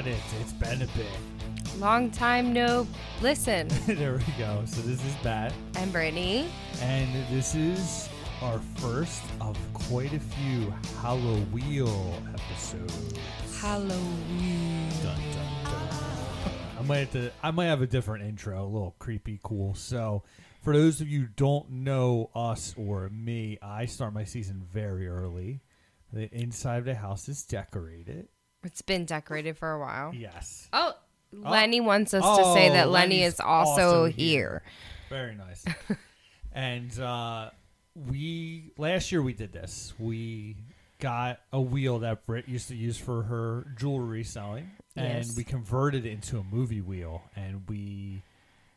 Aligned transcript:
Saved 0.00 0.14
by 0.14 0.14
the 0.14 0.16
credits. 0.16 0.34
It's 0.40 0.52
been 0.52 0.82
a 0.82 0.86
bit. 0.96 1.78
Long 1.78 2.10
time 2.10 2.52
no 2.52 2.86
listen. 3.20 3.68
there 3.86 4.14
we 4.14 4.32
go. 4.38 4.62
So 4.64 4.80
this 4.82 5.04
is 5.04 5.14
Matt, 5.24 5.52
I'm 5.76 5.90
Brittany. 5.90 6.48
and 6.80 7.08
this 7.30 7.54
is 7.54 8.08
our 8.40 8.58
first 8.76 9.22
of 9.42 9.58
quite 9.74 10.14
a 10.14 10.20
few 10.20 10.72
Halloween 11.02 12.12
episodes. 12.34 13.14
Halloween. 13.60 14.88
Dun, 15.02 15.20
dun, 15.32 15.64
dun. 15.64 15.88
I 16.78 16.82
might 16.86 16.98
have 16.98 17.10
to. 17.12 17.32
I 17.42 17.50
might 17.50 17.66
have 17.66 17.82
a 17.82 17.86
different 17.86 18.24
intro, 18.24 18.62
a 18.62 18.64
little 18.64 18.96
creepy, 18.98 19.38
cool. 19.42 19.74
So, 19.74 20.22
for 20.62 20.72
those 20.72 21.02
of 21.02 21.08
you 21.08 21.22
who 21.22 21.28
don't 21.36 21.70
know 21.70 22.30
us 22.34 22.74
or 22.78 23.10
me, 23.10 23.58
I 23.60 23.84
start 23.84 24.14
my 24.14 24.24
season 24.24 24.66
very 24.72 25.06
early. 25.06 25.60
The 26.10 26.34
inside 26.34 26.78
of 26.78 26.84
the 26.86 26.94
house 26.94 27.28
is 27.28 27.44
decorated. 27.44 28.28
It's 28.62 28.82
been 28.82 29.04
decorated 29.04 29.56
for 29.56 29.72
a 29.72 29.78
while. 29.80 30.14
Yes, 30.14 30.68
Oh, 30.72 30.92
Lenny 31.32 31.80
wants 31.80 32.12
us 32.12 32.22
to 32.22 32.44
say 32.54 32.68
Oh, 32.70 32.72
that 32.74 32.90
Lenny 32.90 33.16
Lenny's 33.20 33.34
is 33.34 33.40
also, 33.40 33.70
also 33.70 34.04
here. 34.06 34.14
here. 34.18 34.62
very 35.08 35.34
nice. 35.34 35.64
and 36.52 36.98
uh, 37.00 37.50
we 37.94 38.72
last 38.76 39.10
year 39.12 39.22
we 39.22 39.32
did 39.32 39.52
this. 39.52 39.94
We 39.98 40.56
got 40.98 41.40
a 41.52 41.60
wheel 41.60 42.00
that 42.00 42.26
Britt 42.26 42.48
used 42.48 42.68
to 42.68 42.76
use 42.76 42.98
for 42.98 43.22
her 43.22 43.66
jewelry 43.78 44.24
selling, 44.24 44.70
and 44.96 45.24
Yes. 45.26 45.36
we 45.36 45.44
converted 45.44 46.04
it 46.04 46.10
into 46.12 46.38
a 46.38 46.42
movie 46.44 46.80
wheel. 46.82 47.22
And 47.36 47.62
we, 47.68 48.22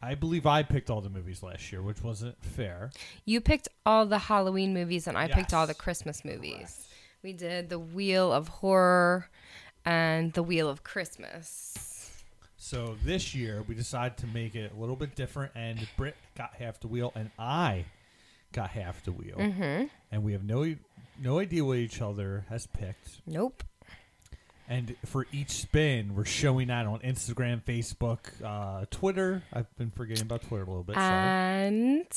I 0.02 0.16
believe, 0.16 0.46
I 0.46 0.64
picked 0.64 0.90
all 0.90 1.02
the 1.02 1.10
movies 1.10 1.44
last 1.44 1.72
year, 1.72 1.82
which 1.82 2.02
wasn't 2.02 2.42
fair. 2.44 2.92
You 3.26 3.42
picked 3.42 3.68
all 3.86 4.06
the 4.06 4.18
Halloween 4.20 4.74
movies, 4.74 5.08
and 5.08 5.18
I 5.18 5.28
picked 5.28 5.54
all 5.54 5.68
the 5.68 5.74
Christmas 5.74 6.24
movies. 6.24 6.88
We 7.24 7.34
did 7.34 7.70
the 7.70 7.80
Wheel 7.80 8.32
of 8.32 8.48
Horror 8.50 9.30
and 9.86 10.34
the 10.34 10.44
Wheel 10.44 10.70
of 10.70 10.84
Christmas. 10.84 12.12
So 12.58 12.96
this 13.04 13.36
year 13.36 13.64
we 13.68 13.76
decided 13.76 14.18
to 14.20 14.28
make 14.28 14.56
it 14.56 14.72
a 14.76 14.80
little 14.80 14.96
bit 14.96 15.16
different, 15.16 15.52
and 15.56 15.86
Britt 15.98 16.16
got 16.38 16.54
half 16.56 16.80
the 16.80 16.88
wheel, 16.88 17.12
and 17.16 17.30
I 17.38 17.86
got 18.54 18.70
half 18.70 19.04
the 19.04 19.12
wheel, 19.12 19.36
Mm-hmm. 19.38 19.86
and 20.12 20.24
we 20.24 20.32
have 20.34 20.44
no 20.44 20.76
no 21.22 21.40
idea 21.40 21.64
what 21.64 21.78
each 21.78 22.02
other 22.02 22.46
has 22.50 22.66
picked. 22.68 23.22
Nope. 23.28 23.64
And 24.70 24.96
for 25.06 25.28
each 25.34 25.52
spin, 25.52 26.16
we're 26.16 26.24
showing 26.26 26.70
that 26.70 26.86
on 26.86 27.00
Instagram, 27.00 27.62
Facebook, 27.64 28.20
uh, 28.44 28.86
Twitter. 28.90 29.44
I've 29.52 29.76
been 29.78 29.92
forgetting 29.92 30.24
about 30.24 30.42
Twitter 30.44 30.64
a 30.64 30.68
little 30.68 30.84
bit. 30.84 30.96
Sorry. 30.96 31.06
And 31.06 32.08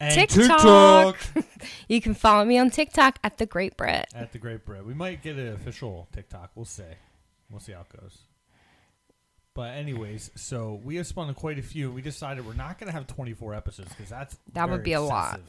And 0.00 0.14
TikTok. 0.14 1.18
you 1.88 2.00
can 2.00 2.14
follow 2.14 2.44
me 2.44 2.58
on 2.58 2.70
TikTok 2.70 3.18
at 3.22 3.36
the 3.38 3.46
Great 3.46 3.76
Brit. 3.76 4.06
at 4.14 4.32
the 4.32 4.38
Great 4.38 4.64
Brit, 4.64 4.84
We 4.86 4.94
might 4.94 5.22
get 5.22 5.36
an 5.36 5.48
official 5.52 6.08
TikTok. 6.12 6.50
We'll 6.54 6.64
see. 6.64 6.82
We'll 7.50 7.60
see 7.60 7.72
how 7.72 7.80
it 7.82 8.00
goes. 8.00 8.18
But 9.54 9.74
anyways, 9.74 10.30
so 10.36 10.80
we 10.84 10.96
have 10.96 11.06
spun 11.06 11.34
quite 11.34 11.58
a 11.58 11.62
few. 11.62 11.90
We 11.90 12.02
decided 12.02 12.46
we're 12.46 12.54
not 12.54 12.78
going 12.78 12.86
to 12.86 12.92
have 12.92 13.06
24 13.08 13.54
episodes 13.54 13.88
because 13.90 14.08
that's 14.08 14.38
That 14.54 14.70
would 14.70 14.82
be 14.84 14.92
a 14.92 15.00
lot. 15.00 15.40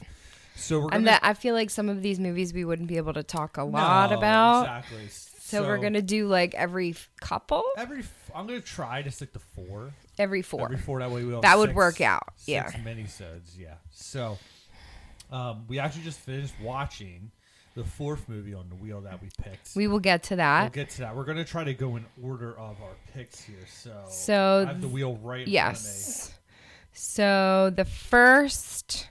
So 0.55 0.79
we're 0.79 0.83
And 0.85 0.91
gonna, 0.91 1.05
that 1.05 1.21
I 1.23 1.33
feel 1.33 1.53
like 1.55 1.69
some 1.69 1.87
of 1.87 2.01
these 2.01 2.19
movies 2.19 2.53
we 2.53 2.65
wouldn't 2.65 2.89
be 2.89 2.97
able 2.97 3.13
to 3.13 3.23
talk 3.23 3.57
a 3.57 3.63
lot 3.63 4.09
No, 4.11 4.17
about. 4.17 4.61
exactly. 4.63 5.07
So, 5.39 5.63
we're 5.63 5.77
gonna 5.79 6.01
do 6.01 6.27
like 6.27 6.53
every 6.55 6.95
couple, 7.19 7.63
every. 7.77 8.03
I'm 8.33 8.47
gonna 8.47 8.61
try 8.61 9.01
to 9.01 9.11
stick 9.11 9.33
to 9.33 9.39
four. 9.39 9.91
Every 10.21 10.41
four. 10.41 10.63
Every 10.65 10.77
four. 10.77 10.99
That 10.99 11.11
way 11.11 11.23
we 11.25 11.33
all. 11.33 11.41
That 11.41 11.57
would 11.57 11.75
work 11.75 11.99
out, 12.01 12.23
yeah. 12.45 12.69
Six 12.69 12.81
minisodes. 12.83 13.57
Yeah. 13.57 13.75
So, 13.91 14.37
um, 15.31 15.65
we 15.67 15.79
actually 15.79 16.03
just 16.03 16.19
finished 16.19 16.53
watching 16.61 17.31
the 17.75 17.83
fourth 17.83 18.27
movie 18.27 18.53
on 18.53 18.67
the 18.69 18.75
wheel 18.75 19.01
that 19.01 19.21
we 19.21 19.29
picked. 19.41 19.69
we 19.75 19.87
will 19.87 19.99
get 19.99 20.23
to 20.23 20.35
that. 20.35 20.61
We'll 20.63 20.69
get 20.83 20.89
to 20.91 20.99
that. 20.99 21.15
We're 21.15 21.23
gonna 21.25 21.45
try 21.45 21.63
to 21.63 21.73
go 21.73 21.95
in 21.95 22.05
order 22.21 22.51
of 22.51 22.81
our 22.81 22.95
picks 23.13 23.41
here. 23.41 23.55
So, 23.69 24.03
So 24.09 24.65
I 24.67 24.71
have 24.73 24.81
the 24.81 24.87
wheel 24.87 25.15
right. 25.17 25.47
yes. 25.47 26.33
So 26.93 27.71
the 27.73 27.85
first 27.85 29.07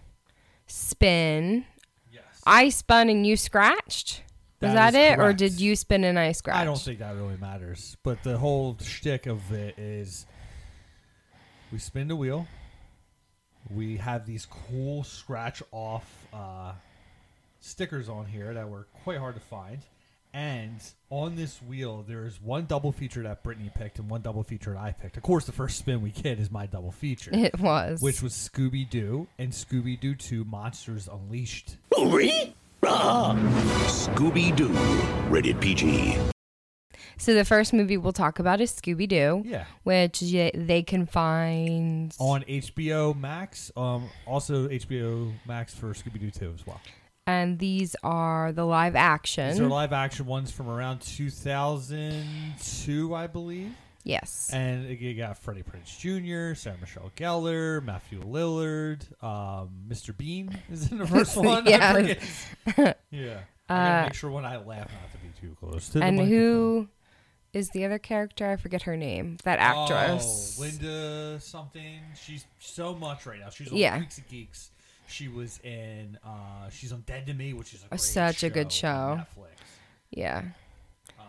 spin, 0.67 1.43
front 1.43 1.65
of 1.65 2.13
me. 2.13 2.13
Yes. 2.13 2.43
I 2.47 2.69
spun 2.69 3.09
and 3.09 3.27
you 3.27 3.37
scratched. 3.37 4.23
Was 4.61 4.75
That 4.75 4.93
that, 4.93 5.19
it, 5.19 5.23
or 5.23 5.33
did 5.33 5.59
you 5.59 5.75
spin 5.75 6.05
and 6.05 6.19
I 6.19 6.33
scratch? 6.33 6.57
I 6.57 6.67
don't 6.67 6.79
think 6.79 6.99
that 6.99 7.15
really 7.17 7.39
matters. 7.39 7.97
But 8.03 8.23
the 8.23 8.37
whole 8.37 8.77
shtick 8.79 9.25
of 9.25 9.51
it 9.53 9.79
is 9.79 10.27
we 11.73 11.79
spin 11.79 12.09
the 12.09 12.17
wheel. 12.17 12.47
We 13.75 13.99
have 13.99 14.27
these 14.27 14.47
cool 14.47 15.05
scratch 15.05 15.63
off 15.71 16.05
uh, 16.33 16.73
stickers 17.61 18.09
on 18.09 18.27
here 18.27 18.55
that 18.55 18.69
were 18.69 18.87
quite 19.05 19.19
hard 19.19 19.35
to 19.35 19.41
find. 19.41 19.79
And 20.33 20.81
on 21.11 21.35
this 21.35 21.61
wheel, 21.61 22.05
there's 22.07 22.41
one 22.41 22.67
double 22.67 22.93
feature 22.93 23.23
that 23.25 23.43
Brittany 23.43 23.71
picked 23.75 23.99
and 23.99 24.09
one 24.09 24.23
double 24.23 24.45
feature 24.45 24.73
that 24.75 24.79
I 24.81 24.93
picked. 24.93 25.17
Of 25.17 25.25
course, 25.25 25.45
the 25.45 25.51
first 25.53 25.77
spin 25.79 26.03
we 26.03 26.11
get 26.11 26.39
is 26.39 26.51
my 26.53 26.67
double 26.67 26.93
feature, 26.93 27.31
It 27.35 27.59
was. 27.59 28.01
which 28.01 28.23
was 28.23 28.33
Scooby 28.33 28.89
Doo 28.89 29.27
and 29.39 29.51
Scooby 29.51 29.99
Doo 29.99 30.15
2 30.15 30.45
Monsters 30.45 31.09
Unleashed. 31.09 31.77
Scooby 32.83 34.55
Doo. 34.57 34.69
Rated 35.29 35.61
PG. 35.61 36.17
So 37.21 37.35
the 37.35 37.45
first 37.45 37.73
movie 37.75 37.99
we'll 37.99 38.15
talk 38.15 38.39
about 38.39 38.63
is 38.63 38.73
Scooby 38.73 39.07
Doo, 39.07 39.43
Yeah. 39.47 39.67
which 39.83 40.23
y- 40.23 40.51
they 40.55 40.83
can 40.83 41.05
find 41.07 42.15
on 42.19 42.43
HBO 42.49 43.13
Max. 43.15 43.71
Um, 43.77 44.09
also 44.27 44.69
HBO 44.69 45.31
Max 45.47 45.75
for 45.75 45.93
Scooby 45.93 46.19
Doo 46.19 46.31
2 46.31 46.53
as 46.55 46.67
well. 46.67 46.81
and 47.27 47.59
these 47.61 47.95
are 48.03 48.51
the 48.53 48.65
live 48.65 48.97
action. 48.97 49.51
These 49.51 49.61
are 49.61 49.69
live 49.69 49.93
action 49.93 50.25
ones 50.27 50.51
from 50.51 50.69
around 50.69 51.01
2002, 51.03 53.15
I 53.15 53.27
believe. 53.27 53.73
yes. 54.03 54.51
And 54.53 54.89
you 54.89 55.15
got 55.15 55.37
Freddie 55.39 55.63
Prinze 55.63 55.97
Jr., 55.99 56.55
Sarah 56.59 56.77
Michelle 56.81 57.13
Gellar, 57.17 57.85
Matthew 57.85 58.21
Lillard, 58.23 59.03
um, 59.23 59.69
Mr. 59.89 60.17
Bean 60.17 60.59
is 60.73 60.91
in 60.91 60.99
the 60.99 61.07
first 61.07 61.37
one. 61.37 61.67
I 61.69 61.71
Yes. 61.71 62.47
forget. 62.65 63.01
yeah. 63.11 63.41
I 63.69 63.75
gotta 63.77 64.01
Uh, 64.01 64.03
make 64.07 64.15
sure 64.15 64.31
when 64.31 64.45
I 64.45 64.57
laugh 64.57 64.91
not 64.91 65.13
to 65.13 65.19
be 65.19 65.29
too 65.41 65.55
close 65.61 65.89
to 65.91 66.01
the 66.01 66.05
and 66.05 66.19
who 66.19 66.89
is 67.53 67.69
the 67.71 67.85
other 67.85 67.99
character? 67.99 68.49
I 68.51 68.57
forget 68.57 68.83
her 68.83 68.97
name. 68.97 69.37
That 69.45 69.59
actress. 69.59 70.57
Oh, 70.59 70.63
Linda 70.63 71.41
something. 71.41 72.01
She's 72.23 72.45
so 72.59 72.95
much 72.95 73.27
right 73.27 73.41
now. 73.41 73.51
She's 73.51 73.71
on 73.71 73.77
Yeah. 73.77 73.97
Freaks 73.99 74.19
and 74.19 74.29
Geeks. 74.29 74.71
She 75.09 75.27
was 75.29 75.59
in. 75.65 76.19
Uh, 76.25 76.71
she's 76.71 76.93
on 76.93 77.01
Dead 77.01 77.27
to 77.27 77.35
Me, 77.35 77.53
which 77.53 77.75
is 77.75 77.83
a 77.85 77.89
great 77.89 78.01
such 78.01 78.43
a 78.45 78.51
good 78.51 78.71
show. 78.71 79.21
Netflix. 79.37 79.49
Yeah. 80.11 80.43
Um, 81.19 81.25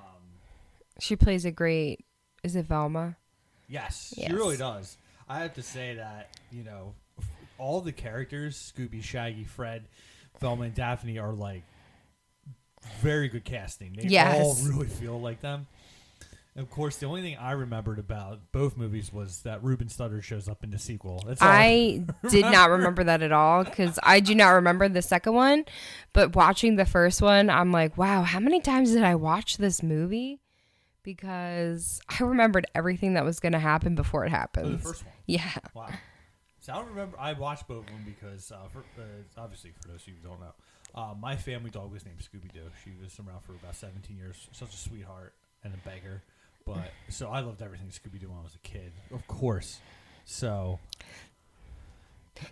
She 1.00 1.16
plays 1.16 1.46
a 1.46 1.52
great. 1.52 2.06
Is 2.44 2.56
it 2.56 2.66
Velma? 2.66 3.16
yes, 3.68 4.14
Yes. 4.18 4.28
she 4.28 4.34
really 4.36 4.58
does. 4.58 4.98
I 5.30 5.40
have 5.40 5.54
to 5.56 5.64
say 5.64 5.96
that 5.96 6.30
you 6.52 6.64
know, 6.64 6.94
all 7.58 7.82
the 7.82 7.92
characters 7.92 8.72
Scooby, 8.76 9.02
Shaggy, 9.04 9.44
Fred, 9.46 9.88
Velma, 10.40 10.64
and 10.66 10.76
Daphne 10.76 11.18
are 11.20 11.32
like 11.34 11.64
very 13.00 13.30
good 13.30 13.46
casting. 13.46 13.94
They 13.94 14.18
all 14.20 14.56
really 14.64 14.88
feel 14.88 15.20
like 15.20 15.42
them. 15.42 15.68
And 16.56 16.64
of 16.66 16.70
course, 16.70 16.98
the 16.98 17.06
only 17.06 17.22
thing 17.22 17.38
I 17.38 17.52
remembered 17.54 17.98
about 17.98 18.52
both 18.52 18.76
movies 18.76 19.14
was 19.14 19.44
that 19.44 19.64
Ruben 19.64 19.88
Studdard 19.88 20.24
shows 20.24 20.50
up 20.50 20.64
in 20.66 20.72
the 20.72 20.78
sequel. 20.78 21.24
That's 21.26 21.42
all 21.42 21.48
I 21.48 22.04
did 22.30 22.44
not 22.44 22.70
remember 22.72 23.06
that 23.06 23.22
at 23.22 23.32
all 23.32 23.64
because 23.64 23.98
I 24.04 24.20
do 24.20 24.36
not 24.36 24.50
remember 24.50 24.90
the 24.90 25.02
second 25.02 25.34
one. 25.34 25.64
But 26.12 26.36
watching 26.36 26.76
the 26.76 26.86
first 26.86 27.22
one, 27.22 27.50
I'm 27.50 27.72
like, 27.72 27.98
wow, 27.98 28.24
how 28.24 28.42
many 28.42 28.60
times 28.60 28.92
did 28.92 29.04
I 29.04 29.16
watch 29.16 29.58
this 29.58 29.82
movie? 29.82 30.42
Because 31.04 32.02
I 32.10 32.24
remembered 32.24 32.66
everything 32.76 33.14
that 33.14 33.26
was 33.26 33.40
going 33.40 33.54
to 33.54 33.60
happen 33.60 33.96
before 33.96 34.26
it 34.26 34.30
Oh, 34.30 34.32
happened. 34.36 34.74
the 34.76 34.84
first 34.84 35.06
one. 35.06 35.14
Yeah. 35.28 35.50
Wow. 35.74 35.88
So 36.60 36.74
I 36.74 36.76
don't 36.76 36.90
remember. 36.90 37.18
I 37.20 37.34
watched 37.34 37.68
both 37.68 37.86
of 37.86 37.86
them 37.88 38.04
because, 38.06 38.52
uh, 38.52 38.68
for, 38.72 38.80
uh, 39.02 39.04
obviously, 39.38 39.72
for 39.82 39.88
those 39.88 40.02
of 40.02 40.10
you 40.10 40.14
who 40.22 40.28
don't 40.30 40.40
know, 40.40 40.54
uh, 40.94 41.14
my 41.20 41.36
family 41.38 41.72
dog 41.72 41.92
was 41.92 42.06
named 42.06 42.20
Scooby 42.20 42.52
Doo. 42.54 42.70
She 42.84 42.92
was 43.02 43.18
around 43.20 43.42
for 43.42 43.54
about 43.54 43.76
17 43.76 44.16
years. 44.18 44.48
Such 44.52 44.74
a 44.74 44.78
sweetheart 44.78 45.34
and 45.64 45.74
a 45.74 45.78
beggar. 45.90 46.22
But 46.66 46.92
so 47.10 47.30
I 47.30 47.40
loved 47.42 47.62
everything 47.62 47.88
Scooby 47.90 48.20
Doo 48.20 48.30
when 48.30 48.38
I 48.40 48.44
was 48.44 48.56
a 48.56 48.60
kid, 48.60 48.92
of 49.14 49.28
course. 49.28 49.80
So 50.26 50.80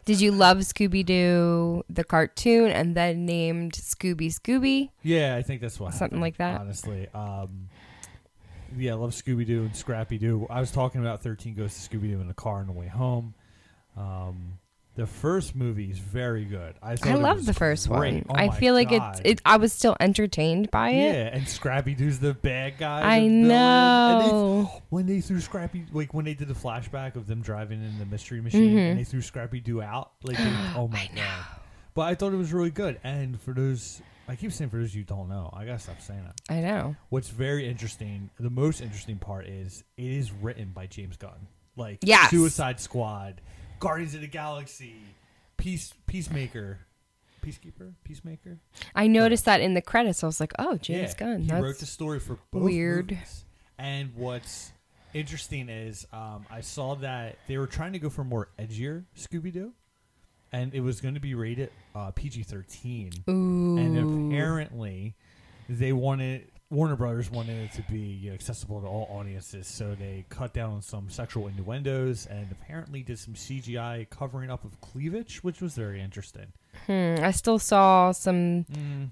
Did 0.06 0.20
you 0.22 0.32
love 0.32 0.58
Scooby 0.60 1.06
Doo, 1.06 1.84
the 1.90 2.04
cartoon, 2.04 2.72
and 2.72 2.96
then 2.96 3.26
named 3.26 3.74
Scooby 3.74 4.28
Scooby? 4.34 4.90
yeah, 5.04 5.36
I 5.36 5.42
think 5.42 5.62
that's 5.62 5.80
what 5.80 5.94
Something 5.94 6.20
happened, 6.20 6.22
like 6.22 6.38
that. 6.38 6.60
Honestly, 6.62 7.08
um, 7.14 7.70
yeah, 8.78 8.92
I 8.92 8.96
love 8.96 9.12
Scooby 9.12 9.46
Doo 9.46 9.62
and 9.64 9.76
Scrappy 9.76 10.18
Doo. 10.18 10.46
I 10.50 10.60
was 10.60 10.72
talking 10.72 11.02
about 11.02 11.24
13 11.24 11.56
Ghosts 11.56 11.86
of 11.86 11.92
Scooby 11.92 12.10
Doo 12.12 12.20
in 12.22 12.28
the 12.28 12.34
car 12.34 12.58
on 12.60 12.68
the 12.68 12.74
way 12.74 12.88
home. 12.88 13.34
Um, 13.98 14.60
the 15.00 15.08
first 15.08 15.56
movie 15.56 15.90
is 15.90 15.98
very 15.98 16.44
good. 16.44 16.76
I, 16.84 16.98
I 17.04 17.14
love 17.14 17.46
the 17.46 17.54
first 17.54 17.88
great. 17.88 18.26
one. 18.26 18.26
Oh 18.30 18.36
I 18.36 18.50
feel 18.50 18.74
like 18.74 18.90
God. 18.90 19.22
it, 19.24 19.40
it. 19.40 19.42
I 19.46 19.56
was 19.56 19.72
still 19.72 19.96
entertained 19.98 20.70
by 20.72 20.90
it. 20.90 21.16
Yeah, 21.16 21.38
and 21.38 21.48
Scrappy 21.48 21.94
Doo's 21.94 22.20
the 22.20 22.34
bad 22.34 22.78
guy. 22.78 23.00
I. 23.00 23.16
And 23.16 23.46
they- 23.46 23.48
know. 23.48 24.82
when 24.90 25.06
they 25.06 25.22
threw 25.22 25.40
Scrappy, 25.40 25.86
like 25.94 26.14
when 26.14 26.26
they 26.26 26.34
did 26.34 26.50
the 26.50 26.54
flashback 26.54 27.16
of 27.16 27.28
them 27.28 27.42
driving 27.42 27.82
in 27.82 27.98
the 27.98 28.06
mystery 28.06 28.42
machine, 28.42 28.78
and 28.78 28.78
mm-hmm. 28.78 28.98
they 28.98 29.06
threw 29.06 29.22
Scrappy 29.22 29.62
Doo 29.62 29.82
out, 29.82 30.12
like, 30.24 30.36
they, 30.36 30.44
oh 30.76 30.90
my 30.90 31.10
god! 31.16 31.46
But 31.94 32.02
I 32.02 32.16
thought 32.16 32.34
it 32.34 32.38
was 32.38 32.52
really 32.52 32.72
good. 32.72 33.00
And 33.02 33.40
for 33.42 33.54
those 33.54 34.02
I 34.28 34.36
keep 34.36 34.52
saying 34.52 34.70
for 34.70 34.78
those 34.78 34.94
you 34.94 35.06
don't 35.06 35.30
know, 35.30 35.50
I 35.54 35.64
gotta 35.64 35.80
stop 35.80 36.02
saying 36.02 36.24
that. 36.26 36.54
I 36.54 36.60
know. 36.60 36.98
What's 37.08 37.30
very 37.30 37.68
interesting, 37.70 38.30
the 38.38 38.50
most 38.50 38.82
interesting 38.82 39.18
part 39.18 39.48
is 39.48 39.86
it 39.98 40.12
is 40.12 40.32
written 40.32 40.72
by 40.74 40.88
James 40.88 41.16
Gunn. 41.16 41.48
Like 41.78 42.00
Yes. 42.04 42.30
Suicide 42.30 42.82
Squad, 42.82 43.40
Guardians 43.80 44.14
of 44.16 44.22
the 44.22 44.28
Galaxy, 44.28 44.96
Peace 45.58 45.94
Peacemaker, 46.08 46.80
Peacekeeper, 47.42 47.94
Peacemaker. 48.04 48.60
I 48.96 49.08
noticed 49.08 49.46
that 49.46 49.62
in 49.62 49.74
the 49.74 49.82
credits. 49.82 50.24
I 50.24 50.28
was 50.28 50.40
like, 50.40 50.54
oh, 50.60 50.78
James 50.78 51.12
yeah, 51.14 51.26
Gunn. 51.26 51.42
He 51.42 51.48
That's 51.48 51.64
wrote 51.64 51.78
the 51.80 51.86
story 51.86 52.20
for 52.20 52.38
both 52.52 52.64
weird. 52.64 53.12
movies. 53.12 53.46
And 53.78 54.12
what's 54.16 54.72
interesting 55.14 55.70
is 55.70 56.06
um, 56.12 56.46
I 56.52 56.62
saw 56.62 56.96
that 56.96 57.38
they 57.48 57.58
were 57.58 57.68
trying 57.68 57.94
to 57.94 58.00
go 58.00 58.10
for 58.10 58.24
more 58.24 58.50
edgier 58.60 59.06
Scooby 59.18 59.54
Doo, 59.54 59.72
and 60.52 60.74
it 60.74 60.82
was 60.82 61.00
going 61.00 61.14
to 61.14 61.22
be 61.22 61.34
rated 61.34 61.72
uh, 61.96 62.12
PG 62.12 62.44
thirteen. 62.44 63.12
Ooh. 63.30 63.78
And 63.78 64.32
apparently, 64.32 65.16
they 65.70 65.94
wanted 65.94 66.49
Warner 66.72 66.96
Brothers 66.96 67.32
wanted 67.32 67.64
it 67.64 67.72
to 67.74 67.82
be 67.92 68.30
accessible 68.32 68.80
to 68.82 68.86
all 68.88 69.08
audiences, 69.10 69.66
so 69.68 69.96
they 69.96 70.26
cut 70.30 70.54
down 70.54 70.72
on 70.74 70.82
some 70.84 71.10
sexual 71.10 71.48
innuendos 71.48 72.28
and 72.28 72.52
apparently 72.52 73.02
did 73.02 73.18
some 73.18 73.34
CGI 73.34 74.08
covering 74.12 74.52
up 74.52 74.64
of 74.64 74.80
cleavage, 74.80 75.44
which 75.44 75.62
was 75.62 75.74
very 75.74 76.00
interesting. 76.00 76.46
Hmm, 76.86 77.16
I 77.22 77.32
still 77.32 77.58
saw 77.58 78.12
some 78.12 78.66
Mm, 78.72 79.10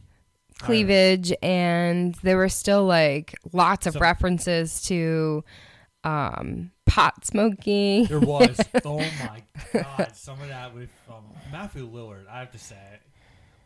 cleavage, 0.60 1.34
and 1.42 2.14
there 2.22 2.38
were 2.38 2.50
still 2.50 2.86
like 2.86 3.34
lots 3.54 3.88
of 3.88 3.94
Some- 3.94 4.04
references 4.04 4.84
to 4.84 5.44
um, 6.04 6.70
pot 6.86 7.26
smoking. 7.26 8.06
There 8.06 8.20
was. 8.20 8.60
oh 8.86 9.00
my 9.00 9.42
god, 9.74 10.12
some 10.16 10.40
of 10.42 10.48
that 10.50 10.76
with 10.76 10.90
um, 11.10 11.24
Matthew 11.52 11.90
Lillard. 11.90 12.28
I 12.30 12.38
have 12.40 12.52
to 12.52 12.60
say, 12.60 12.78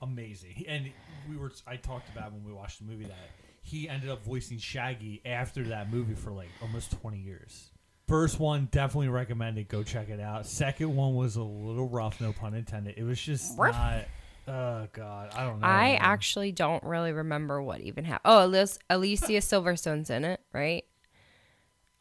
amazing. 0.01 0.63
And 0.67 0.91
we 1.29 1.35
were. 1.35 1.51
I 1.67 1.75
talked 1.75 2.07
about 2.15 2.31
when 2.31 2.45
we 2.45 2.53
watched 2.53 2.79
the 2.79 2.85
movie 2.85 3.03
that 3.03 3.29
he 3.61 3.87
ended 3.87 4.09
up 4.09 4.23
voicing 4.23 4.57
Shaggy 4.57 5.21
after 5.25 5.63
that 5.65 5.91
movie 5.91 6.15
for 6.15 6.31
like 6.31 6.49
almost 6.61 6.91
twenty 7.01 7.19
years. 7.19 7.69
First 8.07 8.39
one 8.39 8.67
definitely 8.71 9.07
recommended. 9.09 9.69
Go 9.69 9.83
check 9.83 10.09
it 10.09 10.19
out. 10.19 10.45
Second 10.45 10.95
one 10.95 11.15
was 11.15 11.37
a 11.37 11.43
little 11.43 11.87
rough, 11.87 12.19
no 12.19 12.33
pun 12.33 12.53
intended. 12.53 12.95
It 12.97 13.03
was 13.03 13.21
just 13.21 13.57
Rough. 13.57 13.75
not. 13.75 14.05
Oh 14.47 14.87
god, 14.91 15.33
I 15.35 15.45
don't 15.45 15.59
know. 15.61 15.67
I 15.67 15.91
actually 15.99 16.51
don't 16.51 16.83
really 16.83 17.11
remember 17.13 17.61
what 17.61 17.79
even 17.81 18.03
happened. 18.03 18.21
Oh, 18.25 18.45
Alicia, 18.45 18.79
Alicia 18.89 19.33
Silverstone's 19.41 20.09
in 20.09 20.25
it, 20.25 20.41
right? 20.51 20.83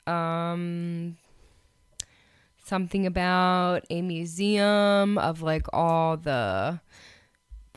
Um, 0.07 1.17
something 2.65 3.07
about 3.07 3.85
a 3.91 4.01
museum 4.03 5.19
of 5.19 5.43
like 5.43 5.67
all 5.73 6.17
the 6.17 6.81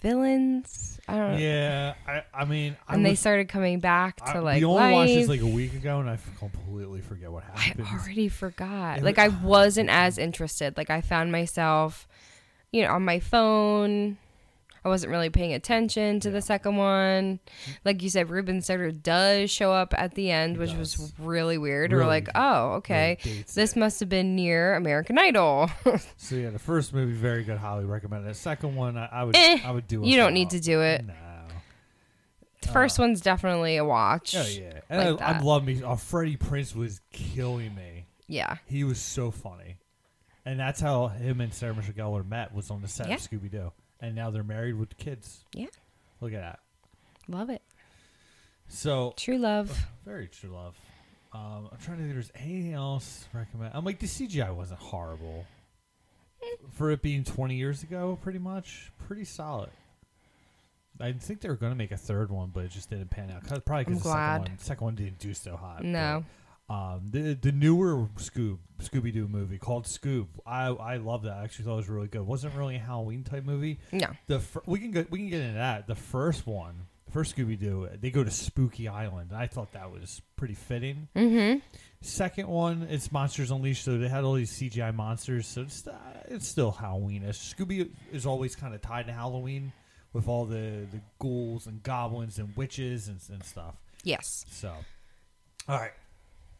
villains. 0.01 0.92
I 1.07 1.15
don't 1.17 1.31
know. 1.33 1.37
Yeah, 1.37 1.93
I. 2.07 2.23
I 2.33 2.45
mean, 2.45 2.77
I 2.87 2.93
and 2.95 3.05
they 3.05 3.11
was- 3.11 3.19
started 3.19 3.49
coming 3.49 3.79
back 3.79 4.19
I- 4.23 4.33
to 4.33 4.41
like 4.41 4.59
we 4.59 4.65
only 4.65 4.91
watched 4.93 5.07
this 5.13 5.27
life. 5.27 5.41
like 5.41 5.51
a 5.51 5.53
week 5.53 5.73
ago, 5.73 5.99
and 5.99 6.09
I 6.09 6.13
f- 6.13 6.29
completely 6.39 7.01
forget 7.01 7.31
what 7.31 7.43
happened. 7.43 7.59
I 7.61 7.63
happened. 7.67 7.87
already 8.01 8.29
forgot. 8.29 8.97
It 8.99 9.03
Like 9.03 9.19
I 9.19 9.27
wasn't 9.27 9.89
as 9.89 10.17
interested. 10.17 10.77
Like 10.77 10.89
I 10.89 11.01
found 11.01 11.31
myself, 11.31 12.07
you 12.71 12.83
know, 12.83 12.89
on 12.93 13.03
my 13.03 13.19
phone. 13.19 14.17
I 14.85 14.89
wasn't 14.89 15.11
really 15.11 15.29
paying 15.29 15.53
attention 15.53 16.19
to 16.21 16.29
the 16.31 16.41
second 16.41 16.75
one. 16.77 17.39
Like 17.85 18.01
you 18.03 18.09
said, 18.09 18.29
Ruben 18.29 18.59
Studdard 18.59 19.01
does 19.01 19.49
show 19.49 19.71
up 19.71 19.93
at 19.97 20.15
the 20.15 20.29
end, 20.31 20.57
which 20.57 20.73
was 20.73 21.13
really 21.19 21.57
weird. 21.57 21.91
We're 21.93 22.05
like, 22.05 22.27
oh, 22.35 22.73
okay, 22.73 23.17
really 23.25 23.45
this 23.53 23.73
it. 23.73 23.79
must 23.79 23.99
have 24.01 24.09
been 24.09 24.35
near 24.35 24.75
American 24.75 25.17
Idol. 25.17 25.69
So 26.17 26.35
yeah, 26.35 26.49
the 26.49 26.59
first 26.59 26.93
movie 26.93 27.13
very 27.13 27.43
good, 27.43 27.57
highly 27.57 27.85
recommended. 27.85 28.29
The 28.29 28.33
second 28.33 28.75
one, 28.75 28.97
I, 28.97 29.07
I 29.11 29.23
would, 29.23 29.35
Eh, 29.35 29.59
I 29.63 29.71
would 29.71 29.87
do. 29.87 30.01
you 30.03 30.15
don't 30.17 30.33
need 30.33 30.49
to 30.51 30.59
do 30.59 30.81
it. 30.81 31.05
No. 31.05 31.13
the 32.61 32.67
first 32.69 32.97
one's 32.99 33.21
definitely 33.21 33.77
a 33.77 33.85
watch. 33.85 34.35
Oh 34.35 34.45
yeah, 34.47 34.79
and 34.89 35.17
Like 35.17 35.21
I, 35.21 35.33
I 35.33 35.39
love 35.39 35.65
me. 35.65 35.81
Uh, 35.83 35.95
Freddie 35.95 36.37
Prinze 36.37 36.75
was 36.75 37.01
killing 37.11 37.75
me. 37.75 38.07
Yeah. 38.27 38.57
He 38.65 38.83
was 38.83 38.99
so 38.99 39.31
funny, 39.31 39.77
and 40.45 40.59
that's 40.59 40.79
how 40.79 41.07
him 41.07 41.41
and 41.41 41.53
Sarah 41.53 41.75
Michelle 41.75 41.93
Gellar 41.93 42.27
met. 42.27 42.53
Was 42.53 42.71
on 42.71 42.81
the 42.81 42.87
set 42.87 43.09
Yeah. 43.09 43.15
of 43.15 43.21
Scooby 43.21 43.51
Doo, 43.51 43.71
and 44.03 44.13
now 44.15 44.29
they're 44.29 44.43
married 44.43 44.75
with 44.75 44.95
kids. 44.97 45.43
Yeah. 45.53 45.67
Look 46.21 46.33
at 46.33 46.41
that. 46.41 46.59
Love 47.27 47.49
it. 47.49 47.61
So 48.67 49.13
True 49.17 49.37
love. 49.37 49.85
very 50.05 50.27
true 50.27 50.51
love. 50.51 50.75
Um, 51.33 51.69
I'm 51.71 51.77
trying 51.83 51.97
to 51.97 52.03
think. 52.03 52.09
If 52.09 52.15
there's 52.15 52.31
anything 52.35 52.73
else 52.73 53.25
to 53.31 53.37
recommend? 53.39 53.71
I'm 53.73 53.83
like 53.85 53.99
the 53.99 54.05
CGI 54.07 54.53
wasn't 54.53 54.79
horrible 54.79 55.45
for 56.73 56.91
it 56.91 57.01
being 57.01 57.23
20 57.23 57.55
years 57.55 57.81
ago. 57.83 58.19
Pretty 58.21 58.39
much, 58.39 58.91
pretty 59.07 59.25
solid. 59.25 59.69
I 60.99 61.11
think 61.13 61.41
they 61.41 61.49
were 61.49 61.55
going 61.55 61.71
to 61.71 61.77
make 61.77 61.91
a 61.91 61.97
third 61.97 62.29
one, 62.29 62.51
but 62.53 62.65
it 62.65 62.71
just 62.71 62.89
didn't 62.89 63.09
pan 63.09 63.31
out. 63.31 63.43
'Cause- 63.43 63.61
Probably 63.65 63.85
because 63.85 64.03
the 64.03 64.11
second 64.13 64.39
one, 64.49 64.57
second 64.59 64.85
one 64.85 64.95
didn't 64.95 65.19
do 65.19 65.33
so 65.33 65.55
hot. 65.57 65.83
No. 65.83 66.23
Um, 66.69 67.09
the 67.11 67.33
the 67.33 67.51
newer 67.51 68.07
Scoob 68.17 68.57
Scooby 68.81 69.11
Doo 69.13 69.27
movie 69.27 69.57
called 69.57 69.85
Scoob, 69.85 70.27
I 70.45 70.67
I 70.67 70.97
love 70.97 71.23
that. 71.23 71.37
I 71.37 71.43
actually 71.43 71.65
thought 71.65 71.73
it 71.73 71.77
was 71.77 71.89
really 71.89 72.07
good. 72.07 72.21
wasn't 72.21 72.55
really 72.55 72.75
a 72.77 72.79
Halloween 72.79 73.23
type 73.23 73.43
movie. 73.43 73.79
No. 73.91 74.07
The 74.27 74.39
fir- 74.39 74.63
we 74.65 74.79
can 74.79 74.91
get 74.91 75.11
we 75.11 75.19
can 75.19 75.29
get 75.29 75.41
into 75.41 75.55
that. 75.55 75.87
The 75.87 75.95
first 75.95 76.47
one, 76.47 76.87
the 77.05 77.11
first 77.11 77.35
Scooby 77.35 77.59
Doo, 77.59 77.89
they 77.99 78.11
go 78.11 78.23
to 78.23 78.31
Spooky 78.31 78.87
Island. 78.87 79.31
I 79.35 79.47
thought 79.47 79.73
that 79.73 79.91
was 79.91 80.21
pretty 80.37 80.53
fitting. 80.55 81.09
Mm-hmm. 81.15 81.59
Second 82.01 82.47
one, 82.47 82.87
it's 82.89 83.11
Monsters 83.11 83.51
Unleashed, 83.51 83.83
so 83.83 83.97
they 83.97 84.07
had 84.09 84.23
all 84.23 84.33
these 84.33 84.51
CGI 84.51 84.93
monsters, 84.95 85.47
so 85.47 85.61
it's 85.61 85.85
uh, 85.85 85.93
it's 86.29 86.47
still 86.47 86.71
Halloweenish. 86.71 87.53
Scooby 87.55 87.89
is 88.11 88.25
always 88.25 88.55
kind 88.55 88.73
of 88.73 88.81
tied 88.81 89.07
to 89.07 89.13
Halloween 89.13 89.73
with 90.13 90.27
all 90.27 90.45
the 90.45 90.87
the 90.91 91.01
ghouls 91.19 91.67
and 91.67 91.83
goblins 91.83 92.39
and 92.39 92.55
witches 92.55 93.09
and, 93.09 93.19
and 93.31 93.43
stuff. 93.43 93.75
Yes. 94.03 94.45
So, 94.49 94.73
all 95.67 95.77
right, 95.79 95.91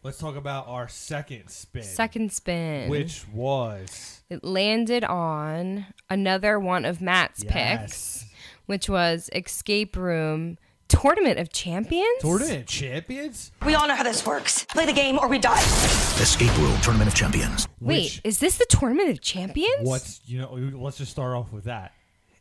let's 0.03 0.17
talk 0.17 0.35
about 0.35 0.67
our 0.67 0.87
second 0.87 1.49
spin, 1.49 1.83
Second 1.83 2.31
spin. 2.31 2.89
which 2.89 3.25
was 3.29 4.21
It 4.29 4.43
landed 4.43 5.03
on 5.03 5.85
another 6.09 6.59
one 6.59 6.85
of 6.85 7.01
Matt's 7.01 7.43
picks, 7.43 8.25
which 8.65 8.89
was 8.89 9.29
Escape 9.33 9.95
Room 9.95 10.57
Tournament 10.89 11.39
of 11.39 11.51
Champions. 11.51 12.19
Tournament 12.21 12.59
of 12.61 12.65
Champions. 12.67 13.51
We 13.65 13.73
all 13.75 13.87
know 13.87 13.95
how 13.95 14.03
this 14.03 14.25
works. 14.25 14.65
Play 14.65 14.85
the 14.85 14.93
game 14.93 15.17
or 15.17 15.27
we 15.27 15.39
die. 15.39 15.59
Escape 15.59 16.55
Room 16.59 16.79
Tournament 16.81 17.07
of 17.07 17.15
Champions. 17.15 17.67
Wait, 17.79 18.03
which- 18.03 18.21
is 18.23 18.39
this 18.39 18.57
the 18.57 18.65
Tournament 18.69 19.09
of 19.09 19.21
Champions? 19.21 19.87
What's 19.87 20.21
you 20.25 20.39
know? 20.39 20.53
Let's 20.53 20.97
just 20.97 21.11
start 21.11 21.35
off 21.35 21.51
with 21.51 21.63
that. 21.63 21.93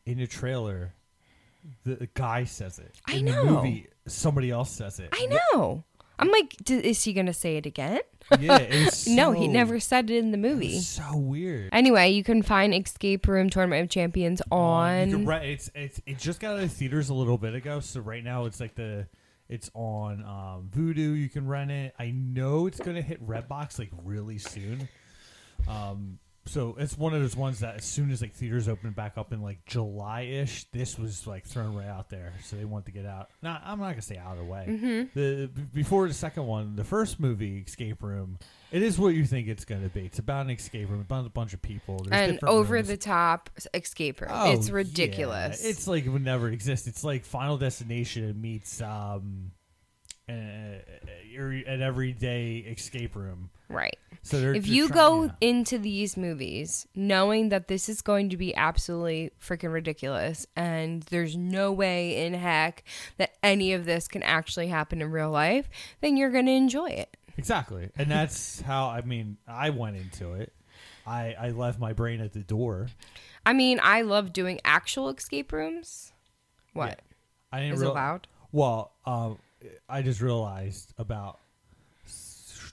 In 0.04 0.18
the 0.18 0.26
trailer, 0.26 0.92
the, 1.84 1.94
the 1.94 2.08
guy 2.12 2.44
says 2.44 2.78
it. 2.80 2.94
I 3.06 3.14
In 3.16 3.26
know. 3.26 3.44
the 3.44 3.50
movie, 3.52 3.86
somebody 4.06 4.50
else 4.50 4.70
says 4.70 4.98
it. 4.98 5.08
I 5.12 5.26
know. 5.54 5.84
I'm 6.22 6.30
like, 6.30 6.56
d- 6.64 6.76
is 6.76 7.02
he 7.04 7.12
gonna 7.12 7.32
say 7.34 7.56
it 7.56 7.66
again? 7.66 8.00
Yeah, 8.40 8.58
was 8.84 9.06
no, 9.08 9.32
he 9.32 9.48
never 9.48 9.78
said 9.80 10.08
it 10.10 10.16
in 10.16 10.30
the 10.30 10.38
movie. 10.38 10.78
so 10.80 11.16
weird. 11.16 11.68
Anyway, 11.72 12.10
you 12.10 12.24
can 12.24 12.42
find 12.42 12.72
Escape 12.72 13.26
Room 13.28 13.50
Tournament 13.50 13.82
of 13.82 13.90
Champions 13.90 14.40
Um, 14.50 14.58
on. 14.58 15.26
rent, 15.26 15.44
it's 15.44 15.70
it's 15.74 16.00
it 16.06 16.18
just 16.18 16.40
got 16.40 16.56
out 16.56 16.62
of 16.62 16.72
theaters 16.72 17.08
a 17.10 17.14
little 17.14 17.36
bit 17.38 17.54
ago. 17.54 17.80
So 17.80 18.00
right 18.00 18.24
now 18.24 18.46
it's 18.46 18.60
like 18.60 18.74
the 18.74 19.06
it's 19.48 19.70
on 19.74 20.22
um, 20.22 20.70
Vudu. 20.74 21.18
You 21.20 21.28
can 21.28 21.46
rent 21.46 21.70
it. 21.70 21.94
I 21.98 22.10
know 22.12 22.66
it's 22.66 22.80
gonna 22.80 23.02
hit 23.02 23.20
Redbox 23.26 23.78
like 23.78 23.90
really 24.04 24.38
soon. 24.38 24.88
Um, 25.68 26.18
so 26.44 26.76
it's 26.78 26.98
one 26.98 27.14
of 27.14 27.20
those 27.20 27.36
ones 27.36 27.60
that 27.60 27.76
as 27.76 27.84
soon 27.84 28.10
as 28.10 28.20
like 28.20 28.32
theaters 28.34 28.68
open 28.68 28.90
back 28.90 29.16
up 29.16 29.32
in 29.32 29.42
like 29.42 29.64
July 29.64 30.22
ish, 30.22 30.64
this 30.72 30.98
was 30.98 31.26
like 31.26 31.44
thrown 31.46 31.74
right 31.74 31.86
out 31.88 32.10
there. 32.10 32.32
So 32.44 32.56
they 32.56 32.64
want 32.64 32.86
to 32.86 32.92
get 32.92 33.06
out. 33.06 33.28
Now 33.42 33.60
I'm 33.64 33.78
not 33.78 33.90
gonna 33.90 34.02
say 34.02 34.16
out 34.16 34.32
of 34.32 34.38
the 34.38 34.44
way. 34.44 34.66
Mm-hmm. 34.68 35.18
The 35.18 35.46
b- 35.48 35.62
before 35.72 36.08
the 36.08 36.14
second 36.14 36.46
one, 36.46 36.76
the 36.76 36.84
first 36.84 37.20
movie, 37.20 37.64
Escape 37.66 38.02
Room. 38.02 38.38
It 38.72 38.82
is 38.82 38.98
what 38.98 39.08
you 39.14 39.26
think 39.26 39.48
it's 39.48 39.66
going 39.66 39.82
to 39.82 39.90
be. 39.90 40.06
It's 40.06 40.18
about 40.18 40.46
an 40.46 40.50
escape 40.52 40.88
room, 40.88 41.02
about 41.02 41.26
a 41.26 41.28
bunch 41.28 41.52
of 41.52 41.60
people. 41.60 42.06
There's 42.08 42.30
and 42.30 42.38
over 42.42 42.72
rooms. 42.72 42.88
the 42.88 42.96
top 42.96 43.50
escape 43.74 44.22
room. 44.22 44.30
Oh, 44.32 44.50
it's 44.52 44.68
yeah. 44.68 44.74
ridiculous. 44.74 45.62
It's 45.62 45.86
like 45.86 46.06
it 46.06 46.08
would 46.08 46.24
never 46.24 46.48
exist. 46.48 46.86
It's 46.86 47.04
like 47.04 47.26
Final 47.26 47.58
Destination 47.58 48.40
meets 48.40 48.80
um, 48.80 49.52
uh, 50.28 50.32
an 50.32 51.82
everyday 51.82 52.58
escape 52.58 53.16
room. 53.16 53.50
right. 53.68 53.96
So 54.24 54.36
If 54.36 54.68
you 54.68 54.86
trying- 54.86 54.96
go 54.98 55.24
yeah. 55.24 55.30
into 55.40 55.78
these 55.78 56.16
movies 56.16 56.86
knowing 56.94 57.48
that 57.48 57.66
this 57.66 57.88
is 57.88 58.02
going 58.02 58.30
to 58.30 58.36
be 58.36 58.54
absolutely 58.54 59.32
freaking 59.40 59.72
ridiculous 59.72 60.46
and 60.54 61.02
there's 61.04 61.36
no 61.36 61.72
way 61.72 62.24
in 62.24 62.34
heck 62.34 62.84
that 63.16 63.32
any 63.42 63.72
of 63.72 63.84
this 63.84 64.06
can 64.06 64.22
actually 64.22 64.68
happen 64.68 65.02
in 65.02 65.10
real 65.10 65.30
life, 65.30 65.68
then 66.02 66.16
you're 66.16 66.30
going 66.30 66.46
to 66.46 66.52
enjoy 66.52 66.88
it. 66.90 67.16
exactly, 67.36 67.90
and 67.96 68.08
that's 68.10 68.60
how 68.70 68.86
I 68.88 69.00
mean 69.00 69.38
I 69.48 69.70
went 69.70 69.96
into 69.96 70.34
it. 70.34 70.52
I 71.04 71.34
I 71.36 71.50
left 71.50 71.80
my 71.80 71.92
brain 71.92 72.20
at 72.20 72.32
the 72.32 72.40
door. 72.44 72.88
I 73.44 73.52
mean, 73.54 73.80
I 73.82 74.02
love 74.02 74.32
doing 74.32 74.60
actual 74.64 75.08
escape 75.08 75.50
rooms. 75.50 76.12
What? 76.74 77.00
I 77.50 77.58
didn't 77.60 77.74
Is 77.74 77.82
it 77.82 77.86
real- 77.86 77.94
loud? 77.94 78.28
Well, 78.52 78.92
um, 79.04 79.38
I 79.88 80.02
just 80.02 80.20
realized 80.20 80.92
about 80.98 81.38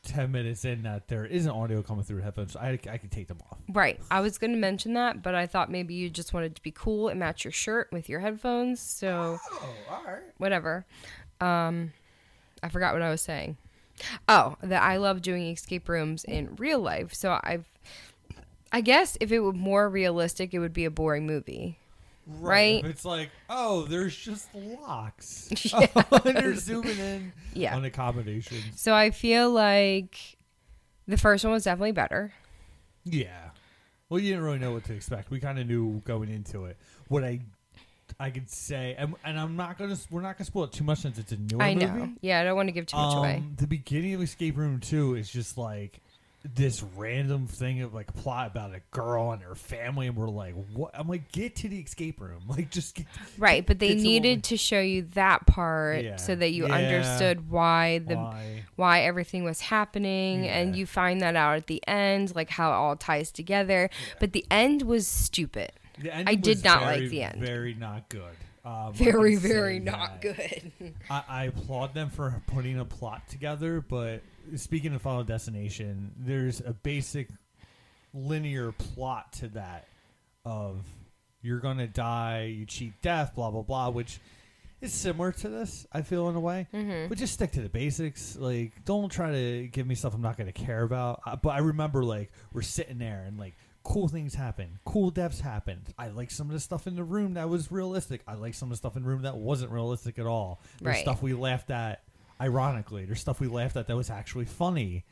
ten 0.03 0.31
minutes 0.31 0.65
in 0.65 0.83
that 0.83 1.07
there 1.07 1.25
is 1.25 1.45
an 1.45 1.51
audio 1.51 1.81
coming 1.81 2.03
through 2.03 2.21
headphones. 2.21 2.55
I 2.55 2.79
I 2.89 2.97
could 2.97 3.11
take 3.11 3.27
them 3.27 3.39
off. 3.51 3.57
Right. 3.69 3.99
I 4.09 4.21
was 4.21 4.37
going 4.37 4.51
to 4.51 4.57
mention 4.57 4.93
that, 4.93 5.21
but 5.21 5.35
I 5.35 5.45
thought 5.45 5.69
maybe 5.69 5.93
you 5.93 6.09
just 6.09 6.33
wanted 6.33 6.55
to 6.55 6.61
be 6.61 6.71
cool 6.71 7.09
and 7.09 7.19
match 7.19 7.43
your 7.43 7.51
shirt 7.51 7.89
with 7.91 8.09
your 8.09 8.19
headphones. 8.21 8.79
So, 8.79 9.37
Oh, 9.51 9.69
all 9.89 10.03
right. 10.05 10.21
whatever. 10.37 10.85
Um, 11.41 11.93
I 12.63 12.69
forgot 12.69 12.93
what 12.93 13.01
I 13.01 13.09
was 13.09 13.21
saying. 13.21 13.57
Oh, 14.29 14.55
that 14.63 14.81
I 14.81 14.97
love 14.97 15.21
doing 15.21 15.47
escape 15.51 15.89
rooms 15.89 16.23
in 16.23 16.55
real 16.55 16.79
life. 16.79 17.13
So 17.13 17.37
I've, 17.43 17.65
I 18.71 18.79
guess 18.81 19.17
if 19.19 19.31
it 19.31 19.39
were 19.41 19.51
more 19.53 19.89
realistic, 19.89 20.53
it 20.53 20.59
would 20.59 20.73
be 20.73 20.85
a 20.85 20.91
boring 20.91 21.25
movie. 21.27 21.77
Right. 22.39 22.83
If 22.83 22.91
It's 22.91 23.05
like, 23.05 23.29
oh, 23.49 23.83
there's 23.85 24.15
just 24.15 24.47
locks. 24.53 25.49
Yeah. 25.65 25.87
and 26.11 26.37
they're 26.37 26.55
zooming 26.55 26.97
in 26.97 27.33
Yeah. 27.53 27.75
on 27.75 27.85
accommodations. 27.85 28.79
So 28.79 28.93
I 28.93 29.11
feel 29.11 29.49
like 29.51 30.17
the 31.07 31.17
first 31.17 31.43
one 31.43 31.53
was 31.53 31.63
definitely 31.63 31.91
better. 31.93 32.31
Yeah. 33.03 33.49
Well, 34.09 34.19
you 34.19 34.29
didn't 34.31 34.43
really 34.43 34.59
know 34.59 34.71
what 34.73 34.83
to 34.85 34.93
expect. 34.93 35.29
We 35.31 35.39
kind 35.39 35.59
of 35.59 35.67
knew 35.67 36.01
going 36.05 36.29
into 36.29 36.65
it. 36.65 36.77
What 37.07 37.23
I 37.23 37.39
I 38.19 38.31
could 38.31 38.49
say, 38.49 38.95
and, 38.97 39.13
and 39.23 39.39
I'm 39.39 39.55
not 39.55 39.77
gonna, 39.77 39.95
we're 40.09 40.21
not 40.21 40.37
gonna 40.37 40.45
spoil 40.45 40.63
it 40.65 40.71
too 40.71 40.83
much 40.83 40.99
since 40.99 41.17
it's 41.19 41.31
a 41.31 41.37
newer 41.37 41.61
I 41.61 41.73
know. 41.73 41.87
movie. 41.91 42.13
Yeah, 42.21 42.41
I 42.41 42.43
don't 42.43 42.55
want 42.55 42.67
to 42.67 42.71
give 42.73 42.85
too 42.87 42.97
much 42.97 43.15
away. 43.15 43.35
Um, 43.37 43.53
the 43.57 43.67
beginning 43.67 44.13
of 44.15 44.21
Escape 44.21 44.57
Room 44.57 44.79
Two 44.79 45.15
is 45.15 45.29
just 45.29 45.57
like 45.57 46.01
this 46.55 46.81
random 46.95 47.47
thing 47.47 47.81
of 47.81 47.93
like 47.93 48.13
plot 48.13 48.47
about 48.47 48.73
a 48.73 48.79
girl 48.91 49.31
and 49.31 49.41
her 49.41 49.55
family, 49.55 50.07
and 50.07 50.15
we're 50.15 50.29
like, 50.29 50.53
what? 50.73 50.91
I'm 50.93 51.07
like, 51.07 51.31
get 51.31 51.57
to 51.57 51.69
the 51.69 51.79
escape 51.79 52.21
room, 52.21 52.43
like 52.47 52.69
just 52.69 52.95
get, 52.95 53.05
Right, 53.37 53.65
but 53.65 53.79
they 53.79 53.89
get 53.89 53.93
to 53.95 53.97
what 53.99 54.03
needed 54.03 54.43
to 54.45 54.57
show 54.57 54.79
you 54.79 55.01
that 55.15 55.45
part 55.47 56.03
Yeah. 56.03 56.15
so 56.15 56.35
that 56.35 56.51
you 56.51 56.67
Yeah. 56.67 56.75
understood 56.75 57.49
why 57.49 57.99
the 57.99 58.15
Why? 58.15 58.63
why 58.75 59.01
everything 59.01 59.43
was 59.43 59.59
happening 59.61 60.47
and 60.47 60.75
you 60.75 60.85
find 60.85 61.19
that 61.21 61.35
out 61.35 61.57
at 61.57 61.67
the 61.67 61.85
end 61.87 62.33
like 62.35 62.49
how 62.49 62.71
it 62.71 62.75
all 62.75 62.95
ties 62.95 63.31
together. 63.31 63.89
But 64.19 64.31
the 64.33 64.45
end 64.49 64.83
was 64.83 65.07
stupid. 65.07 65.71
The 66.01 66.15
I 66.15 66.19
ending 66.19 66.39
did 66.41 66.63
not 66.63 66.79
very, 66.83 67.01
like 67.01 67.09
the 67.09 67.23
end. 67.23 67.41
Very 67.41 67.73
not 67.73 68.07
good. 68.07 68.35
Um, 68.69 68.93
Very 68.93 69.35
very 69.35 69.79
not 69.79 70.21
good. 70.21 70.71
I, 71.09 71.23
I 71.27 71.43
applaud 71.45 71.93
them 71.93 72.09
for 72.09 72.41
putting 72.47 72.77
a 72.79 72.85
plot 72.85 73.27
together, 73.29 73.81
but 73.81 74.21
speaking 74.55 74.93
of 74.93 75.01
Final 75.01 75.23
Destination, 75.23 76.11
there's 76.19 76.59
a 76.61 76.73
basic 76.73 77.29
linear 78.13 78.71
plot 78.71 79.33
to 79.33 79.47
that 79.49 79.87
of 80.45 80.77
you're 81.41 81.59
gonna 81.59 81.87
die, 81.87 82.53
you 82.57 82.65
cheat 82.65 82.93
death, 83.01 83.33
blah 83.35 83.49
blah 83.49 83.61
blah, 83.61 83.89
which 83.89 84.19
is 84.81 84.93
similar 84.93 85.31
to 85.31 85.49
this. 85.49 85.87
I 85.91 86.01
feel 86.01 86.29
in 86.29 86.35
a 86.35 86.39
way, 86.39 86.67
Mm-hmm. 86.73 87.09
but 87.09 87.17
just 87.17 87.33
stick 87.33 87.51
to 87.53 87.61
the 87.61 87.69
basics. 87.69 88.35
Like, 88.37 88.85
don't 88.85 89.09
try 89.11 89.31
to 89.31 89.67
give 89.67 89.87
me 89.87 89.95
stuff 89.95 90.13
I'm 90.13 90.21
not 90.21 90.37
gonna 90.37 90.51
care 90.51 90.83
about. 90.83 91.21
Uh, 91.25 91.35
but 91.37 91.49
I 91.49 91.59
remember 91.59 92.03
like 92.03 92.31
we're 92.53 92.61
sitting 92.61 92.97
there 92.99 93.23
and 93.25 93.37
like 93.39 93.55
cool 93.83 94.07
things 94.07 94.35
happen, 94.35 94.79
cool 94.85 95.09
deaths 95.09 95.39
happened. 95.39 95.93
I 95.97 96.09
like 96.09 96.31
some 96.31 96.47
of 96.47 96.53
the 96.53 96.59
stuff 96.59 96.85
in 96.87 96.95
the 96.95 97.03
room 97.03 97.33
that 97.35 97.49
was 97.49 97.71
realistic. 97.71 98.21
I 98.27 98.35
like 98.35 98.53
some 98.53 98.67
of 98.67 98.71
the 98.71 98.77
stuff 98.77 98.95
in 98.95 99.03
the 99.03 99.09
room 99.09 99.21
that 99.23 99.37
wasn't 99.37 99.71
realistic 99.71 100.19
at 100.19 100.25
all. 100.25 100.61
There's 100.81 100.95
Right. 100.95 101.01
stuff 101.01 101.21
we 101.21 101.33
laughed 101.33 101.71
at 101.71 102.03
ironically. 102.41 103.05
There's 103.05 103.19
stuff 103.21 103.39
we 103.39 103.47
laughed 103.47 103.75
at 103.77 103.87
that 103.87 103.95
was 103.95 104.09
actually 104.09 104.45
funny. 104.45 105.05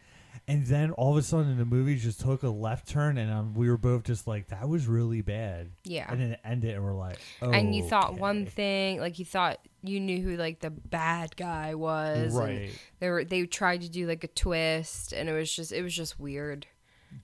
And 0.48 0.66
then 0.68 0.92
all 0.92 1.12
of 1.12 1.18
a 1.18 1.24
sudden 1.24 1.58
the 1.58 1.66
movie 1.66 1.96
just 1.98 2.22
took 2.22 2.44
a 2.44 2.50
left 2.50 2.88
turn 2.88 3.18
and 3.18 3.32
um, 3.32 3.54
we 3.56 3.70
were 3.70 3.78
both 3.78 4.04
just 4.04 4.28
like, 4.28 4.50
that 4.50 4.70
was 4.70 4.86
really 4.86 5.22
bad. 5.22 5.72
Yeah. 5.84 6.06
And 6.10 6.22
then 6.22 6.32
it 6.34 6.40
ended 6.46 6.76
and 6.76 6.84
we're 6.84 6.94
like, 6.94 7.18
oh. 7.42 7.50
And 7.50 7.74
you 7.76 7.84
thought 7.84 8.20
one 8.20 8.46
thing, 8.46 9.00
like 9.00 9.18
you 9.18 9.26
thought 9.26 9.60
you 9.82 10.00
knew 10.00 10.22
who 10.22 10.38
like 10.38 10.60
the 10.60 10.70
bad 10.70 11.36
guy 11.36 11.74
was. 11.74 12.36
and 12.36 12.36
Right. 12.36 12.70
They 13.00 13.10
were 13.10 13.24
they 13.24 13.46
tried 13.48 13.82
to 13.82 13.90
do 13.90 14.08
like 14.08 14.24
a 14.24 14.28
twist 14.28 15.12
and 15.12 15.28
it 15.28 15.34
was 15.34 15.52
just 15.52 15.72
it 15.72 15.82
was 15.82 15.96
just 15.96 16.20
weird. 16.20 16.68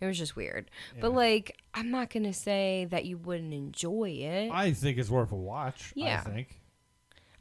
It 0.02 0.06
was 0.06 0.18
just 0.18 0.36
weird. 0.36 0.70
But 1.00 1.14
like 1.14 1.58
I'm 1.74 1.92
not 1.92 2.10
going 2.10 2.24
to 2.24 2.34
say 2.34 2.88
that 2.92 3.06
you 3.06 3.18
wouldn't 3.18 3.54
enjoy 3.54 4.10
it. 4.10 4.52
I 4.52 4.72
think 4.72 4.98
it's 4.98 5.10
worth 5.10 5.32
a 5.32 5.36
watch. 5.36 5.94
Yeah. 5.96 6.24
I 6.26 6.30
think. 6.30 6.60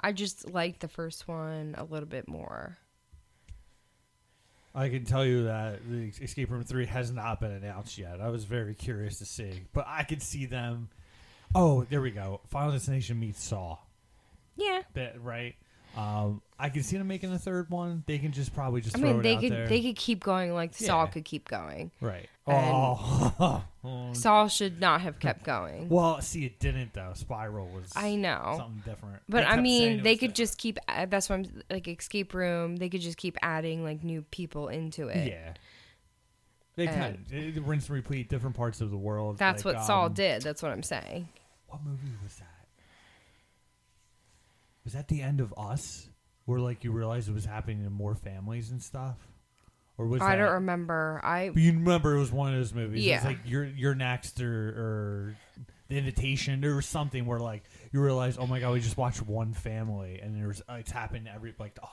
I 0.01 0.13
just 0.13 0.51
liked 0.51 0.81
the 0.81 0.89
first 0.89 1.29
one 1.29 1.75
a 1.79 1.85
little 1.85 2.09
bit 2.09 2.29
more. 2.29 2.79
I 4.75 4.89
can 4.89 5.05
tell 5.05 5.25
you 5.25 5.45
that 5.45 5.81
the 5.89 6.11
Escape 6.23 6.51
Room 6.51 6.65
3 6.65 6.87
has 6.87 7.13
not 7.13 7.41
been 7.41 7.51
announced 7.53 7.99
yet. 7.99 8.21
I 8.21 8.31
was 8.31 8.45
very 8.45 8.75
curious 8.75 9.19
to 9.19 9.27
see. 9.27 9.65
But 9.73 9.85
I 9.87 10.03
could 10.03 10.23
see 10.23 10.47
them. 10.47 10.89
Oh, 11.55 11.85
there 11.85 12.01
we 12.01 12.11
go. 12.11 12.41
Final 12.49 12.73
Destination 12.73 13.21
meets 13.21 13.45
Saw. 13.45 13.77
Yeah. 14.57 14.81
That, 14.95 15.23
right? 15.23 15.57
Um, 15.97 16.41
I 16.59 16.69
can 16.69 16.83
see 16.83 16.97
them 16.97 17.09
making 17.09 17.33
a 17.33 17.39
third 17.39 17.69
one. 17.71 18.05
They 18.07 18.19
can 18.19 18.33
just 18.33 18.55
probably 18.55 18.81
just 18.81 18.97
I 18.97 19.01
throw 19.01 19.09
mean, 19.11 19.21
it 19.21 19.23
they 19.23 19.37
could 19.37 19.53
there. 19.53 19.67
they 19.69 19.83
could 19.83 19.97
keep 19.97 20.23
going 20.23 20.55
like 20.55 20.73
Yeah. 20.79 21.07
could 21.07 21.25
keep 21.25 21.49
going. 21.49 21.91
Right. 22.01 22.29
And- 22.47 22.73
Oh. 22.75 23.63
Saw 24.15 24.47
should 24.49 24.81
not 24.81 25.01
have 25.01 25.19
kept 25.19 25.43
going. 25.45 25.89
well, 25.89 26.21
see, 26.21 26.45
it 26.45 26.61
didn't 26.61 26.93
though. 26.95 27.13
Spiral 27.15 27.67
was. 27.69 27.93
I 27.97 28.15
know. 28.15 28.55
something 28.57 28.83
different. 28.85 29.21
But 29.29 29.47
I 29.47 29.61
mean, 29.61 30.03
they 30.03 30.15
could 30.15 30.33
different. 30.33 30.35
just 30.37 30.59
keep. 30.59 30.79
uh, 30.89 31.07
That's 31.07 31.29
why 31.29 31.37
I'm 31.37 31.63
like 31.71 31.89
escape 31.89 32.33
room. 32.33 32.77
They 32.77 32.89
could 32.89 33.01
just 33.01 33.17
keep 33.19 33.37
adding 33.43 33.83
like 33.85 34.03
new 34.05 34.23
people 34.31 34.69
into 34.69 35.09
it. 35.09 35.27
Yeah. 35.29 35.55
They 36.77 36.87
And- 36.87 37.27
can 37.29 37.37
It- 37.39 37.63
rinse 37.63 37.89
and 37.89 37.97
repeat 37.97 38.29
different 38.29 38.57
parts 38.57 38.81
of 38.81 38.91
the 38.91 38.97
world. 38.97 39.37
That's 39.39 39.65
like, 39.65 39.75
what 39.75 39.81
um, 39.83 39.87
did. 40.09 40.43
That's 40.43 40.63
what 40.63 40.71
I'm 40.73 40.83
saying. 40.85 41.29
What 41.69 41.83
movie 41.85 42.09
was 42.23 42.37
that? 42.37 42.47
Was 44.85 44.95
that 44.95 45.09
the 45.09 45.23
end 45.23 45.41
of 45.41 45.55
Us, 45.57 46.09
where 46.45 46.59
like 46.61 46.85
you 46.85 46.93
realize 46.93 47.29
it 47.29 47.35
was 47.35 47.45
happening 47.45 47.85
to 47.85 47.91
more 47.91 48.15
families 48.15 48.71
and 48.71 48.83
stuff, 48.83 49.17
or 49.99 50.07
was 50.07 50.21
I 50.21 50.31
that? 50.37 50.43
don't 50.43 50.53
remember. 50.55 51.21
I 51.23 51.51
But 51.51 51.62
you 51.62 51.73
remember 51.73 52.17
it 52.17 52.19
was 52.21 52.33
one 52.33 52.53
of 52.53 52.59
those 52.59 52.75
movies. 52.75 53.05
Yeah. 53.05 53.17
was 53.17 53.25
like 53.27 53.39
you're 53.45 53.65
you're 53.65 53.95
next 53.95 54.41
or, 54.41 54.69
or 54.69 55.37
the 55.89 55.99
invitation. 55.99 56.65
or 56.65 56.83
something 56.83 57.27
where 57.27 57.39
like 57.39 57.62
you 57.93 58.01
realize, 58.01 58.39
oh 58.39 58.47
my 58.47 58.59
god, 58.61 58.73
we 58.73 58.81
just 58.81 58.97
watched 58.97 59.23
one 59.23 59.53
family, 59.53 60.19
and 60.21 60.35
there's 60.37 60.61
uh, 60.69 60.75
it's 60.81 60.91
happened 60.91 61.29
every 61.33 61.55
like 61.61 61.79
oh, 61.83 61.89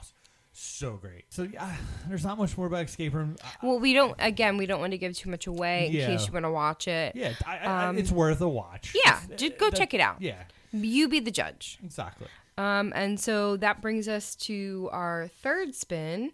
so 0.51 0.97
great. 0.97 1.25
So 1.29 1.43
yeah, 1.43 1.75
there's 2.07 2.25
not 2.25 2.39
much 2.39 2.57
more 2.57 2.65
about 2.65 2.85
Escape 2.85 3.13
Room. 3.13 3.35
Well, 3.61 3.79
we 3.79 3.93
don't. 3.93 4.15
Again, 4.17 4.57
we 4.57 4.65
don't 4.65 4.79
want 4.79 4.93
to 4.93 4.97
give 4.97 5.13
too 5.15 5.29
much 5.29 5.45
away 5.45 5.87
in 5.87 5.93
Yeah. 5.93 6.07
case 6.07 6.25
you 6.25 6.33
want 6.33 6.45
to 6.45 6.51
watch 6.51 6.87
it. 6.87 7.15
yeah, 7.15 7.33
I, 7.45 7.57
I, 7.59 7.85
Um, 7.89 7.99
it's 7.99 8.11
worth 8.11 8.41
a 8.41 8.49
watch. 8.49 8.95
yeah, 9.05 9.21
It's- 9.25 9.39
just 9.39 9.59
go 9.59 9.69
that- 9.69 9.77
check 9.77 9.93
it 9.93 10.01
out. 10.01 10.21
Yeah, 10.21 10.41
You 10.71 11.07
be 11.07 11.19
the 11.19 11.29
judge. 11.31 11.77
exactly. 11.83 12.27
Um, 12.59 12.91
and 12.93 13.17
so 13.17 13.55
that 13.57 13.81
brings 13.81 14.09
us 14.09 14.35
to 14.35 14.89
our 14.91 15.29
third 15.41 15.73
spin, 15.73 16.33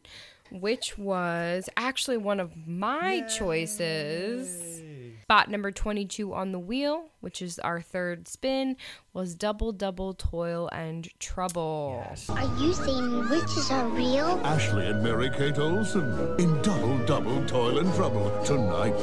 which 0.52 0.98
was 0.98 1.70
actually 1.78 2.18
one 2.18 2.40
of 2.40 2.66
my 2.66 3.22
choices. 3.22 4.82
Spot 5.22 5.52
number 5.52 5.70
22 5.70 6.34
on 6.34 6.52
the 6.52 6.58
wheel, 6.58 7.10
which 7.20 7.44
is 7.44 7.60
our 7.60 7.80
third 7.80 8.28
spin, 8.28 8.76
was 9.14 9.36
Double 9.36 9.72
Double 9.72 10.16
Toil 10.16 10.68
and 10.72 11.08
Trouble. 11.20 12.04
Yes. 12.10 12.28
Are 12.32 12.60
you 12.60 12.74
saying 12.74 13.30
witches 13.30 13.70
are 13.70 13.88
real? 13.90 14.42
Ashley 14.44 14.88
and 14.88 15.04
Mary 15.04 15.30
Kate 15.30 15.60
Olsen 15.60 16.40
in 16.40 16.60
Double 16.64 16.98
Double 17.06 17.46
Toil 17.46 17.78
and 17.78 17.94
Trouble 17.94 18.32
tonight. 18.44 18.96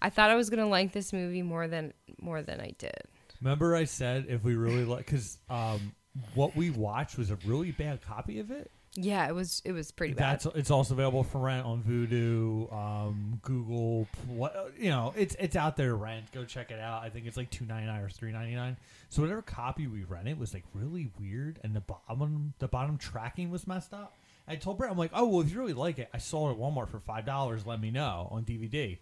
I 0.00 0.08
thought 0.08 0.30
I 0.30 0.34
was 0.34 0.48
going 0.48 0.60
to 0.60 0.66
like 0.66 0.92
this 0.92 1.12
movie 1.12 1.42
more 1.42 1.68
than 1.68 1.92
more 2.22 2.40
than 2.40 2.58
I 2.62 2.72
did. 2.78 3.02
Remember, 3.42 3.76
I 3.76 3.84
said 3.84 4.26
if 4.30 4.42
we 4.42 4.54
really 4.54 4.86
like 4.86 5.04
because 5.04 5.36
um, 5.50 5.92
what 6.34 6.56
we 6.56 6.70
watched 6.70 7.18
was 7.18 7.30
a 7.30 7.38
really 7.44 7.72
bad 7.72 8.00
copy 8.02 8.38
of 8.38 8.50
it. 8.50 8.70
Yeah, 8.96 9.26
it 9.26 9.34
was 9.34 9.60
it 9.64 9.72
was 9.72 9.90
pretty 9.90 10.14
bad. 10.14 10.34
That's 10.34 10.46
it's 10.54 10.70
also 10.70 10.94
available 10.94 11.24
for 11.24 11.38
rent 11.38 11.66
on 11.66 11.82
Vudu, 11.82 12.72
um, 12.72 13.40
Google. 13.42 14.06
What 14.28 14.72
you 14.78 14.90
know, 14.90 15.12
it's 15.16 15.34
it's 15.40 15.56
out 15.56 15.76
there 15.76 15.88
to 15.88 15.94
rent. 15.94 16.30
Go 16.30 16.44
check 16.44 16.70
it 16.70 16.78
out. 16.78 17.02
I 17.02 17.10
think 17.10 17.26
it's 17.26 17.36
like 17.36 17.50
two 17.50 17.66
ninety 17.66 17.86
nine 17.86 18.00
or 18.02 18.08
three 18.08 18.30
ninety 18.30 18.54
nine. 18.54 18.76
So 19.08 19.22
whatever 19.22 19.42
copy 19.42 19.88
we 19.88 20.04
rented 20.04 20.38
was 20.38 20.54
like 20.54 20.62
really 20.74 21.10
weird, 21.18 21.58
and 21.64 21.74
the 21.74 21.80
bottom 21.80 22.54
the 22.60 22.68
bottom 22.68 22.96
tracking 22.96 23.50
was 23.50 23.66
messed 23.66 23.92
up. 23.92 24.14
I 24.46 24.56
told 24.56 24.78
Brett, 24.78 24.92
I'm 24.92 24.98
like, 24.98 25.10
oh 25.12 25.26
well, 25.26 25.40
if 25.40 25.50
you 25.50 25.58
really 25.58 25.72
like 25.72 25.98
it, 25.98 26.08
I 26.14 26.18
saw 26.18 26.50
it 26.50 26.52
at 26.52 26.58
Walmart 26.58 26.88
for 26.88 27.00
five 27.00 27.26
dollars. 27.26 27.66
Let 27.66 27.80
me 27.80 27.90
know 27.90 28.28
on 28.30 28.44
DVD. 28.44 28.98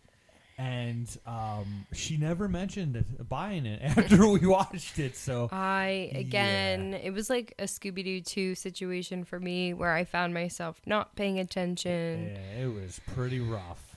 And 0.62 1.08
um, 1.26 1.86
she 1.92 2.16
never 2.16 2.46
mentioned 2.48 3.04
buying 3.28 3.66
it 3.66 3.80
after 3.98 4.28
we 4.28 4.46
watched 4.46 4.98
it. 5.00 5.16
So 5.16 5.48
I 5.50 6.12
again, 6.14 6.94
it 6.94 7.10
was 7.10 7.28
like 7.28 7.54
a 7.58 7.64
Scooby 7.64 8.04
Doo 8.04 8.20
2 8.20 8.54
situation 8.54 9.24
for 9.24 9.40
me 9.40 9.74
where 9.74 9.92
I 9.92 10.04
found 10.04 10.34
myself 10.34 10.80
not 10.86 11.16
paying 11.16 11.40
attention. 11.40 12.32
yeah, 12.34 12.62
it 12.64 12.72
was 12.72 13.00
pretty 13.14 13.40
rough. 13.40 13.96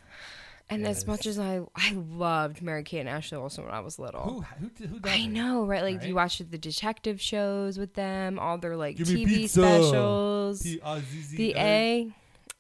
And 0.67 0.87
as 0.87 1.05
much 1.05 1.27
as 1.27 1.37
I 1.37 1.61
I 1.75 1.91
loved 1.93 2.63
Mary 2.63 2.81
Kate 2.83 3.01
and 3.01 3.09
Ashley 3.09 3.37
Olsen 3.37 3.65
when 3.65 3.73
I 3.73 3.81
was 3.81 3.99
little. 3.99 4.21
Who 4.21 4.41
who 4.41 4.87
who? 4.87 4.99
I 5.03 5.27
know, 5.27 5.63
right? 5.65 5.83
Like 5.83 5.99
Right? 5.99 6.07
you 6.07 6.15
watched 6.15 6.49
the 6.49 6.57
detective 6.57 7.21
shows 7.21 7.77
with 7.77 7.93
them, 7.93 8.39
all 8.39 8.57
their 8.57 8.75
like 8.75 8.97
Give 8.97 9.07
TV 9.07 9.47
specials. 9.47 10.65
Uh, 10.83 11.01
the 11.35 11.53
A, 11.55 12.11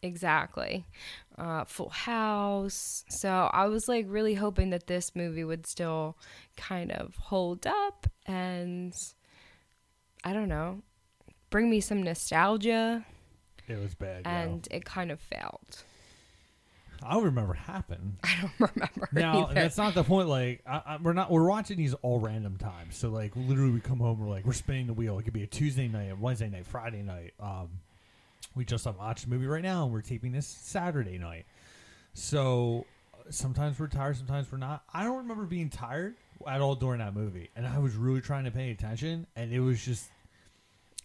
exactly. 0.03 0.85
Uh, 1.37 1.65
Full 1.65 1.89
House. 1.89 3.03
So 3.09 3.29
I 3.51 3.65
was 3.67 3.87
like 3.87 4.05
really 4.07 4.35
hoping 4.35 4.69
that 4.69 4.87
this 4.87 5.15
movie 5.15 5.43
would 5.43 5.67
still 5.67 6.17
kind 6.55 6.91
of 6.91 7.15
hold 7.15 7.67
up 7.67 8.07
and 8.25 8.93
I 10.23 10.33
don't 10.33 10.47
know, 10.49 10.81
bring 11.49 11.69
me 11.69 11.81
some 11.81 12.01
nostalgia, 12.03 13.05
It 13.67 13.77
was 13.77 13.95
bad. 13.95 14.23
yo. 14.25 14.31
and 14.31 14.67
it 14.71 14.85
kind 14.85 15.11
of 15.11 15.19
failed. 15.19 15.83
I 17.03 17.13
don't 17.13 17.25
remember 17.25 17.49
what 17.49 17.57
happened. 17.57 18.15
I 18.23 18.35
don't 18.41 18.71
remember. 18.73 19.09
Now 19.11 19.45
either. 19.47 19.53
that's 19.53 19.77
not 19.77 19.93
the 19.93 20.03
point. 20.03 20.29
Like 20.29 20.61
I, 20.65 20.81
I, 20.85 20.97
we're 21.01 21.13
not 21.13 21.29
we're 21.29 21.47
watching 21.47 21.77
these 21.77 21.93
all 21.95 22.19
random 22.19 22.57
times. 22.57 22.95
So 22.97 23.09
like 23.09 23.35
literally 23.35 23.71
we 23.71 23.81
come 23.81 23.99
home 23.99 24.19
we're 24.19 24.29
like 24.29 24.45
we're 24.45 24.53
spinning 24.53 24.87
the 24.87 24.93
wheel. 24.93 25.19
It 25.19 25.23
could 25.23 25.33
be 25.33 25.43
a 25.43 25.47
Tuesday 25.47 25.87
night, 25.89 26.11
a 26.11 26.15
Wednesday 26.15 26.49
night, 26.49 26.65
Friday 26.65 27.03
night. 27.03 27.33
Um, 27.39 27.69
we 28.55 28.65
just 28.65 28.85
have 28.85 28.97
watched 28.97 29.25
a 29.25 29.29
movie 29.29 29.45
right 29.47 29.63
now 29.63 29.83
and 29.83 29.91
we're 29.93 30.01
taping 30.01 30.31
this 30.31 30.47
Saturday 30.47 31.17
night. 31.17 31.45
So 32.13 32.85
uh, 33.13 33.29
sometimes 33.29 33.79
we're 33.79 33.87
tired, 33.87 34.17
sometimes 34.17 34.51
we're 34.51 34.57
not. 34.57 34.83
I 34.93 35.03
don't 35.03 35.17
remember 35.17 35.43
being 35.43 35.69
tired 35.69 36.15
at 36.47 36.61
all 36.61 36.75
during 36.75 36.99
that 36.99 37.13
movie, 37.13 37.49
and 37.55 37.65
I 37.67 37.79
was 37.79 37.95
really 37.95 38.21
trying 38.21 38.45
to 38.45 38.51
pay 38.51 38.71
attention, 38.71 39.27
and 39.35 39.51
it 39.53 39.59
was 39.59 39.83
just 39.83 40.09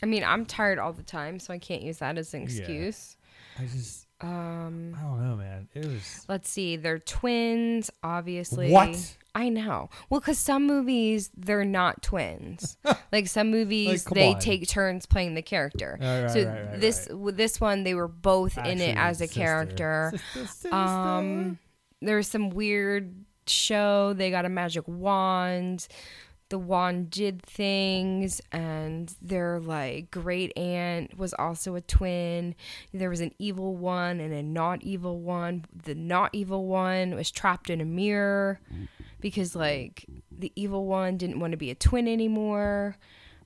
I 0.03 0.07
mean, 0.07 0.25
I'm 0.25 0.47
tired 0.47 0.79
all 0.79 0.95
the 0.95 1.03
time, 1.03 1.39
so 1.39 1.53
I 1.53 1.59
can't 1.59 1.83
use 1.83 1.99
that 1.99 2.17
as 2.17 2.33
an 2.33 2.41
Yeah. 2.41 2.47
excuse. 2.47 3.17
I 3.59 3.63
just 3.67 4.07
Um, 4.23 4.95
I 4.99 5.03
don't 5.03 5.23
know, 5.27 5.37
man. 5.37 5.69
It 5.75 5.85
was 5.87 6.25
let's 6.29 6.49
see. 6.51 6.77
They're 6.77 6.99
twins, 6.99 7.91
obviously. 8.03 8.71
What? 8.71 9.17
I 9.35 9.49
know. 9.49 9.91
Well, 10.09 10.21
because 10.21 10.39
some 10.39 10.67
movies 10.67 11.31
they're 11.37 11.65
not 11.65 12.03
twins. 12.03 12.77
like 13.13 13.29
some 13.29 13.51
movies, 13.51 14.05
come 14.05 14.15
they 14.15 14.35
on. 14.35 14.41
take 14.41 14.67
turns 14.69 15.07
playing 15.07 15.35
the 15.35 15.43
character. 15.43 15.99
Right, 16.01 16.23
right, 16.23 16.31
so 16.31 16.45
right, 16.45 16.67
right, 16.71 16.81
this 16.81 17.09
this 17.11 17.61
one, 17.61 17.85
they 17.85 17.95
were 17.95 18.09
both 18.09 18.59
in 18.59 18.81
it 18.81 18.97
as 18.97 19.21
a 19.21 19.27
sister. 19.27 19.41
character. 19.41 20.13
Sister, 20.13 20.47
sister. 20.47 20.75
Um, 20.75 21.59
there's 22.03 22.29
some 22.29 22.51
weird 22.51 23.15
show. 23.47 24.15
They 24.15 24.31
got 24.31 24.45
a 24.45 24.49
magic 24.49 24.85
wand. 24.87 25.87
The 26.49 26.59
wand 26.59 27.11
did 27.11 27.43
things, 27.43 28.41
and 28.51 29.15
their 29.23 29.61
like 29.61 30.11
great 30.11 30.53
aunt 30.59 31.17
was 31.17 31.33
also 31.35 31.77
a 31.77 31.81
twin. 31.81 32.57
There 32.93 33.11
was 33.11 33.21
an 33.21 33.33
evil 33.39 33.77
one 33.77 34.19
and 34.19 34.35
a 34.35 34.43
not 34.43 34.83
evil 34.83 35.21
one. 35.21 35.67
The 35.85 35.95
not 35.95 36.31
evil 36.33 36.67
one 36.67 37.15
was 37.15 37.31
trapped 37.31 37.71
in 37.71 37.81
a 37.81 37.85
mirror 37.85 38.61
because 39.21 39.55
like 39.55 40.05
the 40.31 40.53
evil 40.57 40.87
one 40.87 41.17
didn't 41.17 41.41
want 41.41 41.53
to 41.53 41.57
be 41.57 41.71
a 41.71 41.75
twin 41.75 42.09
anymore 42.09 42.97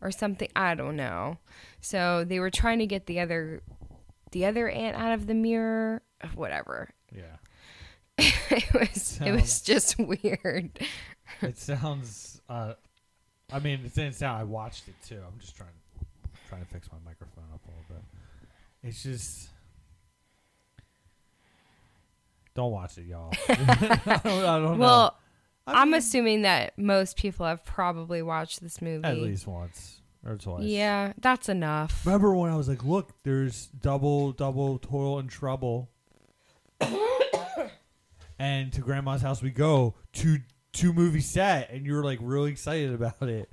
or 0.00 0.11
something. 0.11 0.49
I 0.54 0.75
don't 0.75 0.97
know. 0.97 1.38
So 1.81 2.25
they 2.25 2.38
were 2.40 2.50
trying 2.50 2.78
to 2.81 2.87
get 2.87 3.07
the 3.07 3.21
other 3.21 3.62
the 4.33 4.45
other 4.47 4.69
aunt 4.69 4.97
out 4.97 5.12
of 5.12 5.26
the 5.26 5.35
mirror. 5.35 6.02
Whatever 6.35 6.90
yeah. 7.14 7.37
it 8.19 8.73
was 8.73 9.21
it 9.25 9.33
was 9.33 9.61
just 9.61 9.99
weird. 9.99 10.78
it 11.43 11.59
sounds. 11.59 12.40
Uh, 12.49 12.75
I 13.52 13.59
mean, 13.59 13.81
it 13.85 13.95
didn't 13.95 14.14
sound. 14.14 14.38
I 14.40 14.45
watched 14.45 14.88
it 14.88 14.95
too. 15.07 15.21
I'm 15.26 15.38
just 15.38 15.57
trying, 15.57 15.69
trying 16.49 16.62
to 16.62 16.69
fix 16.69 16.88
my 16.90 16.99
microphone 17.04 17.45
up 17.52 17.61
a 17.66 17.71
little 17.71 17.85
bit. 17.88 18.88
It's 18.88 19.02
just. 19.02 19.49
Don't 22.54 22.71
watch 22.71 22.99
it, 22.99 23.07
y'all. 23.07 23.33
I 23.49 24.21
don't, 24.25 24.26
I 24.45 24.59
don't 24.61 24.78
Well, 24.78 25.07
know. 25.07 25.14
I 25.66 25.80
I'm 25.80 25.90
mean, 25.90 25.99
assuming 25.99 26.42
that 26.42 26.78
most 26.78 27.16
people 27.16 27.47
have 27.47 27.64
probably 27.64 28.23
watched 28.23 28.61
this 28.61 28.83
movie. 28.83 29.04
at 29.04 29.18
least 29.18 29.47
once 29.47 30.00
or 30.26 30.37
twice. 30.37 30.64
Yeah, 30.64 31.12
that's 31.21 31.49
enough. 31.49 32.04
Remember 32.04 32.35
when 32.35 32.50
I 32.52 32.56
was 32.56 32.68
like, 32.68 32.85
"Look, 32.85 33.12
there's 33.23 33.66
double, 33.68 34.33
double 34.33 34.78
toil 34.78 35.18
and 35.18 35.30
trouble," 35.30 35.90
and 38.38 38.73
to 38.73 38.80
Grandma's 38.80 39.23
house 39.23 39.42
we 39.42 39.50
go. 39.50 39.94
to 40.14 40.38
two 40.73 40.92
movie 40.92 41.21
set, 41.21 41.71
and 41.71 41.87
you 41.87 41.94
were 41.94 42.04
like 42.04 42.18
really 42.21 42.50
excited 42.50 42.92
about 42.92 43.23
it. 43.28 43.49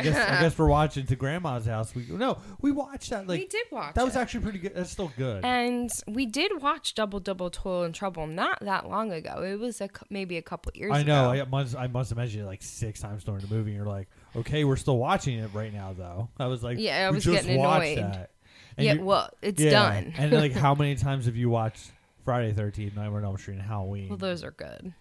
I 0.00 0.02
guess 0.04 0.16
I 0.16 0.40
guess 0.40 0.58
we're 0.58 0.68
watching 0.68 1.06
to 1.06 1.16
Grandma's 1.16 1.66
house. 1.66 1.94
We 1.94 2.06
no, 2.08 2.38
we 2.60 2.72
watched 2.72 3.10
that. 3.10 3.26
Like 3.26 3.40
we 3.40 3.46
did 3.46 3.66
watch 3.70 3.94
that 3.94 4.04
was 4.04 4.16
it. 4.16 4.18
actually 4.18 4.40
pretty 4.40 4.58
good. 4.58 4.74
That's 4.74 4.90
still 4.90 5.12
good. 5.16 5.44
and 5.44 5.90
we 6.06 6.26
did 6.26 6.60
watch 6.62 6.94
Double 6.94 7.20
Double 7.20 7.50
Toil 7.50 7.82
and 7.84 7.94
Trouble 7.94 8.26
not 8.26 8.60
that 8.60 8.88
long 8.88 9.12
ago. 9.12 9.42
It 9.42 9.58
was 9.58 9.80
a, 9.80 9.88
maybe 10.10 10.36
a 10.36 10.42
couple 10.42 10.72
years 10.74 10.92
I 10.92 11.02
know. 11.02 11.30
ago. 11.30 11.42
I 11.42 11.44
must. 11.48 11.76
I 11.76 11.86
must 11.86 12.10
have 12.10 12.18
mentioned 12.18 12.42
it 12.42 12.46
like 12.46 12.62
six 12.62 13.00
times 13.00 13.24
during 13.24 13.40
the 13.40 13.54
movie. 13.54 13.70
And 13.70 13.76
you're 13.76 13.86
like, 13.86 14.08
okay, 14.34 14.64
we're 14.64 14.76
still 14.76 14.98
watching 14.98 15.38
it 15.38 15.50
right 15.52 15.72
now, 15.72 15.94
though. 15.96 16.28
I 16.38 16.46
was 16.46 16.62
like, 16.62 16.78
Yeah, 16.78 17.06
I 17.06 17.10
was 17.10 17.24
just 17.24 17.44
getting 17.44 17.60
annoyed. 17.60 17.98
That. 17.98 18.30
And 18.76 18.84
yeah, 18.86 18.92
you- 18.94 19.04
well, 19.04 19.30
it's 19.42 19.60
yeah. 19.62 19.70
done. 19.70 20.12
and 20.18 20.32
like, 20.32 20.52
how 20.66 20.74
many 20.74 20.94
times 20.96 21.26
have 21.26 21.36
you 21.36 21.48
watched 21.50 21.90
Friday 22.24 22.52
Thirteenth, 22.52 22.94
Nightmare 22.96 23.20
on 23.20 23.24
Elm 23.24 23.38
Street, 23.38 23.54
and 23.54 23.62
Halloween? 23.62 24.08
well, 24.10 24.18
those 24.18 24.44
are 24.44 24.50
good. 24.50 24.92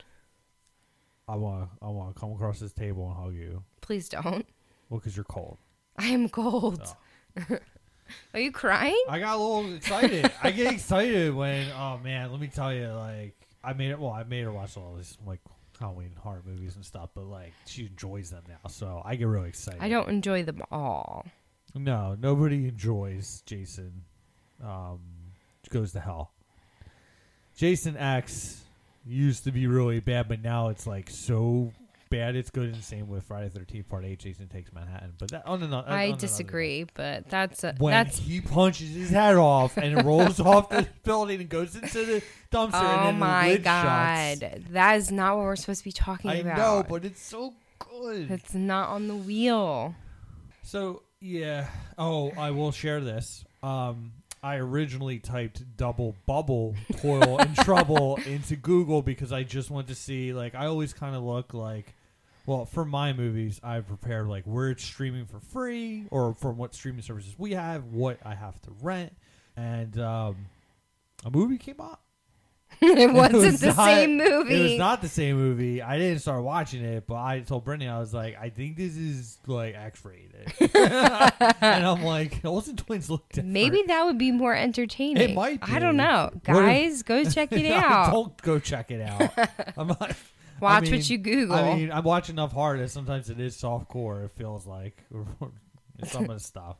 I 1.28 1.36
want. 1.36 1.70
I 1.82 1.88
want 1.88 2.16
to 2.16 2.20
come 2.20 2.32
across 2.34 2.60
this 2.60 2.72
table 2.72 3.08
and 3.08 3.16
hug 3.18 3.34
you. 3.36 3.64
Please 3.82 4.08
don't. 4.10 4.46
Well, 4.90 5.00
because 5.00 5.16
you're 5.16 5.26
cold. 5.26 5.58
I 5.98 6.08
am 6.08 6.30
cold. 6.30 6.82
Oh. 7.38 7.58
are 8.34 8.40
you 8.40 8.52
crying? 8.52 9.02
I 9.10 9.20
got 9.20 9.36
a 9.36 9.40
little 9.40 9.74
excited. 9.74 10.32
I 10.44 10.52
get 10.52 10.74
excited 10.74 11.34
when, 11.34 11.68
oh 11.72 12.00
man, 12.04 12.32
let 12.32 12.40
me 12.40 12.48
tell 12.48 12.74
you, 12.74 12.88
like, 12.90 13.36
I 13.64 13.74
made 13.74 13.92
it. 13.92 14.00
Well, 14.00 14.12
I 14.12 14.24
made 14.24 14.44
her 14.44 14.52
watch 14.52 14.78
all 14.78 14.96
these 14.96 15.18
like 15.26 15.40
Halloween 15.80 16.12
horror 16.18 16.44
movies 16.46 16.76
and 16.76 16.86
stuff, 16.86 17.10
but 17.16 17.26
like, 17.26 17.54
she 17.66 17.86
enjoys 17.88 18.30
them 18.30 18.44
now, 18.48 18.70
so 18.70 19.02
I 19.04 19.16
get 19.16 19.28
really 19.28 19.50
excited. 19.50 19.82
I 19.82 19.90
don't 19.90 20.10
enjoy 20.10 20.44
them 20.44 20.62
all. 20.72 21.26
No, 21.74 22.16
nobody 22.20 22.68
enjoys 22.68 23.42
Jason. 23.46 24.04
Um, 24.64 25.00
goes 25.70 25.92
to 25.94 26.00
hell. 26.00 26.32
Jason 27.58 27.98
X 27.98 28.64
used 29.06 29.44
to 29.46 29.52
be 29.52 29.68
really 29.68 30.00
bad, 30.00 30.28
but 30.28 30.42
now 30.42 30.70
it's 30.70 30.88
like 30.88 31.10
so 31.10 31.72
bad 32.10 32.36
it's 32.36 32.50
good. 32.50 32.70
And 32.74 32.84
same 32.84 33.08
with 33.08 33.24
Friday 33.26 33.50
Thirteenth 33.50 33.88
Part 33.90 34.06
Eight. 34.06 34.20
Jason 34.20 34.48
takes 34.48 34.72
Manhattan, 34.74 35.14
but 35.18 35.32
that 35.32 35.46
on 35.46 35.62
another. 35.64 35.90
I 35.90 36.12
disagree, 36.12 36.86
but 36.94 37.30
that's 37.30 37.64
a, 37.64 37.76
When 37.78 37.92
that's 37.92 38.18
he 38.20 38.42
punches 38.42 38.90
his 38.96 39.10
head 39.10 39.36
off 39.36 39.78
and 39.78 40.04
rolls 40.06 40.40
off 40.42 40.70
the 40.70 40.88
building 41.04 41.42
and 41.42 41.50
goes 41.50 41.76
into 41.76 42.06
the 42.06 42.24
dumpster, 42.52 42.72
Oh 42.74 42.98
and 43.00 43.08
then 43.08 43.20
my 43.20 43.58
god, 43.58 44.40
shuts. 44.40 44.64
that 44.72 44.96
is 44.98 45.12
not 45.12 45.36
what 45.38 45.44
we're 45.44 45.56
supposed 45.56 45.80
to 45.82 45.86
be 45.86 45.92
talking 45.92 46.32
I 46.32 46.36
about. 46.36 46.58
know, 46.58 46.86
but 46.88 47.06
it's 47.06 47.22
so 47.22 47.54
good. 47.80 48.30
it's 48.32 48.54
not 48.54 48.90
on 48.90 49.08
the 49.08 49.16
wheel. 49.16 49.96
So 50.64 51.04
yeah. 51.20 51.68
Oh, 51.98 52.32
I 52.38 52.52
will 52.52 52.72
share 52.72 53.02
this. 53.02 53.44
Um, 53.64 54.12
I 54.46 54.58
originally 54.58 55.18
typed 55.18 55.64
double 55.76 56.16
bubble 56.28 56.76
toil 56.98 57.40
and 57.40 57.56
trouble 57.56 58.20
into 58.28 58.56
Google 58.56 59.02
because 59.02 59.32
I 59.32 59.42
just 59.42 59.72
wanted 59.72 59.88
to 59.88 59.96
see 59.96 60.34
like 60.34 60.54
I 60.54 60.68
always 60.68 60.94
kind 60.94 61.16
of 61.16 61.24
look 61.24 61.56
like 61.56 61.96
well 62.46 62.66
for 62.66 62.86
my 62.86 63.12
movies 63.12 63.60
I've 63.64 63.88
prepared 63.88 64.28
like 64.28 64.44
where 64.44 64.70
it's 64.70 64.84
streaming 64.84 65.26
for 65.26 65.40
free 65.40 66.06
or 66.12 66.36
from 66.36 66.58
what 66.58 66.76
streaming 66.76 67.02
services 67.02 67.34
we 67.40 67.54
have 67.54 67.86
what 67.86 68.20
I 68.24 68.36
have 68.36 68.62
to 68.62 68.72
rent. 68.84 69.14
And 69.58 69.98
um, 69.98 70.36
a 71.26 71.32
movie 71.32 71.58
came 71.58 71.82
up 71.82 72.05
it 72.82 73.12
wasn't 73.14 73.44
was 73.44 73.60
the 73.62 73.68
not- 73.68 73.86
same 73.86 74.18
movie. 74.18 74.54
It 74.56 74.64
was 74.72 74.78
not 74.80 75.02
the 75.02 75.08
same 75.08 75.38
movie. 75.38 75.82
I 75.82 75.98
didn't 75.98 76.20
start 76.20 76.44
watching 76.44 76.84
it, 76.84 77.06
but 77.08 77.16
I 77.16 77.40
told 77.42 77.64
Brittany 77.66 77.88
I 77.90 78.00
was 78.00 78.14
like, 78.14 78.38
I 78.40 78.50
think 78.50 78.78
this 78.78 78.96
is 78.98 79.38
like 79.48 79.76
X-rated, 79.76 80.52
and 80.76 81.86
I'm 81.86 82.04
like, 82.04 82.44
Olsen 82.46 82.76
Twins 82.78 83.10
look 83.10 83.28
different. 83.30 83.50
Maybe 83.54 83.84
that 83.88 84.06
would 84.06 84.18
be 84.18 84.32
more 84.32 84.56
entertaining. 84.56 85.18
It 85.18 85.34
might 85.36 85.60
I 85.62 85.80
don't 85.80 85.98
know, 85.98 86.32
What 86.46 86.58
if- 86.58 86.66
guys. 86.66 87.04
go 87.04 87.24
check 87.26 87.52
it 87.52 87.72
out. 87.72 88.12
Don't 88.12 88.42
go 88.42 88.60
check 88.60 88.92
it 88.92 89.02
out. 89.02 89.32
I'm 89.78 89.88
not. 89.88 90.12
I 90.12 90.16
Watch 90.62 90.84
mean- 90.84 90.94
what 90.94 91.10
you 91.10 91.18
Google. 91.18 91.56
I 91.56 91.76
mean, 91.76 91.92
I'm 91.92 92.04
watching 92.04 92.36
enough 92.36 92.54
hard 92.54 92.80
that 92.80 92.90
sometimes 92.90 93.30
it 93.30 93.40
is 93.40 93.56
soft 93.56 93.90
core. 93.90 94.24
It 94.24 94.32
feels 94.32 94.66
like 94.66 94.96
some 96.06 96.24
of 96.26 96.28
the 96.36 96.40
stuff. 96.40 96.78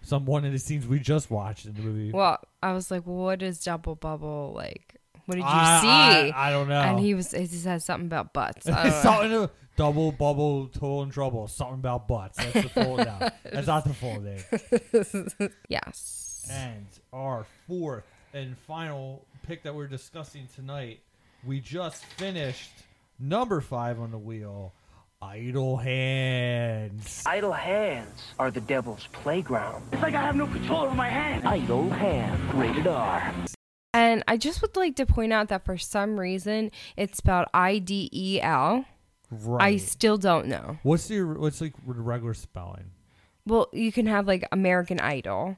Some 0.00 0.24
one 0.24 0.44
of 0.44 0.52
the 0.52 0.58
scenes 0.58 0.86
we 0.86 0.98
just 1.00 1.30
watched 1.30 1.66
in 1.66 1.74
the 1.74 1.82
movie. 1.82 2.10
well, 2.12 2.38
I 2.62 2.72
was 2.72 2.90
like, 2.90 3.02
well, 3.06 3.16
what 3.16 3.42
is 3.42 3.62
double 3.62 3.96
bubble 3.96 4.52
like? 4.54 4.94
What 5.28 5.34
did 5.34 5.42
you 5.42 5.46
I- 5.46 5.80
see? 5.82 6.32
I, 6.32 6.48
I 6.48 6.50
don't 6.50 6.68
know. 6.70 6.80
and 6.80 6.98
he 6.98 7.12
was 7.14 7.32
he 7.32 7.44
said 7.46 7.82
something 7.82 8.06
about 8.06 8.32
butts. 8.32 8.66
I 8.68 8.70
know. 8.88 8.90
Oh. 8.96 9.02
something 9.02 9.30
to- 9.30 9.50
double 9.76 10.10
bubble 10.10 10.68
toil 10.68 11.02
and 11.02 11.12
trouble. 11.12 11.46
Something 11.48 11.74
about 11.80 12.08
butts. 12.08 12.38
That's 12.38 12.52
the 12.62 12.68
full 12.70 12.96
no, 12.96 13.28
That's 13.44 13.66
not 13.66 13.84
the 13.84 13.92
full 13.92 14.20
name. 14.22 15.50
yes. 15.68 16.48
And 16.50 16.86
our 17.12 17.44
fourth 17.66 18.04
and 18.32 18.56
final 18.66 19.26
pick 19.46 19.62
that 19.64 19.74
we're 19.74 19.86
discussing 19.86 20.48
tonight, 20.54 21.00
we 21.46 21.60
just 21.60 22.06
finished 22.06 22.70
number 23.20 23.60
five 23.60 24.00
on 24.00 24.10
the 24.10 24.18
wheel. 24.18 24.72
Idle 25.20 25.76
hands. 25.76 27.24
Idle 27.26 27.50
hands 27.52 28.22
are 28.38 28.50
the 28.52 28.60
devil's 28.60 29.08
playground. 29.08 29.84
It's 29.92 30.00
like 30.00 30.14
I 30.14 30.22
have 30.22 30.36
no 30.36 30.46
control 30.46 30.84
over 30.84 30.94
my 30.94 31.08
hands. 31.08 31.44
Idle 31.44 31.90
hands, 31.90 32.54
rated 32.54 32.86
R. 32.86 33.34
And 33.94 34.22
I 34.28 34.36
just 34.36 34.60
would 34.62 34.76
like 34.76 34.96
to 34.96 35.06
point 35.06 35.32
out 35.32 35.48
that 35.48 35.64
for 35.64 35.78
some 35.78 36.20
reason 36.20 36.70
it's 36.96 37.18
spelled 37.18 37.46
I 37.54 37.78
D 37.78 38.08
E 38.12 38.40
L. 38.40 38.84
Right. 39.30 39.62
I 39.74 39.76
still 39.76 40.16
don't 40.18 40.46
know. 40.46 40.78
what's 40.82 41.08
the 41.08 41.22
what's 41.22 41.60
like 41.60 41.74
regular 41.84 42.34
spelling? 42.34 42.90
Well, 43.46 43.68
you 43.72 43.92
can 43.92 44.06
have 44.06 44.26
like 44.26 44.46
American 44.52 45.00
Idol, 45.00 45.56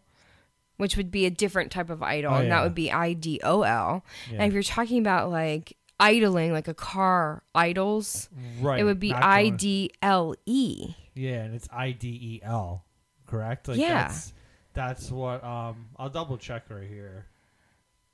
which 0.77 0.97
would 0.97 1.11
be 1.11 1.27
a 1.27 1.31
different 1.31 1.73
type 1.73 1.91
of 1.91 2.03
idol, 2.03 2.33
Oh, 2.33 2.37
and 2.37 2.51
that 2.53 2.63
would 2.63 2.75
be 2.75 2.91
I 2.93 3.13
D 3.15 3.41
O 3.43 3.63
L. 3.63 4.05
Yeah. 4.31 4.39
And 4.39 4.49
if 4.49 4.53
you're 4.55 4.63
talking 4.63 4.99
about 5.01 5.31
like 5.31 5.77
idling, 5.99 6.53
like 6.53 6.69
a 6.69 6.75
car 6.75 7.43
idles, 7.55 8.29
Right. 8.61 8.81
it 8.81 8.85
would 8.85 9.01
be 9.01 9.13
I 9.13 9.51
D 9.51 9.91
L 10.03 10.35
E. 10.47 10.95
Yeah, 11.15 11.43
and 11.43 11.55
it's 11.55 11.69
I 11.73 11.91
D 11.93 12.09
E 12.09 12.41
L, 12.45 12.85
correct? 13.27 13.67
Like 13.69 13.79
Yeah. 13.79 14.05
That's, 14.09 14.33
that's 14.73 15.11
what. 15.11 15.43
Um, 15.45 15.87
I'll 15.97 16.09
double 16.11 16.39
check 16.39 16.71
right 16.71 16.89
here. 16.89 17.27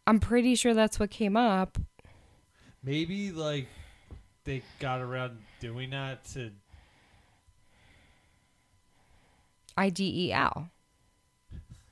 I'm 0.07 0.21
pretty 0.21 0.55
sure 0.55 0.73
that's 0.75 0.99
what 1.01 1.11
came 1.11 1.37
up. 1.37 1.79
Maybe 2.83 3.33
like 3.33 3.67
they 4.45 4.63
got 4.79 5.01
around 5.01 5.39
doing 5.61 5.91
that 5.91 6.25
to 6.35 6.51
I 9.77 9.91
D 9.91 10.29
E 10.29 10.33
L. 10.33 10.71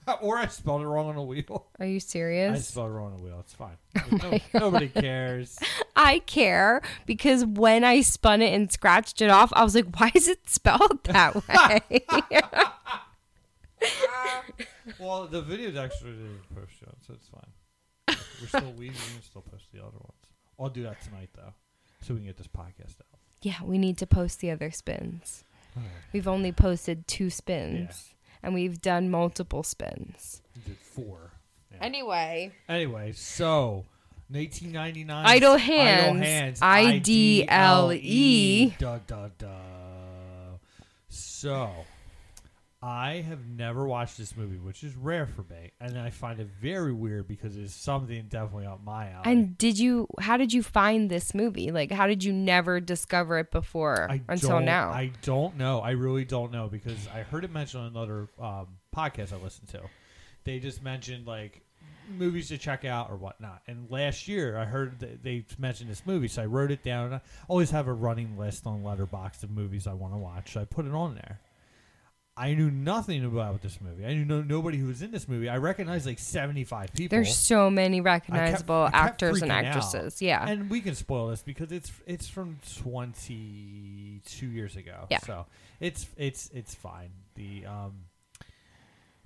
or 0.21 0.37
I 0.39 0.47
spelled 0.47 0.83
it 0.83 0.87
wrong 0.87 1.09
on 1.09 1.17
the 1.17 1.23
wheel. 1.23 1.67
Are 1.81 1.87
you 1.87 1.99
serious? 1.99 2.57
I 2.57 2.61
spelled 2.61 2.91
it 2.91 2.95
wrong 2.95 3.13
on 3.15 3.19
the 3.19 3.23
wheel. 3.25 3.41
It's 3.41 3.55
fine. 3.55 3.77
Oh 3.97 4.17
No- 4.53 4.61
nobody 4.61 4.89
cares. 4.89 5.59
I 5.97 6.21
care 6.21 6.83
because 7.07 7.45
when 7.45 7.85
I 7.85 8.01
spun 8.03 8.43
it 8.43 8.53
and 8.55 8.71
scratched 8.71 9.23
it 9.23 9.31
off, 9.31 9.53
I 9.55 9.65
was 9.65 9.75
like, 9.75 9.99
why 9.99 10.11
is 10.15 10.29
it 10.29 10.49
spelled 10.49 11.03
that 11.05 11.35
way? 11.49 12.05
Well, 14.99 15.27
the 15.27 15.43
video's 15.43 15.77
actually 15.77 16.13
didn't 16.13 16.43
post 16.55 16.73
yet, 16.81 16.95
so 17.07 17.15
it's 17.15 17.29
fine. 17.29 17.43
We're 18.41 18.49
still 18.49 18.73
we 18.73 18.89
can 18.89 19.23
still 19.23 19.43
post 19.43 19.67
the 19.73 19.81
other 19.81 19.99
ones. 19.99 20.13
I'll 20.59 20.69
do 20.69 20.83
that 20.85 21.01
tonight 21.03 21.31
though, 21.35 21.55
so 22.03 22.15
we 22.15 22.21
can 22.21 22.27
get 22.29 22.37
this 22.37 22.47
podcast 22.49 23.01
out. 23.01 23.19
yeah, 23.43 23.63
we 23.63 23.79
need 23.79 23.99
to 23.99 24.07
post 24.07 24.41
the 24.41 24.51
other 24.51 24.71
spins. 24.71 25.45
We've 26.13 26.29
only 26.29 26.53
posted 26.53 27.09
two 27.09 27.31
spins 27.31 28.15
and 28.43 28.55
we've 28.55 28.81
done 28.81 29.11
multiple 29.11 29.63
spins. 29.65 30.43
We 30.55 30.63
did 30.63 30.79
four. 30.79 31.33
Yeah. 31.73 31.79
Anyway, 31.83 32.53
Anyway, 32.69 33.13
so 33.13 33.85
1999. 34.29 35.27
Idle 35.27 35.53
Idle 35.53 35.57
Hands, 35.59 36.21
Hands. 36.25 36.59
I-D-L-E. 36.63 38.71
Da 38.79 38.99
da 39.07 39.29
da. 39.37 39.49
So, 41.09 41.71
I 42.87 43.25
have 43.27 43.49
never 43.49 43.87
watched 43.87 44.19
this 44.19 44.37
movie, 44.37 44.59
which 44.59 44.85
is 44.85 44.95
rare 44.95 45.27
for 45.27 45.43
me, 45.51 45.71
and 45.81 45.99
I 45.99 46.11
find 46.11 46.39
it 46.39 46.49
very 46.61 46.93
weird 46.93 47.27
because 47.27 47.57
it's 47.57 47.73
something 47.73 48.27
definitely 48.29 48.67
up 48.67 48.85
my 48.85 49.09
alley. 49.09 49.23
and 49.25 49.57
did 49.57 49.79
you, 49.79 50.07
how 50.21 50.37
did 50.37 50.53
you 50.53 50.63
find 50.63 51.11
this 51.11 51.35
movie? 51.35 51.71
Like, 51.71 51.91
how 51.91 52.07
did 52.07 52.23
you 52.23 52.31
never 52.31 52.81
discover 52.81 53.39
it 53.39 53.51
before 53.51 54.11
I 54.11 54.21
until 54.29 54.61
now? 54.61 54.91
I 54.91 55.13
don't 55.23 55.57
know. 55.57 55.81
I 55.81 55.93
really 55.93 56.27
don't 56.27 56.53
know 56.53 56.69
because 56.69 57.09
I 57.09 57.23
heard 57.23 57.43
it 57.47 57.51
mentioned 57.51 57.85
on 57.85 57.89
another 57.89 58.29
um, 58.39 58.67
podcast 58.95 59.33
I 59.33 59.43
listened 59.43 59.71
to. 59.71 59.81
They 60.45 60.59
just 60.59 60.83
mentioned 60.83 61.27
like 61.27 61.63
movies 62.19 62.49
to 62.49 62.59
check 62.59 62.85
out 62.85 63.11
or 63.11 63.17
whatnot. 63.17 63.63
And 63.67 63.91
last 63.91 64.29
year 64.29 64.59
I 64.59 64.67
heard 64.67 65.01
they 65.23 65.47
mentioned 65.59 65.89
this 65.89 66.03
movie, 66.05 66.29
so 66.29 66.43
I 66.43 66.47
wrote 66.47 66.71
it 66.71 66.83
down. 66.83 67.15
I 67.15 67.21
always 67.49 67.71
have 67.71 67.89
a 67.89 67.95
running 67.95 68.37
list 68.37 68.67
on 68.67 68.83
Letterboxd 68.83 69.43
of 69.43 69.51
movies 69.51 69.87
I 69.87 69.95
want 69.95 70.13
to 70.13 70.19
watch, 70.19 70.53
so 70.53 70.61
I 70.61 70.67
put 70.67 70.85
it 70.85 70.93
on 70.93 71.15
there. 71.15 71.41
I 72.37 72.55
knew 72.55 72.69
nothing 72.69 73.25
about 73.25 73.63
this 73.63 73.81
movie. 73.81 74.05
I 74.05 74.13
knew 74.15 74.25
no, 74.25 74.43
nobody 74.43 74.77
who 74.77 74.89
was 74.89 75.03
in 75.03 75.13
this 75.13 75.29
movie. 75.29 75.49
I 75.49 75.59
recognized 75.59 76.05
like 76.05 76.19
seventy 76.19 76.65
five 76.65 76.93
people. 76.93 77.17
There's 77.17 77.37
so 77.37 77.71
many 77.71 78.01
I 78.01 78.19
kept- 78.19 78.29
recognizable 78.31 78.75
I 78.75 78.91
kept 78.91 78.97
actors 78.97 79.43
and 79.43 79.53
freaking 79.53 79.55
out. 79.55 79.65
actresses. 79.67 80.21
Yeah. 80.21 80.45
and 80.49 80.69
we 80.69 80.81
can 80.81 80.97
spoil 80.97 81.29
this 81.29 81.43
because 81.43 81.71
it's 81.71 81.93
it's 82.07 82.29
from 82.29 82.59
22 82.83 84.47
years 84.47 84.77
ago. 84.77 85.07
Yeah. 85.11 85.19
so 85.19 85.47
it's 85.81 86.07
it's 86.17 86.51
it's 86.53 86.75
fine. 86.75 87.11
The 87.35 87.67
um, 87.67 87.93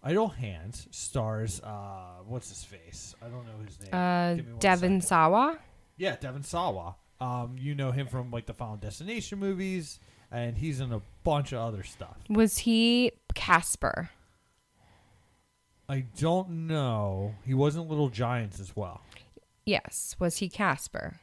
Idle 0.02 0.28
Hands 0.28 0.86
stars 0.90 1.60
uh, 1.62 2.18
what's 2.26 2.48
his 2.48 2.64
face? 2.64 3.14
I 3.22 3.28
don't 3.28 3.46
know 3.46 3.64
his 3.64 3.80
name. 3.80 3.94
uh, 3.94 4.34
Give 4.34 4.46
me 4.46 4.52
one 4.52 4.60
Devon 4.60 4.78
second. 5.00 5.04
Sawa. 5.04 5.58
Yeah, 5.96 6.16
Devon 6.16 6.42
Sawa. 6.42 6.96
Um, 7.20 7.56
you 7.58 7.74
know 7.74 7.90
him 7.90 8.06
from 8.06 8.30
like 8.30 8.46
the 8.46 8.54
Final 8.54 8.76
Destination 8.76 9.38
movies, 9.40 9.98
and 10.30 10.58
he's 10.58 10.80
in 10.80 10.92
a 10.92 11.00
bunch 11.24 11.52
of 11.52 11.60
other 11.60 11.82
stuff. 11.82 12.16
Was 12.28 12.58
he 12.58 13.12
Casper? 13.34 14.10
I 15.88 16.04
don't 16.18 16.66
know. 16.66 17.34
He 17.46 17.54
wasn't 17.54 17.88
Little 17.88 18.10
Giants 18.10 18.60
as 18.60 18.76
well. 18.76 19.00
Yes. 19.64 20.16
Was 20.18 20.38
he 20.38 20.48
Casper? 20.48 21.20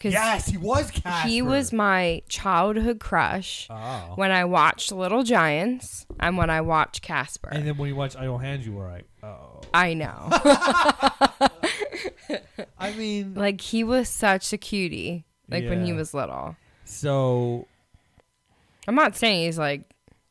Yes, 0.00 0.46
he 0.46 0.56
was 0.56 0.92
Casper. 0.92 1.28
He 1.28 1.42
was 1.42 1.72
my 1.72 2.22
childhood 2.28 3.00
crush 3.00 3.66
Oh. 3.68 4.12
when 4.14 4.30
I 4.30 4.44
watched 4.44 4.92
Little 4.92 5.24
Giants 5.24 6.06
and 6.20 6.36
when 6.36 6.50
I 6.50 6.60
watched 6.60 7.02
Casper. 7.02 7.48
And 7.50 7.66
then 7.66 7.76
when 7.76 7.88
you 7.88 7.96
watch 7.96 8.14
Idle 8.14 8.38
Hands, 8.38 8.64
you 8.64 8.74
were 8.74 8.88
like, 8.88 9.06
oh. 9.24 9.60
I 9.74 9.94
know. 9.94 10.28
I 12.78 12.92
mean, 12.96 13.34
like 13.34 13.60
he 13.60 13.82
was 13.82 14.08
such 14.08 14.52
a 14.52 14.58
cutie. 14.58 15.24
Like 15.50 15.64
when 15.64 15.84
he 15.84 15.92
was 15.92 16.14
little. 16.14 16.54
so 16.84 17.66
I'm 18.88 18.94
not 18.94 19.14
saying 19.16 19.44
he's 19.44 19.58
like 19.58 19.82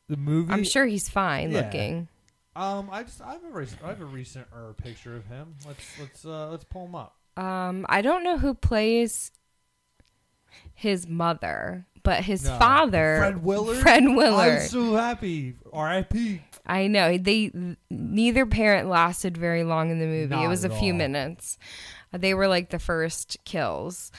the 0.08 0.16
movie. 0.16 0.52
I'm 0.52 0.64
sure 0.64 0.84
he's 0.84 1.08
fine 1.08 1.50
Yeah. 1.52 1.60
looking. 1.62 2.08
Um, 2.56 2.88
I 2.90 3.04
just 3.04 3.22
I 3.22 3.32
have 3.34 3.44
a 3.44 3.48
recent, 3.56 3.80
I 3.84 3.88
have 3.88 4.00
a 4.00 4.04
recent 4.04 4.46
er, 4.54 4.74
picture 4.82 5.14
of 5.16 5.24
him. 5.26 5.54
Let's 5.66 5.98
let's 6.00 6.24
uh 6.26 6.48
let's 6.50 6.64
pull 6.64 6.86
him 6.86 6.94
up. 6.96 7.16
Um 7.36 7.86
I 7.88 8.02
don't 8.02 8.24
know 8.24 8.36
who 8.36 8.52
plays 8.54 9.30
his 10.74 11.06
mother, 11.06 11.86
but 12.02 12.24
his 12.24 12.44
No. 12.44 12.58
father 12.58 13.16
Fred 13.20 13.44
Willard. 13.44 13.76
Fred 13.78 14.04
Willard. 14.04 14.62
I'm 14.62 14.68
so 14.68 14.94
happy. 14.96 15.54
R.I.P. 15.72 16.42
I 16.66 16.86
know 16.88 17.16
they 17.16 17.52
neither 17.90 18.44
parent 18.44 18.88
lasted 18.88 19.36
very 19.36 19.62
long 19.64 19.90
in 19.90 19.98
the 20.00 20.06
movie. 20.06 20.34
Not 20.34 20.44
it 20.44 20.48
was 20.48 20.64
a 20.64 20.68
few 20.70 20.92
all. 20.92 20.98
minutes. 20.98 21.58
They 22.12 22.34
were 22.34 22.48
like 22.48 22.70
the 22.70 22.78
first 22.78 23.36
kills. 23.44 24.10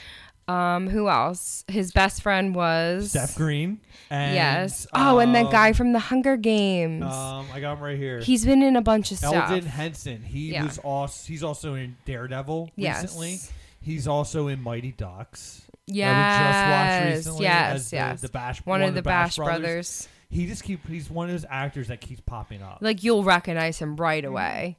Um, 0.49 0.87
who 0.89 1.07
else? 1.09 1.63
His 1.67 1.91
best 1.91 2.21
friend 2.23 2.55
was 2.55 3.11
Seth 3.11 3.35
Green. 3.35 3.79
And, 4.09 4.33
yes. 4.33 4.87
Oh, 4.93 5.19
and 5.19 5.35
that 5.35 5.45
um, 5.45 5.51
guy 5.51 5.73
from 5.73 5.93
the 5.93 5.99
Hunger 5.99 6.37
Games. 6.37 7.03
Um, 7.03 7.45
I 7.53 7.59
got 7.59 7.77
him 7.77 7.83
right 7.83 7.97
here. 7.97 8.19
He's 8.19 8.45
been 8.45 8.63
in 8.63 8.75
a 8.75 8.81
bunch 8.81 9.11
of 9.11 9.17
stuff. 9.19 9.49
Elden 9.51 9.65
Henson. 9.69 10.23
He 10.23 10.53
Yeah. 10.53 10.63
was 10.63 10.79
also 10.79 11.27
he's 11.27 11.43
also 11.43 11.75
in 11.75 11.95
Daredevil 12.05 12.71
Yes. 12.75 13.03
recently. 13.03 13.39
He's 13.81 14.07
also 14.07 14.47
in 14.47 14.61
Mighty 14.63 14.91
Ducks. 14.91 15.61
yes. 15.85 16.07
That 16.07 16.39
we 16.39 16.51
just 16.51 16.69
watched 17.05 17.15
recently 17.17 17.43
yes. 17.43 17.75
as 17.75 17.89
the- 17.91 17.95
yes. 17.97 18.21
the 18.21 18.29
Bash- 18.29 18.65
one, 18.65 18.81
of 18.81 18.95
the 18.95 19.01
Bash, 19.03 19.35
brothers. 19.35 19.59
brothers. 19.61 20.07
He 20.31 20.45
just 20.47 20.63
keep 20.63 20.87
he's 20.87 21.09
one 21.09 21.27
of 21.29 21.33
those 21.33 21.45
actors 21.49 21.87
that 21.89 22.01
keeps 22.01 22.21
popping 22.21 22.61
up. 22.63 22.79
Like 22.81 23.03
you'll 23.03 23.23
recognize 23.23 23.77
him 23.79 23.95
right 23.97 24.23
Mm-hmm. 24.23 24.31
away. 24.31 24.77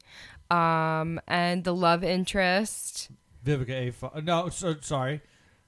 Um, 0.51 1.21
and 1.29 1.63
the 1.63 1.75
love 1.75 2.03
interest, 2.03 3.09
Vivica 3.47 3.89
A. 3.89 3.91
Fo- 3.93 4.21
no, 4.23 4.49
so, 4.49 4.75
sorry. 4.81 5.21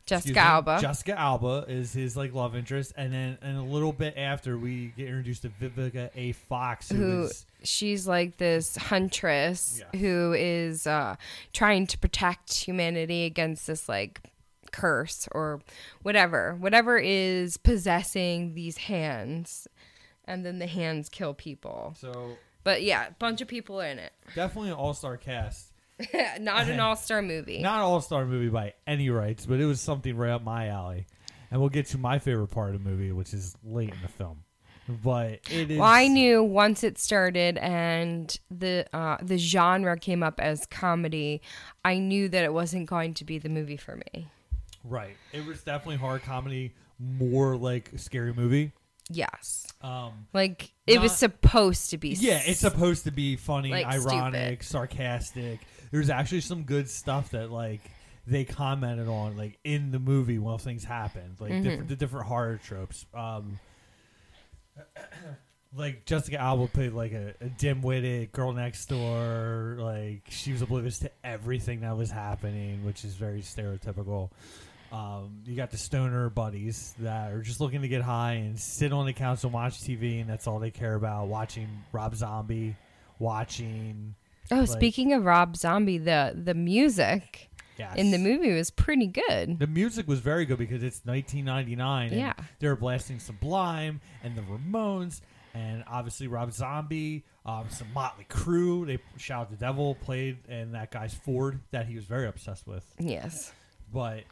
Jessica 0.05 0.31
Excuse 0.31 0.35
me. 0.35 0.41
Alba. 0.51 0.79
Jessica 0.81 1.19
Alba 1.19 1.65
is 1.69 1.93
his 1.93 2.17
like 2.17 2.35
love 2.35 2.57
interest, 2.57 2.93
and 2.97 3.13
then 3.13 3.39
and 3.41 3.57
a 3.57 3.63
little 3.63 3.93
bit 3.93 4.15
after 4.17 4.59
we 4.59 4.93
get 4.97 5.07
introduced 5.07 5.43
to 5.43 5.49
Vivica 5.49 6.11
A. 6.17 6.33
Fox, 6.33 6.91
who 6.91 6.97
who 6.97 7.23
is 7.25 7.47
she's 7.63 8.07
like 8.09 8.37
this 8.39 8.77
huntress 8.77 9.81
Yeah. 9.93 9.99
who 10.01 10.33
is 10.37 10.87
uh, 10.87 11.17
trying 11.53 11.87
to 11.87 11.99
protect 11.99 12.53
humanity 12.55 13.25
against 13.25 13.67
this 13.69 13.89
like 13.89 14.21
curse 14.73 15.29
or 15.33 15.61
whatever 16.03 16.57
whatever 16.59 16.97
is 16.97 17.59
possessing 17.59 18.55
these 18.55 18.79
hands 18.79 19.69
and 20.25 20.47
then 20.47 20.59
the 20.59 20.67
hands 20.67 21.11
kill 21.11 21.35
people 21.35 21.95
so 21.99 22.39
but 22.65 22.83
yeah 22.83 23.09
a 23.09 23.11
bunch 23.19 23.43
of 23.43 23.49
people 23.49 23.81
in 23.81 23.99
it 23.99 24.15
definitely 24.35 24.71
an 24.71 24.75
all 24.77 24.95
star 24.95 25.19
cast. 25.19 25.72
not 26.41 26.69
an 26.69 26.81
all-star 26.81 27.23
movie 27.23 27.61
Not 27.61 27.77
an 27.77 27.83
all 27.83 28.01
star 28.01 28.25
movie 28.25 28.49
by 28.49 28.75
any 28.87 29.11
rights, 29.11 29.47
but 29.47 29.61
it 29.61 29.67
was 29.67 29.81
something 29.81 30.17
right 30.17 30.31
up 30.31 30.43
my 30.43 30.69
alley. 30.69 31.07
And 31.51 31.61
we'll 31.61 31.71
get 31.71 31.87
to 31.89 31.99
my 31.99 32.19
favorite 32.19 32.49
part 32.49 32.75
of 32.75 32.83
the 32.83 32.89
movie, 32.91 33.13
which 33.13 33.35
is 33.35 33.55
late 33.63 33.91
in 33.91 34.01
the 34.01 34.09
film. 34.09 34.45
But 34.89 35.41
it 35.51 35.71
is. 35.71 35.79
well, 35.79 35.89
I 35.89 36.09
knew 36.09 36.43
once 36.43 36.83
it 36.83 36.99
started 36.99 37.57
and 37.59 38.37
the 38.51 38.85
uh, 38.93 39.19
the 39.23 39.39
genre 39.39 39.97
came 39.97 40.23
up 40.23 40.41
as 40.41 40.67
comedy, 40.67 41.41
I 41.85 41.99
knew 41.99 42.29
that 42.29 42.45
it 42.45 42.53
wasn't 42.53 42.87
going 42.87 43.15
to 43.15 43.25
be 43.25 43.39
the 43.39 43.49
movie 43.49 43.77
for 43.77 43.97
me. 43.97 44.29
Right. 44.83 45.17
It 45.33 45.47
was 45.47 45.63
definitely 45.63 45.97
horror 45.97 46.19
comedy, 46.19 46.75
more 46.99 47.57
like 47.57 47.93
a 47.93 47.99
scary 47.99 48.33
movie. 48.33 48.73
Yes. 49.09 49.67
Um, 49.83 50.27
Like 50.33 50.73
it 50.87 51.01
was 51.01 51.15
supposed 51.17 51.91
to 51.91 51.99
be. 51.99 52.11
Yeah, 52.11 52.41
it's 52.45 52.61
supposed 52.61 53.05
to 53.05 53.11
be 53.11 53.37
funny, 53.37 53.71
Like, 53.71 53.87
ironic, 53.87 54.63
sarcastic. 54.63 55.61
There's 55.93 56.11
actually 56.11 56.41
some 56.41 56.65
good 56.65 56.91
stuff 56.91 57.31
that 57.31 57.53
like 57.53 57.81
they 58.27 58.45
commented 58.45 59.07
on 59.09 59.37
like 59.37 59.59
in 59.63 59.93
the 59.93 59.99
movie 60.01 60.39
while 60.41 60.59
things 60.59 60.83
happened, 60.85 61.37
like 61.39 61.53
Mm-hmm. 61.53 61.63
different 61.63 61.89
the 61.89 61.97
different 61.97 62.27
horror 62.27 62.59
tropes. 62.65 63.07
Um, 63.15 63.61
like 65.77 66.05
Jessica 66.05 66.39
Alba 66.41 66.67
played 66.69 66.93
like 66.93 67.13
a, 67.13 67.35
a 67.41 67.49
dim-witted 67.49 68.33
girl 68.33 68.53
next 68.53 68.87
door. 68.87 69.77
Like 69.79 70.23
she 70.29 70.53
was 70.53 70.63
oblivious 70.63 70.99
to 71.01 71.11
everything 71.25 71.81
that 71.81 71.97
was 71.97 72.11
happening, 72.11 72.85
which 72.85 73.05
is 73.05 73.15
very 73.15 73.41
stereotypical. 73.41 74.31
Um, 74.93 75.41
you 75.47 75.57
got 75.57 75.71
the 75.71 75.79
stoner 75.79 76.29
buddies 76.29 76.95
that 76.99 77.33
are 77.33 77.41
just 77.41 77.61
looking 77.63 77.81
to 77.81 77.89
get 77.89 78.03
high 78.03 78.33
and 78.35 78.59
sit 78.61 78.93
on 78.93 79.07
the 79.07 79.15
couch 79.15 79.43
and 79.43 79.51
watch 79.53 79.81
TV, 79.81 80.21
and 80.21 80.29
that's 80.29 80.47
all 80.47 80.59
they 80.59 80.71
care 80.71 80.95
about. 80.95 81.29
Watching 81.29 81.67
Rob 81.93 82.15
Zombie, 82.15 82.77
watching 83.19 84.15
Oh, 84.53 84.61
like- 84.61 84.69
speaking 84.69 85.13
of 85.13 85.25
Rob 85.25 85.57
Zombie, 85.57 85.99
the 85.99 86.33
the 86.35 86.55
music 86.55 87.51
yes. 87.79 87.97
in 87.97 88.11
the 88.11 88.19
movie 88.19 88.53
was 88.53 88.71
pretty 88.71 89.07
good. 89.07 89.59
The 89.59 89.67
music 89.67 90.07
was 90.09 90.21
very 90.21 90.45
good 90.45 90.59
because 90.59 90.83
it's 90.83 91.01
1999. 91.05 92.09
and 92.09 92.17
Yeah. 92.17 92.35
they 92.59 92.69
were 92.69 92.77
blasting 92.77 93.19
Sublime 93.19 94.01
and 94.23 94.37
the 94.37 94.43
Ramones, 94.43 95.21
and 95.55 95.85
obviously 95.87 96.27
Rob 96.29 96.53
Zombie, 96.53 97.25
um, 97.47 97.67
some 97.71 97.93
Motley 97.93 98.27
Crue. 98.29 98.87
They 98.87 98.99
shout 99.19 99.51
the 99.51 99.57
devil 99.57 99.95
played, 99.97 100.39
and 100.49 100.75
that 100.75 100.91
guy's 100.91 101.15
Ford 101.15 101.61
that 101.71 101.87
he 101.87 101.95
was 101.97 102.05
very 102.05 102.27
obsessed 102.29 102.67
with. 102.67 102.85
Yes. 102.99 103.53
but 103.93 104.25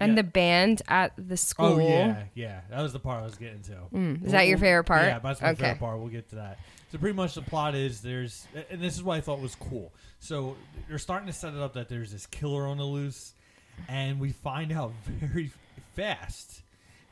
And 0.00 0.10
yeah. 0.12 0.16
the 0.16 0.22
band 0.24 0.82
at 0.88 1.12
the 1.16 1.36
school. 1.36 1.66
Oh 1.66 1.78
yeah, 1.78 2.24
yeah. 2.34 2.62
That 2.70 2.82
was 2.82 2.92
the 2.92 2.98
part 2.98 3.22
I 3.22 3.26
was 3.26 3.36
getting 3.36 3.62
to. 3.62 3.76
Mm, 3.94 4.24
is 4.24 4.32
that 4.32 4.48
your 4.48 4.58
favorite 4.58 4.84
part? 4.84 5.04
Yeah, 5.04 5.20
that's 5.20 5.40
my 5.40 5.50
Okay. 5.50 5.62
favorite 5.62 5.78
part. 5.78 5.98
We'll 6.00 6.08
get 6.08 6.28
to 6.30 6.36
that. 6.36 6.58
So 6.90 6.98
pretty 6.98 7.14
much 7.14 7.34
the 7.34 7.42
plot 7.42 7.74
is 7.76 8.00
there's, 8.00 8.46
and 8.70 8.80
this 8.80 8.94
is 8.94 9.02
what 9.04 9.16
I 9.16 9.20
thought 9.20 9.40
was 9.40 9.54
cool. 9.54 9.92
So 10.18 10.56
they're 10.88 10.98
starting 10.98 11.26
to 11.28 11.32
set 11.32 11.54
it 11.54 11.60
up 11.60 11.74
that 11.74 11.88
there's 11.88 12.10
this 12.10 12.26
killer 12.26 12.66
on 12.66 12.78
the 12.78 12.84
loose, 12.84 13.34
and 13.88 14.18
we 14.18 14.32
find 14.32 14.72
out 14.72 14.92
very 15.06 15.52
fast 15.94 16.62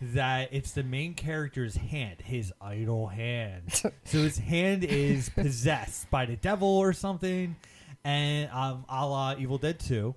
that 0.01 0.49
it's 0.53 0.73
the 0.73 0.83
main 0.83 1.15
character's 1.15 1.77
hand, 1.77 2.21
his 2.21 2.53
idol 2.61 3.07
hand. 3.07 3.73
so 4.05 4.19
his 4.19 4.39
hand 4.39 4.83
is 4.83 5.29
possessed 5.29 6.11
by 6.11 6.27
the 6.27 6.35
devil 6.37 6.69
or 6.69 6.93
something, 6.93 7.55
and 8.05 8.51
um, 8.51 8.85
a 8.89 9.07
la 9.07 9.35
Evil 9.39 9.59
Dead 9.59 9.79
Two. 9.79 10.17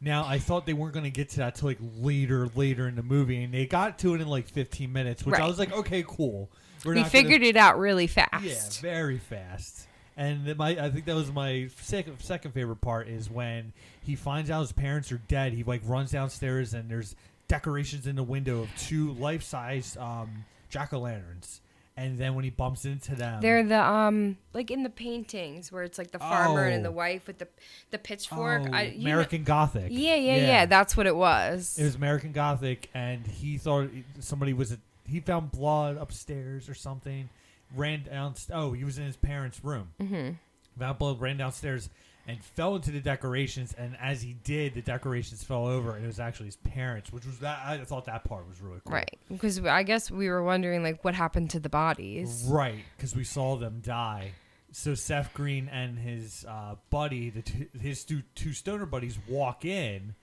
Now 0.00 0.26
I 0.26 0.38
thought 0.38 0.66
they 0.66 0.74
weren't 0.74 0.92
going 0.94 1.04
to 1.04 1.10
get 1.10 1.30
to 1.30 1.36
that 1.38 1.54
till 1.56 1.68
like 1.68 1.78
later, 1.98 2.48
later 2.54 2.86
in 2.88 2.96
the 2.96 3.02
movie, 3.02 3.42
and 3.42 3.52
they 3.54 3.66
got 3.66 3.98
to 4.00 4.14
it 4.14 4.20
in 4.20 4.28
like 4.28 4.48
15 4.48 4.92
minutes, 4.92 5.24
which 5.24 5.36
I 5.36 5.46
was 5.46 5.58
like, 5.58 5.72
okay, 5.72 6.04
cool. 6.06 6.50
We're 6.84 6.92
We 6.92 6.96
not 7.00 7.02
gonna- 7.04 7.10
figured 7.10 7.42
it 7.42 7.56
out 7.56 7.78
really 7.78 8.06
fast. 8.06 8.44
yeah, 8.44 8.60
very 8.82 9.18
fast. 9.18 9.88
And 10.18 10.56
my, 10.56 10.70
I 10.70 10.90
think 10.90 11.04
that 11.06 11.14
was 11.14 11.30
my 11.32 11.68
second 11.80 12.20
second 12.20 12.52
favorite 12.52 12.80
part 12.80 13.08
is 13.08 13.30
when 13.30 13.72
he 14.02 14.14
finds 14.14 14.50
out 14.50 14.60
his 14.60 14.72
parents 14.72 15.10
are 15.12 15.18
dead. 15.28 15.52
He 15.52 15.62
like 15.64 15.82
runs 15.84 16.10
downstairs 16.10 16.72
and 16.74 16.90
there's 16.90 17.16
decorations 17.48 18.06
in 18.06 18.16
the 18.16 18.22
window 18.22 18.60
of 18.62 18.68
two 18.78 19.12
life 19.12 19.42
size 19.42 19.96
um, 19.98 20.44
jack 20.70 20.92
o' 20.92 21.00
lanterns. 21.00 21.60
And 21.98 22.18
then 22.18 22.34
when 22.34 22.44
he 22.44 22.50
bumps 22.50 22.84
into 22.84 23.14
them, 23.14 23.40
They're 23.40 23.62
the 23.64 23.80
um 23.82 24.36
like 24.52 24.70
in 24.70 24.82
the 24.82 24.90
paintings 24.90 25.72
where 25.72 25.82
it's 25.82 25.96
like 25.96 26.10
the 26.10 26.18
farmer 26.18 26.64
and 26.64 26.84
the 26.84 26.90
Oh. 26.90 26.92
wife 26.92 27.26
with 27.26 27.38
the 27.38 27.48
the 27.90 27.98
pitchfork. 27.98 28.64
oh, 28.68 28.72
I, 28.72 28.82
you 28.82 28.98
know- 28.98 29.10
American 29.12 29.44
Gothic. 29.44 29.86
yeah, 29.90 30.14
yeah, 30.16 30.36
yeah, 30.36 30.66
That's 30.66 30.96
what 30.96 31.06
it 31.06 31.16
was. 31.16 31.78
It 31.78 31.84
was 31.84 31.94
American 31.94 32.32
Gothic, 32.32 32.90
and 32.92 33.26
he 33.26 33.56
thought 33.58 33.88
somebody 34.20 34.52
was. 34.52 34.76
He 35.08 35.20
found 35.20 35.52
blood 35.52 35.96
upstairs 35.96 36.68
or 36.68 36.74
something. 36.74 37.30
Ran 37.74 38.02
down. 38.04 38.34
Oh, 38.52 38.72
he 38.72 38.84
was 38.84 38.98
in 38.98 39.04
his 39.06 39.16
parents' 39.16 39.64
room. 39.64 39.88
Mm-hmm. 40.00 40.32
Found 40.78 40.98
blood, 40.98 41.20
ran 41.20 41.36
downstairs, 41.38 41.88
and 42.26 42.42
fell 42.42 42.74
into 42.76 42.90
the 42.90 43.00
decorations. 43.00 43.74
And 43.78 43.96
as 44.00 44.20
he 44.22 44.34
did, 44.44 44.74
the 44.74 44.82
decorations 44.82 45.44
fell 45.44 45.66
over, 45.66 45.94
and 45.94 46.04
it 46.04 46.06
was 46.06 46.20
actually 46.20 46.46
his 46.46 46.56
parents, 46.56 47.12
which 47.12 47.24
was 47.24 47.38
that. 47.38 47.60
I 47.64 47.78
thought 47.84 48.06
that 48.06 48.24
part 48.24 48.48
was 48.48 48.60
really 48.60 48.80
cool. 48.84 48.94
right. 48.94 49.16
Because 49.30 49.64
I 49.64 49.82
guess 49.82 50.10
we 50.10 50.28
were 50.28 50.42
wondering 50.42 50.82
like 50.82 51.04
what 51.04 51.14
happened 51.14 51.50
to 51.50 51.60
the 51.60 51.68
bodies. 51.68 52.46
Right, 52.48 52.84
because 52.96 53.14
we 53.14 53.24
saw 53.24 53.56
them 53.56 53.80
die. 53.84 54.32
So 54.72 54.94
Seth 54.94 55.32
Green 55.32 55.68
and 55.68 55.98
his 55.98 56.44
uh, 56.46 56.74
buddy, 56.90 57.30
the 57.30 57.42
two, 57.42 57.66
his 57.80 58.04
two, 58.04 58.22
two 58.34 58.52
stoner 58.52 58.84
buddies, 58.84 59.18
walk 59.28 59.64
in, 59.64 60.14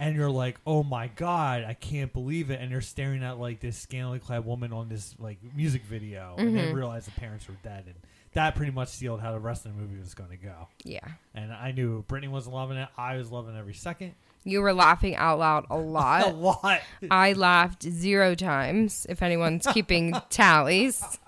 and 0.00 0.16
you're 0.16 0.30
like, 0.30 0.58
"Oh 0.66 0.82
my 0.82 1.08
god, 1.08 1.62
I 1.62 1.74
can't 1.74 2.12
believe 2.12 2.50
it!" 2.50 2.60
And 2.60 2.72
they're 2.72 2.80
staring 2.80 3.22
at 3.22 3.38
like 3.38 3.60
this 3.60 3.76
scantily 3.76 4.18
clad 4.18 4.44
woman 4.44 4.72
on 4.72 4.88
this 4.88 5.14
like 5.18 5.38
music 5.54 5.82
video, 5.84 6.34
and 6.38 6.56
they 6.56 6.72
realize 6.72 7.04
the 7.04 7.12
parents 7.12 7.46
were 7.46 7.56
dead, 7.62 7.84
and 7.86 7.94
that 8.34 8.54
pretty 8.54 8.72
much 8.72 8.88
sealed 8.88 9.20
how 9.20 9.32
the 9.32 9.40
rest 9.40 9.66
of 9.66 9.74
the 9.74 9.80
movie 9.80 9.98
was 9.98 10.14
going 10.14 10.30
to 10.30 10.36
go. 10.36 10.68
Yeah. 10.84 11.06
And 11.34 11.52
I 11.52 11.72
knew 11.72 12.02
Brittany 12.02 12.32
wasn't 12.32 12.54
loving 12.54 12.76
it. 12.76 12.88
I 12.96 13.16
was 13.16 13.30
loving 13.32 13.56
every 13.56 13.74
second. 13.74 14.14
You 14.44 14.62
were 14.62 14.72
laughing 14.72 15.16
out 15.16 15.38
loud 15.38 15.66
a 15.68 15.76
lot. 15.78 16.26
A 16.26 16.30
lot. 16.30 16.80
I 17.10 17.32
laughed 17.32 17.82
zero 17.82 18.34
times, 18.34 19.06
if 19.08 19.22
anyone's 19.22 19.66
keeping 19.66 20.14
tallies. 20.30 21.18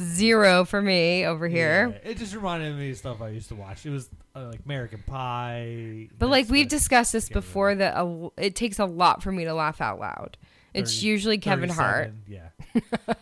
zero 0.00 0.64
for 0.64 0.80
me 0.82 1.24
over 1.24 1.46
here. 1.48 2.00
Yeah, 2.04 2.10
it 2.10 2.18
just 2.18 2.34
reminded 2.34 2.76
me 2.76 2.90
of 2.90 2.96
stuff 2.96 3.20
I 3.20 3.28
used 3.28 3.48
to 3.48 3.54
watch. 3.54 3.86
It 3.86 3.90
was 3.90 4.08
uh, 4.34 4.48
like 4.48 4.60
American 4.64 5.02
Pie. 5.06 6.08
But 6.18 6.28
like 6.28 6.48
we've 6.48 6.68
discussed 6.68 7.12
this 7.12 7.28
before, 7.28 7.74
that 7.74 7.94
a, 7.96 8.30
it 8.36 8.54
takes 8.56 8.78
a 8.78 8.84
lot 8.86 9.22
for 9.22 9.30
me 9.30 9.44
to 9.44 9.54
laugh 9.54 9.80
out 9.80 10.00
loud. 10.00 10.36
It's 10.74 10.94
30 10.96 11.06
usually 11.06 11.38
Kevin 11.38 11.70
Hart. 11.70 12.12
Yeah. 12.28 12.48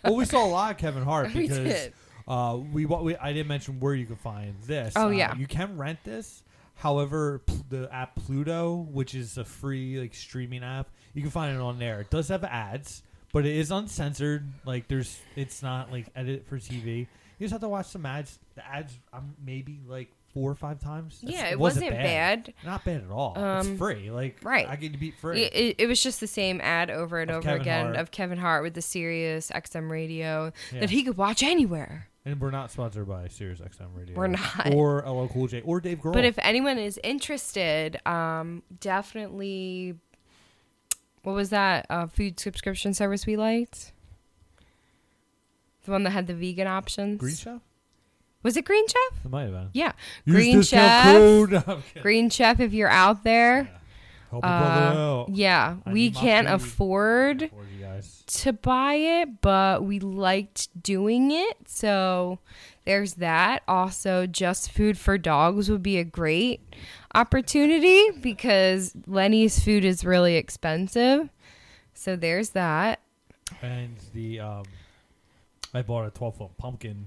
well, 0.05 0.17
we 0.17 0.25
saw 0.25 0.45
a 0.45 0.49
lot 0.49 0.71
of 0.73 0.79
Kevin 0.79 1.03
Hart 1.03 1.33
because. 1.35 1.91
Uh, 2.29 2.59
we, 2.73 2.87
we 2.87 3.17
I 3.17 3.33
didn't 3.33 3.49
mention 3.49 3.81
where 3.81 3.95
you 3.95 4.07
can 4.07 4.17
find 4.17 4.55
this. 4.67 4.95
Oh, 4.97 5.07
Uh, 5.07 5.11
yeah. 5.11 5.35
you 5.37 5.47
can 5.47 5.77
rent 5.77 5.99
this. 6.05 6.43
However, 6.77 7.39
pl- 7.47 7.65
the 7.69 7.89
app 7.95 8.17
Pluto, 8.17 8.87
which 8.91 9.15
is 9.15 9.39
a 9.39 9.45
free 9.45 10.01
like 10.01 10.15
streaming 10.15 10.65
app, 10.65 10.89
you 11.15 11.23
can 11.23 11.31
find 11.31 11.55
it 11.55 11.61
on 11.61 11.79
there. 11.79 12.01
It 12.01 12.11
does 12.11 12.29
have 12.29 12.43
ads, 12.45 13.03
but 13.33 13.47
it 13.47 13.55
is 13.57 13.71
uncensored. 13.71 14.45
Like 14.65 14.89
there's, 14.89 15.21
it's 15.37 15.63
not 15.63 15.93
like 15.93 16.07
edit 16.17 16.47
for 16.49 16.57
TV. 16.59 17.07
You 17.39 17.47
just 17.47 17.53
have 17.53 17.61
to 17.61 17.69
watch 17.69 17.87
some 17.87 18.05
ads. 18.07 18.39
The 18.57 18.67
ads, 18.67 18.97
um, 19.13 19.35
maybe 19.45 19.81
like 19.87 20.09
four 20.33 20.51
or 20.51 20.55
five 20.57 20.81
times. 20.81 21.21
It's- 21.23 21.39
Yeah, 21.41 21.49
it 21.51 21.59
wasn't 21.61 21.91
bad. 21.91 22.53
Not 22.65 22.85
bad 22.85 23.05
at 23.05 23.11
all. 23.11 23.39
Um, 23.39 23.69
it's 23.71 23.79
free. 23.79 24.11
Like 24.11 24.39
right. 24.43 24.69
I 24.69 24.75
get 24.75 24.93
to 24.95 24.99
beat 24.99 25.15
free. 25.21 25.43
It, 25.43 25.55
it, 25.55 25.77
it 25.81 25.87
was 25.87 26.03
just 26.03 26.19
the 26.19 26.27
same 26.27 26.61
ad 26.61 26.91
over 26.91 27.21
and 27.21 27.31
Of 27.31 27.37
over 27.39 27.47
Kevin 27.49 27.61
again 27.61 27.85
Hart. 27.87 27.97
of 27.99 28.11
Kevin 28.11 28.39
Hart 28.39 28.65
with 28.65 28.75
the 28.75 28.83
Sirius 28.83 29.51
XM 29.55 29.89
radio 29.91 30.53
Yeah. 30.73 30.81
that 30.81 30.91
he 30.91 31.05
could 31.05 31.17
watch 31.17 31.43
anywhere. 31.45 32.09
And 32.27 32.41
we're 32.41 32.51
not 32.51 32.71
sponsored 32.71 33.07
by 33.07 33.29
Sirius 33.29 33.61
XM 33.61 33.89
Radio. 33.95 34.17
We're 34.17 34.29
not. 34.29 34.73
Or 34.73 35.03
LL 35.07 35.29
Cool 35.29 35.47
J 35.47 35.61
or 35.61 35.81
Dave 35.81 35.99
Grohl. 36.01 36.15
But 36.15 36.25
if 36.25 36.39
anyone 36.39 36.79
is 36.79 36.99
interested, 37.05 38.01
um, 38.07 38.63
definitely. 38.81 39.97
What 41.23 41.35
was 41.35 41.51
that 41.51 41.87
uh, 41.91 42.07
food 42.07 42.41
subscription 42.41 42.95
service 42.95 43.27
we 43.27 43.37
liked? 43.37 43.93
The 45.85 45.91
one 45.91 46.03
that 46.05 46.11
had 46.11 46.27
the 46.27 46.35
vegan 46.35 46.67
options. 46.67 47.21
Green 47.21 47.35
Chef? 47.35 47.61
Was 48.43 48.57
it 48.57 48.65
Green 48.65 48.87
Chef? 48.87 49.25
It 49.25 49.31
might 49.31 49.43
have 49.45 49.53
been. 49.53 49.69
Yeah, 49.73 49.93
Use 50.25 50.37
Green 50.37 50.63
Chef. 50.63 51.17
No, 51.67 51.83
Green 52.01 52.31
Chef, 52.31 52.61
if 52.61 52.73
you're 52.73 52.91
out 52.91 53.25
there, 53.25 53.69
brother 54.31 54.47
uh, 54.47 55.01
out. 55.01 55.29
yeah, 55.31 55.77
I 55.85 55.93
we 55.93 56.11
can't 56.11 56.49
afford 56.49 57.41
guys. 57.41 57.51
To 58.27 58.53
buy 58.53 58.95
it, 58.95 59.41
but 59.41 59.85
we 59.85 59.99
liked 60.01 60.69
doing 60.83 61.31
it. 61.31 61.57
So 61.67 62.39
there's 62.85 63.15
that. 63.15 63.63
Also, 63.69 64.27
just 64.27 64.71
food 64.71 64.97
for 64.99 65.19
dogs 65.19 65.71
would 65.71 65.83
be 65.83 65.99
a 65.99 66.05
great 66.05 66.61
opportunity 67.15 68.11
because 68.21 68.95
Lenny's 69.07 69.63
food 69.63 69.85
is 69.85 70.05
really 70.05 70.37
expensive. 70.37 71.29
So 71.95 72.17
there's 72.17 72.51
that. 72.51 73.01
And 73.63 73.97
the 74.13 74.41
um, 74.41 74.65
I 75.73 75.83
bought 75.83 76.07
a 76.07 76.11
12 76.11 76.37
foot 76.37 76.57
pumpkin 76.59 77.07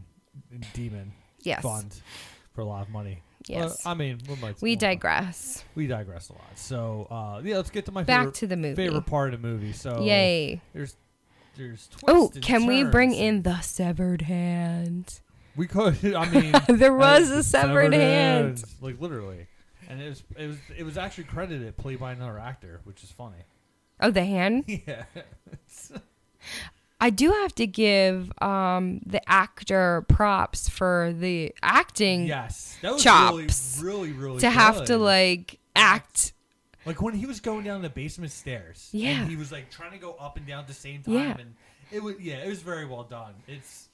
demon 0.73 1.11
Yes. 1.41 1.61
fund 1.61 1.95
for 2.53 2.61
a 2.61 2.65
lot 2.65 2.81
of 2.81 2.89
money. 2.89 3.21
Yes. 3.47 3.81
Well, 3.85 3.93
I 3.93 3.95
mean, 3.95 4.19
we, 4.27 4.35
might, 4.37 4.61
We 4.61 4.75
digress. 4.75 5.63
We 5.75 5.87
digress 5.87 6.29
a 6.29 6.33
lot. 6.33 6.41
So 6.55 7.07
uh, 7.09 7.41
yeah, 7.43 7.55
let's 7.57 7.69
get 7.69 7.85
to 7.85 7.91
my 7.91 8.03
Back 8.03 8.19
favorite, 8.19 8.35
to 8.35 8.47
the 8.47 8.57
movie. 8.57 8.75
favorite 8.75 9.05
part 9.05 9.33
of 9.33 9.41
the 9.41 9.47
movie. 9.47 9.71
So 9.73 10.01
Yay. 10.03 10.61
There's 10.73 10.95
twists 11.57 11.97
Oh, 12.07 12.31
can 12.41 12.65
we 12.65 12.83
bring 12.83 13.13
in 13.13 13.41
the 13.43 13.59
severed 13.61 14.21
hand? 14.23 15.19
We 15.55 15.67
could. 15.67 15.97
I 16.15 16.29
mean, 16.29 16.53
There 16.69 16.93
was 16.93 17.29
a 17.29 17.43
severed 17.43 17.93
hand. 17.93 18.59
hands, 18.59 18.75
like 18.81 19.01
literally, 19.01 19.47
and 19.89 20.01
it 20.01 20.09
was 20.09 20.23
it 20.37 20.47
was 20.47 20.57
it 20.77 20.83
was 20.83 20.97
actually 20.97 21.23
credited 21.25 21.75
played 21.77 21.99
by 21.99 22.11
another 22.11 22.37
actor, 22.39 22.81
which 22.83 23.03
is 23.03 23.11
funny. 23.11 23.43
Oh, 23.99 24.11
the 24.11 24.23
hand? 24.23 24.65
Yeah, 24.87 25.03
I 26.99 27.09
do 27.11 27.29
have 27.31 27.53
to 27.55 27.67
give 27.67 28.31
um, 28.41 29.01
the 29.05 29.21
actor 29.29 30.03
props 30.07 30.67
for 30.67 31.13
the 31.15 31.53
acting 31.61 32.25
yes, 32.25 32.77
that 32.81 32.93
was 32.93 33.03
Chops. 33.03 33.79
really, 33.83 34.11
really, 34.11 34.13
really 34.13 34.39
to 34.39 34.49
have 34.49 34.85
to 34.85 34.97
like 34.97 35.59
act. 35.75 36.33
Like 36.87 37.01
when 37.01 37.13
he 37.13 37.25
was 37.27 37.39
going 37.39 37.63
down 37.65 37.81
the 37.83 37.89
basement 37.89 38.31
stairs. 38.31 38.89
Yeah. 38.91 39.21
and 39.21 39.29
he 39.29 39.35
was 39.35 39.51
like 39.51 39.69
trying 39.69 39.91
to 39.91 39.97
go 39.99 40.13
up 40.19 40.37
and 40.37 40.45
down 40.47 40.61
at 40.61 40.67
the 40.67 40.73
same 40.73 41.03
time, 41.03 41.13
Yeah. 41.13 41.37
and 41.37 41.53
it 41.91 42.01
was 42.01 42.15
yeah, 42.19 42.37
it 42.37 42.47
was 42.47 42.61
very 42.61 42.85
well 42.85 43.03
done. 43.03 43.33
It's 43.47 43.89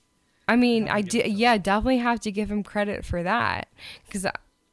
I 0.48 0.56
mean, 0.56 0.88
I 0.90 1.02
give 1.02 1.10
do. 1.10 1.20
it 1.20 1.24
to 1.24 1.30
him. 1.30 1.38
Yeah, 1.38 1.58
definitely 1.58 1.98
have 1.98 2.20
to 2.22 2.32
give 2.32 2.50
him 2.52 2.64
credit 2.64 3.04
for 3.06 3.24
that 3.24 3.68
because 4.06 4.26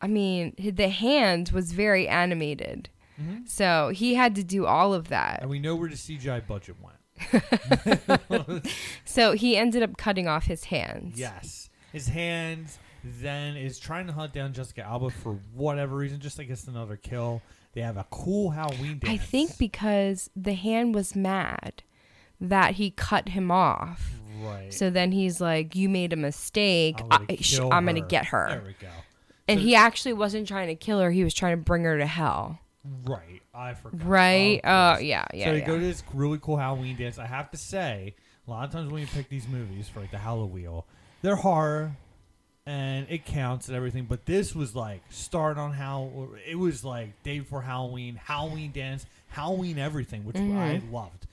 I 0.03 0.07
mean, 0.07 0.55
the 0.59 0.89
hand 0.89 1.51
was 1.51 1.73
very 1.73 2.07
animated, 2.09 2.89
Mm-hmm. 3.21 3.45
so 3.47 3.91
he 3.95 4.15
had 4.15 4.35
to 4.37 4.43
do 4.45 4.65
all 4.67 4.95
of 4.95 5.09
that. 5.09 5.41
and 5.43 5.51
we 5.51 5.59
know 5.59 5.77
where 5.77 5.89
the 5.91 5.97
CGI 5.97 6.47
budget 6.47 6.77
went. 6.81 6.97
So 9.05 9.33
he 9.33 9.57
ended 9.57 9.83
up 9.83 9.97
cutting 9.97 10.27
off 10.29 10.45
his 10.47 10.65
hands. 10.65 11.19
Yes. 11.19 11.69
His 11.93 12.09
hand 12.09 12.67
then 13.05 13.57
is 13.57 13.79
trying 13.79 14.07
to 14.07 14.13
hunt 14.13 14.33
down 14.33 14.53
Jessica 14.53 14.83
Alba 14.87 15.11
for 15.11 15.35
whatever 15.55 15.97
reason, 15.97 16.21
just 16.21 16.39
I 16.41 16.45
guess 16.45 16.67
another 16.67 16.97
kill. 16.97 17.43
They 17.81 17.87
have 17.87 17.97
a 17.97 18.05
cool 18.11 18.51
Halloween 18.51 18.99
dance. 18.99 19.09
I 19.09 19.17
think 19.17 19.57
because 19.57 20.29
the 20.37 20.53
hand 20.53 20.95
was 20.95 21.17
mad 21.17 21.83
that 22.39 22.75
he 22.75 22.91
cut 22.91 23.31
him 23.31 23.51
off. 23.51 24.21
right. 24.43 24.73
So 24.73 24.91
then 24.91 25.13
he's 25.13 25.41
like, 25.41 25.75
"You 25.75 25.89
made 25.89 26.13
a 26.13 26.17
mistake. 26.17 27.01
I'm 27.01 27.09
gonna, 27.09 27.25
I, 27.31 27.37
sh- 27.37 27.59
I'm 27.61 27.87
gonna 27.87 28.03
get 28.03 28.27
her." 28.27 28.49
There 28.51 28.63
we 28.67 28.75
go. 28.79 28.89
And 29.49 29.61
So- 29.61 29.65
he 29.65 29.75
actually 29.75 30.13
wasn't 30.13 30.47
trying 30.47 30.69
to 30.69 30.75
kill 30.75 31.01
her. 31.01 31.11
He 31.11 31.25
was 31.25 31.33
trying 31.33 31.57
to 31.57 31.63
bring 31.63 31.85
her 31.85 31.97
to 31.97 32.05
hell. 32.05 32.59
Right. 33.07 33.41
I 33.55 33.73
forgot. 33.73 34.07
Right? 34.07 34.61
Oh, 34.63 34.69
course. 34.69 34.99
Uh, 34.99 35.01
yeah, 35.01 35.25
yeah, 35.33 35.45
So 35.47 35.53
they 35.53 35.59
yeah. 35.61 35.67
go 35.67 35.79
to 35.79 35.85
this 35.85 36.03
really 36.13 36.39
cool 36.43 36.59
Halloween 36.59 36.97
dance. 36.97 37.19
I 37.19 37.27
have 37.27 37.51
to 37.53 37.57
say, 37.57 38.15
a 38.47 38.51
lot 38.51 38.65
of 38.67 38.73
times 38.73 38.91
when 38.93 39.01
you 39.01 39.07
pick 39.09 39.31
these 39.31 39.49
movies 39.49 39.89
for 39.89 40.01
like 40.01 40.11
the 40.11 40.19
Halloween, 40.19 40.83
they're 41.23 41.37
horror, 41.37 41.97
and 42.67 43.07
it 43.11 43.25
counts 43.25 43.69
and 43.69 43.77
everything. 43.77 44.05
But 44.09 44.27
this 44.27 44.55
was 44.55 44.75
like 44.77 45.03
start 45.11 45.59
on 45.59 45.73
how 45.73 46.29
it 46.49 46.57
was 46.57 46.85
like 46.85 47.23
day 47.23 47.39
before 47.41 47.63
Halloween, 47.63 48.17
Halloween 48.17 48.73
dance, 48.73 49.07
Halloween 49.29 49.79
everything, 49.79 50.25
which 50.25 50.37
I 50.37 50.81
loved. 50.91 51.27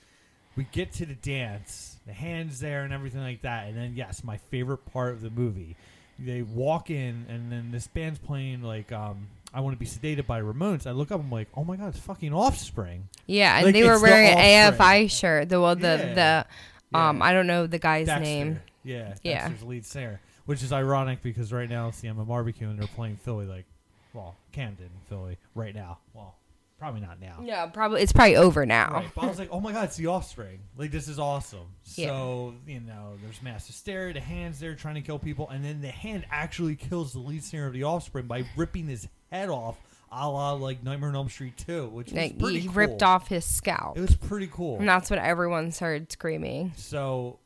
We 0.55 0.65
get 0.71 0.91
to 0.93 1.05
the 1.05 1.13
dance, 1.13 1.97
the 2.07 2.13
hands 2.13 2.59
there 2.59 2.81
and 2.83 2.91
everything 2.91 3.21
like 3.21 3.43
that, 3.43 3.67
and 3.67 3.77
then 3.77 3.93
yes, 3.95 4.23
my 4.23 4.37
favorite 4.37 4.85
part 4.91 5.13
of 5.13 5.21
the 5.21 5.29
movie. 5.29 5.75
They 6.19 6.41
walk 6.41 6.89
in, 6.89 7.27
and 7.29 7.51
then 7.51 7.69
this 7.71 7.85
band's 7.85 8.17
playing 8.17 8.63
like 8.63 8.91
um, 8.91 9.27
"I 9.53 9.59
Want 9.59 9.75
to 9.75 9.79
Be 9.79 9.85
Sedated" 9.85 10.25
by 10.25 10.41
Ramones. 10.41 10.87
I 10.87 10.91
look 10.91 11.11
up, 11.11 11.19
I'm 11.21 11.29
like, 11.29 11.47
oh 11.55 11.63
my 11.63 11.75
god, 11.75 11.89
it's 11.89 11.99
fucking 11.99 12.33
Offspring. 12.33 13.07
Yeah, 13.27 13.55
and 13.57 13.65
Like, 13.67 13.73
they 13.75 13.83
were 13.83 13.91
it's 13.93 14.01
the 14.01 14.07
wearing 14.09 14.29
an 14.29 14.73
AFI 14.73 15.11
shirt. 15.11 15.49
The 15.49 15.61
well, 15.61 15.75
the 15.75 15.81
Yeah. 16.15 16.45
the 16.91 16.97
um, 16.97 17.17
Yeah. 17.19 17.23
I 17.23 17.33
don't 17.33 17.45
know 17.45 17.67
the 17.67 17.77
guy's 17.77 18.07
Dexter. 18.07 18.23
name. 18.23 18.59
Yeah, 18.83 19.13
Yeah. 19.21 19.47
Dexter's 19.49 19.67
lead 19.67 19.85
singer, 19.85 20.19
which 20.47 20.63
is 20.63 20.73
ironic 20.73 21.21
because 21.21 21.53
right 21.53 21.69
now 21.69 21.89
it's 21.89 22.01
the 22.01 22.07
Emma 22.07 22.25
barbecue 22.25 22.67
and 22.67 22.79
they're 22.79 22.88
playing 22.95 23.17
Philly, 23.17 23.45
like, 23.45 23.65
well, 24.13 24.36
Camden, 24.51 24.89
Philly, 25.07 25.38
right 25.53 25.75
now. 25.75 25.99
Well, 26.15 26.36
probably 26.79 27.01
not 27.01 27.19
now. 27.21 27.38
No, 27.39 27.69
probably 27.71 28.01
it's 28.01 28.12
probably 28.12 28.36
over 28.36 28.65
now. 28.65 28.91
Right, 28.93 29.10
but 29.15 29.23
I 29.23 29.27
was 29.27 29.38
like, 29.39 29.49
oh 29.51 29.60
my 29.60 29.71
god, 29.71 29.86
it's 29.86 29.97
the 29.97 30.07
Offspring. 30.07 30.60
Like 30.77 30.89
this 30.91 31.07
is 31.07 31.19
awesome. 31.19 31.67
Yeah. 31.95 32.07
So 32.07 32.55
you 32.65 32.79
know, 32.79 33.17
there's 33.23 33.41
mass 33.43 33.67
hysteria. 33.67 34.13
The 34.15 34.19
hands 34.21 34.60
there 34.60 34.73
trying 34.75 34.95
to 34.95 35.01
kill 35.01 35.19
people, 35.19 35.49
and 35.49 35.63
then 35.63 35.81
the 35.81 35.89
hand 35.89 36.25
actually 36.31 36.75
kills 36.75 37.13
the 37.13 37.19
lead 37.19 37.43
singer 37.43 37.67
of 37.67 37.73
the 37.73 37.83
Offspring 37.83 38.25
by 38.25 38.45
ripping 38.55 38.88
his 38.88 39.07
head 39.31 39.49
off, 39.49 39.75
a 40.12 40.29
la 40.29 40.53
like 40.53 40.83
Nightmare 40.83 41.10
on 41.10 41.15
Elm 41.15 41.29
Street 41.29 41.57
2, 41.57 41.88
which 41.89 42.12
was 42.13 42.31
pretty 42.39 42.60
he 42.62 42.67
cool. 42.67 42.75
ripped 42.75 43.03
off 43.03 43.27
his 43.27 43.43
scalp, 43.45 43.97
It 43.97 44.01
was 44.01 44.15
pretty 44.15 44.47
cool. 44.47 44.77
and 44.79 44.88
that's 44.88 45.10
what 45.10 45.19
everyone 45.19 45.71
started 45.71 46.12
screaming. 46.12 46.71
So, 46.77 47.39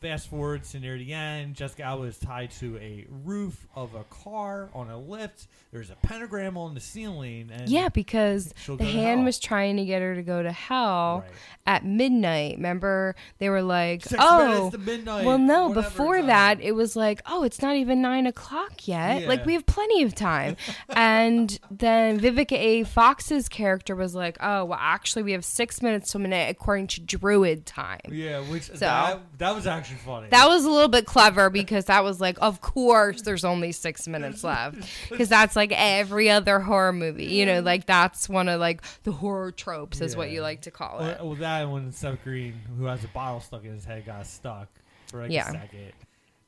fast 0.00 0.28
forward 0.28 0.64
to 0.64 0.80
near 0.80 0.98
the 0.98 1.12
end, 1.12 1.54
Jessica 1.54 1.82
Alba 1.84 2.04
is 2.04 2.18
tied 2.18 2.50
to 2.52 2.76
a 2.78 3.06
roof 3.24 3.66
of 3.74 3.94
a 3.94 4.04
car 4.04 4.68
on 4.74 4.90
a 4.90 4.98
lift. 4.98 5.46
There's 5.72 5.90
a 5.90 5.94
pentagram 5.96 6.56
on 6.56 6.74
the 6.74 6.80
ceiling, 6.80 7.50
and 7.52 7.68
Yeah, 7.68 7.88
because 7.88 8.52
the 8.66 8.84
hand 8.84 9.24
was 9.24 9.38
trying 9.38 9.76
to 9.76 9.84
get 9.84 10.02
her 10.02 10.14
to 10.14 10.22
go 10.22 10.42
to 10.42 10.50
hell 10.52 11.20
Right. 11.24 11.30
at 11.66 11.84
midnight. 11.84 12.56
Remember, 12.56 13.14
they 13.38 13.48
were 13.48 13.62
like, 13.62 14.02
Six 14.02 14.16
"Oh, 14.22 14.70
midnight, 14.78 15.24
well, 15.24 15.38
no." 15.38 15.72
Before 15.72 16.16
time. 16.18 16.26
that, 16.26 16.60
it 16.60 16.72
was 16.72 16.96
like, 16.96 17.22
"Oh, 17.26 17.42
it's 17.44 17.62
not 17.62 17.76
even 17.76 18.02
nine 18.02 18.26
o'clock 18.26 18.86
yet. 18.88 19.26
Like 19.28 19.46
we 19.46 19.54
have 19.54 19.66
plenty 19.66 20.02
of 20.02 20.14
time." 20.14 20.56
and 20.90 21.58
then 21.70 22.20
Vivica 22.20 22.56
A. 22.56 22.84
Fox's 22.84 23.48
character 23.48 23.94
was 23.94 24.14
like, 24.14 24.36
"Oh, 24.40 24.64
well, 24.66 24.78
actually, 24.80 25.22
we 25.22 25.32
have 25.32 25.44
six 25.44 25.80
minutes 25.82 26.12
to 26.12 26.18
minute 26.18 26.50
according 26.50 26.88
to 26.88 27.00
Druid 27.00 27.64
time." 27.66 28.00
yeah, 28.10 28.40
which 28.40 28.68
that, 28.68 29.20
that 29.38 29.54
was 29.54 29.61
actually 29.66 29.96
funny. 29.98 30.28
That 30.30 30.48
was 30.48 30.64
a 30.64 30.70
little 30.70 30.88
bit 30.88 31.06
clever 31.06 31.50
because 31.50 31.86
that 31.86 32.04
was 32.04 32.20
like, 32.20 32.38
of 32.40 32.60
course, 32.60 33.22
there's 33.22 33.44
only 33.44 33.72
six 33.72 34.06
minutes 34.08 34.42
left. 34.44 34.78
Because 35.10 35.28
that's 35.28 35.56
like 35.56 35.72
every 35.74 36.30
other 36.30 36.60
horror 36.60 36.92
movie. 36.92 37.26
You 37.26 37.46
know, 37.46 37.60
like 37.60 37.86
that's 37.86 38.28
one 38.28 38.48
of 38.48 38.60
like 38.60 38.82
the 39.02 39.12
horror 39.12 39.52
tropes, 39.52 40.00
is 40.00 40.16
what 40.16 40.30
you 40.30 40.42
like 40.42 40.62
to 40.62 40.70
call 40.70 41.00
it. 41.00 41.18
well, 41.20 41.34
that 41.36 41.62
and 41.62 41.72
when 41.72 41.92
Seth 41.92 42.22
Green, 42.24 42.54
who 42.78 42.84
has 42.86 43.02
a 43.04 43.08
bottle 43.08 43.40
stuck 43.40 43.64
in 43.64 43.72
his 43.74 43.84
head, 43.84 44.06
got 44.06 44.26
stuck 44.26 44.68
for 45.06 45.22
like 45.22 45.30
Yeah. 45.30 45.48
a 45.50 45.52
second, 45.52 45.92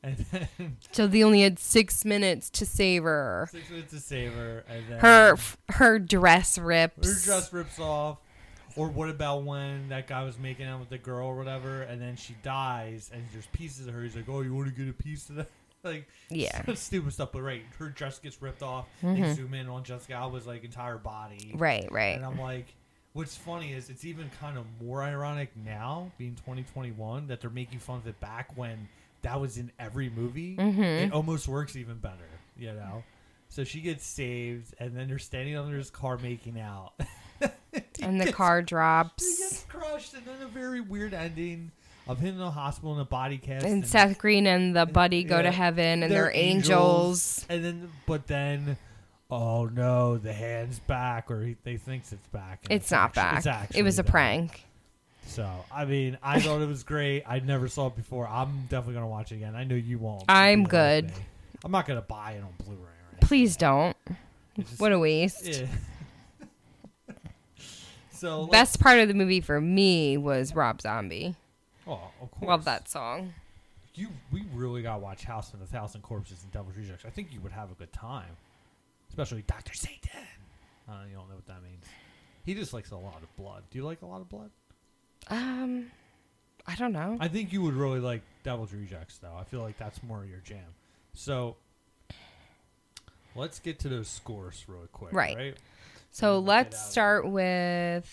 and 0.03 0.17
then 0.59 0.77
So 0.93 1.07
they 1.07 1.23
only 1.23 1.43
had 1.43 1.59
six 1.59 2.05
minutes 2.05 2.51
to 2.51 2.67
save 2.67 3.03
her. 3.05 3.49
six 3.53 3.71
minutes 3.71 3.91
to 3.93 4.01
save 4.01 4.33
her, 4.35 4.65
and 4.69 4.85
then 4.89 4.99
Her 5.01 5.37
her 5.71 5.99
dress 5.99 6.59
rips. 6.59 7.07
her 7.07 7.25
dress 7.25 7.53
rips 7.53 7.79
off. 7.79 8.19
Or 8.77 8.89
what 8.89 9.09
about 9.09 9.45
when 9.45 9.89
that 9.91 10.07
guy 10.09 10.25
was 10.25 10.39
making 10.39 10.67
out 10.67 10.81
with 10.81 10.89
the 10.89 10.99
girl 10.99 11.29
or 11.29 11.37
whatever, 11.37 11.83
and 11.83 12.01
then 12.01 12.17
she 12.17 12.35
dies, 12.43 13.11
and 13.13 13.23
there's 13.33 13.47
pieces 13.47 13.87
of 13.87 13.95
her. 13.95 14.03
He's 14.03 14.17
like, 14.17 14.29
"Oh, 14.29 14.41
you 14.41 14.55
want 14.55 14.69
to 14.69 14.75
get 14.75 14.89
a 14.89 14.93
piece 14.93 15.29
of 15.31 15.37
that?" 15.37 15.49
Like, 15.85 16.09
Yeah. 16.31 16.63
Mm-hmm. 16.63 16.73
stupid 16.77 17.13
stuff. 17.13 17.33
But 17.33 17.43
right, 17.43 17.63
her 17.79 17.91
dress 17.91 18.19
gets 18.19 18.41
ripped 18.41 18.63
off. 18.63 18.87
They 19.03 19.35
zoom 19.35 19.53
in 19.53 19.69
on 19.69 19.85
Jessica 19.85 20.15
Alba's 20.15 20.47
like 20.47 20.65
entire 20.65 20.97
body. 20.97 21.53
Right, 21.55 21.87
right. 21.93 22.17
And 22.17 22.25
I'm 22.25 22.41
like, 22.41 22.75
what's 23.13 23.37
funny 23.37 23.75
is 23.75 23.91
it's 23.91 24.07
even 24.07 24.31
kind 24.41 24.57
of 24.57 24.65
more 24.83 25.03
ironic 25.03 25.51
now, 25.63 26.11
being 26.17 26.37
2021, 26.37 27.27
that 27.27 27.43
they're 27.43 27.51
making 27.51 27.81
fun 27.81 27.99
of 27.99 28.07
it 28.07 28.19
back 28.19 28.57
when 28.57 28.89
that 29.21 29.39
was 29.39 29.59
in 29.59 29.71
every 29.79 30.09
movie. 30.09 30.57
Mm-hmm. 30.57 30.83
It 30.83 31.13
almost 31.13 31.49
works 31.49 31.77
even 31.77 31.99
better, 31.99 32.31
you 32.59 32.73
know? 32.73 33.05
So 33.51 33.63
she 33.63 33.83
gets 33.83 34.07
saved, 34.07 34.75
and 34.81 34.97
then 34.97 35.09
they're 35.09 35.19
standing 35.19 35.57
under 35.57 35.77
his 35.77 35.91
car 35.91 36.17
making 36.17 36.59
out. 36.59 36.95
And 38.07 38.21
the 38.21 38.33
car 38.33 38.63
drops. 38.63 39.25
He 39.39 39.43
gets 39.43 39.65
crushed, 39.69 40.15
and 40.15 40.25
then 40.27 40.43
a 40.43 40.47
very 40.47 40.81
weird 40.81 41.15
ending 41.15 41.71
of 42.07 42.19
him 42.21 42.35
in 42.35 42.39
the 42.39 42.51
hospital 42.51 42.95
in 42.95 43.01
a 43.01 43.05
body 43.05 43.39
cast. 43.39 43.65
And 43.65 43.87
Seth 43.87 44.19
Green 44.19 44.47
and 44.47 44.77
the 44.77 44.87
buddy 44.87 45.25
go 45.25 45.37
yeah, 45.37 45.43
to 45.43 45.51
heaven 45.51 46.03
and 46.03 46.13
they're 46.13 46.25
they're 46.25 46.33
angels. 46.35 47.47
And 47.49 47.65
then, 47.65 47.91
but 48.07 48.27
then, 48.27 48.77
oh 49.31 49.67
no, 49.67 50.19
the 50.19 50.33
hand's 50.33 50.79
back, 50.81 51.31
or 51.31 51.43
he, 51.43 51.57
they 51.65 51.77
thinks 51.79 52.13
it's 52.13 52.27
back. 52.29 52.61
and 52.69 52.73
It's 52.79 52.91
not 52.91 53.17
actu- 53.17 53.21
back. 53.21 53.37
it's 53.39 53.47
It 53.47 53.51
actually 53.51 53.83
was 53.83 53.99
a 53.99 54.03
back. 54.05 54.11
prank. 54.13 54.65
So 55.27 55.49
I 55.73 55.87
mean, 55.87 56.19
I 56.23 56.41
thought 56.41 56.61
it 56.61 56.69
was 56.69 56.83
great. 56.83 57.23
I 57.27 57.39
never 57.39 57.67
saw 57.69 57.87
it 57.87 57.97
before. 57.97 58.29
I'm 58.29 58.67
definitely 58.69 58.95
gonna 58.95 59.09
watch 59.09 59.33
it 59.33 59.37
again. 59.37 59.57
I 59.57 59.65
know 59.65 59.75
you 59.75 59.99
won't. 59.99 60.25
I'm 60.29 60.61
You'll 60.61 60.69
be 60.69 60.77
like 60.77 61.07
good. 61.07 61.13
I'm 61.65 61.71
not 61.73 61.87
gonna 61.87 62.03
buy 62.03 62.33
it 62.33 62.43
on 62.43 62.53
Blu-ray. 62.63 62.83
Or 62.83 62.89
anything. 63.13 63.27
Please 63.27 63.57
don't. 63.57 63.97
Just- 64.59 64.79
What 64.79 64.93
a 64.93 64.99
waste. 64.99 65.47
yeah. 65.47 65.67
so 68.25 68.43
like- 68.43 68.51
Best 68.53 68.81
part 68.81 68.99
of 69.01 69.09
the 69.09 69.15
movie 69.15 69.41
for 69.41 69.61
me 69.61 70.17
was 70.17 70.55
Rob 70.55 70.81
Zombie. 70.81 71.37
Oh, 71.87 72.01
of 72.23 72.31
course. 72.31 72.49
Love 72.49 72.65
that 72.65 72.89
song. 72.89 73.35
You, 73.95 74.09
we 74.33 74.45
really 74.55 74.83
gotta 74.83 74.99
watch 75.01 75.25
House 75.25 75.53
of 75.53 75.61
a 75.61 75.67
Thousand 75.67 76.01
Corpses 76.03 76.43
and 76.43 76.51
Devil's 76.51 76.77
Rejects. 76.77 77.05
I 77.05 77.11
think 77.11 77.33
you 77.33 77.41
would 77.41 77.53
have 77.53 77.71
a 77.71 77.75
good 77.75 77.93
time, 77.93 78.37
especially 79.11 79.43
Doctor 79.47 79.75
Satan. 79.75 80.01
Uh, 80.89 80.93
you 81.09 81.15
don't 81.17 81.29
know 81.29 81.35
what 81.37 81.47
that 81.47 81.63
means. 81.63 81.85
He 82.47 82.55
just 82.55 82.73
likes 82.73 82.91
a 82.91 82.97
lot 82.97 83.23
of 83.23 83.37
blood. 83.37 83.63
Do 83.71 83.79
you 83.79 83.85
like 83.85 84.03
a 84.03 84.07
lot 84.07 84.21
of 84.21 84.29
blood? 84.29 84.51
Um, 85.29 85.91
I 86.67 86.75
don't 86.75 86.93
know. 86.93 87.17
I 87.21 87.29
think 87.29 87.53
you 87.53 87.63
would 87.63 87.75
really 87.75 88.01
like 88.01 88.23
Devil's 88.43 88.73
Rejects, 88.73 89.19
though. 89.19 89.35
I 89.39 89.45
feel 89.45 89.61
like 89.61 89.79
that's 89.79 90.03
more 90.03 90.25
your 90.25 90.41
jam. 90.45 90.65
So 91.13 91.57
let's 93.35 93.59
get 93.61 93.79
to 93.81 93.89
those 93.89 94.09
scores 94.09 94.65
really 94.67 94.89
quick. 94.93 95.13
Right. 95.13 95.37
Right. 95.37 95.57
So 96.15 96.39
let's 96.39 96.81
start 96.81 97.29
with 97.29 98.09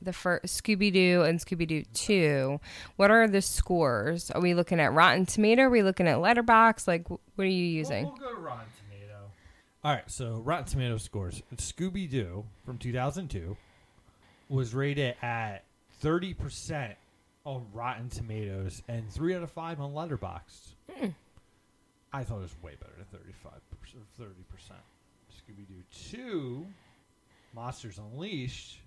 the 0.00 0.12
first 0.12 0.62
Scooby 0.62 0.92
Doo 0.92 1.22
and 1.22 1.40
Scooby 1.40 1.66
Doo 1.66 1.82
Two. 1.92 2.60
What 2.94 3.10
are 3.10 3.26
the 3.26 3.42
scores? 3.42 4.30
Are 4.30 4.40
we 4.40 4.54
looking 4.54 4.78
at 4.78 4.92
Rotten 4.92 5.26
Tomato? 5.26 5.62
Are 5.62 5.70
we 5.70 5.82
looking 5.82 6.06
at 6.06 6.18
Letterboxd? 6.18 6.86
Like, 6.86 7.10
what 7.10 7.20
are 7.36 7.44
you 7.46 7.64
using? 7.64 8.04
We'll, 8.04 8.12
we'll 8.20 8.30
go 8.30 8.34
to 8.36 8.40
Rotten 8.40 8.66
Tomato. 8.78 9.18
All 9.82 9.92
right. 9.92 10.08
So 10.08 10.42
Rotten 10.44 10.66
Tomato 10.66 10.96
scores. 10.96 11.42
Scooby 11.56 12.08
Doo 12.08 12.44
from 12.64 12.78
2002 12.78 13.56
was 14.48 14.72
rated 14.72 15.16
at 15.20 15.64
30 16.02 16.34
percent 16.34 16.94
on 17.44 17.66
Rotten 17.72 18.10
Tomatoes 18.10 18.80
and 18.86 19.10
three 19.10 19.34
out 19.34 19.42
of 19.42 19.50
five 19.50 19.80
on 19.80 19.90
Letterboxd. 19.92 20.74
Hmm. 20.88 21.08
I 22.12 22.22
thought 22.22 22.38
it 22.38 22.42
was 22.42 22.54
way 22.62 22.76
better 22.78 22.92
than 22.96 23.06
35 23.06 23.52
percent. 23.80 24.04
30 24.20 24.30
percent. 24.48 24.78
Scooby 25.32 25.66
Doo 25.66 25.82
Two, 25.90 26.66
Monsters 27.54 27.98
Unleashed, 27.98 28.78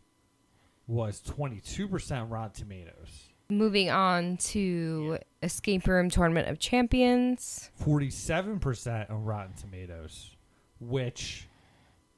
was 0.88 1.21
22 1.21 1.88
percent 1.88 2.30
Rotten 2.30 2.51
Tomatoes. 2.51 3.30
Moving 3.49 3.89
on 3.89 4.36
to 4.38 5.19
Escape 5.41 5.88
Room 5.88 6.10
Tournament 6.10 6.49
of 6.49 6.60
Champions. 6.60 7.71
47% 7.82 9.10
on 9.10 9.23
Rotten 9.23 9.53
Tomatoes, 9.53 10.36
which 10.82 11.47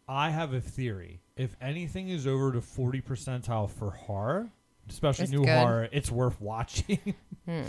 I 0.08 0.32
have 0.32 0.54
a 0.54 0.62
theory. 0.62 1.22
If 1.38 1.56
anything 1.62 2.10
is 2.10 2.26
over 2.26 2.50
the 2.52 2.62
40 2.62 3.02
percentile 3.02 3.70
for 3.70 3.92
horror, 3.92 4.50
especially 4.90 5.26
It's 5.26 5.32
new 5.34 5.46
good. 5.46 5.50
horror, 5.58 5.88
it's 5.92 6.12
worth 6.12 6.40
watching. 6.42 7.00
Hmm. 7.46 7.64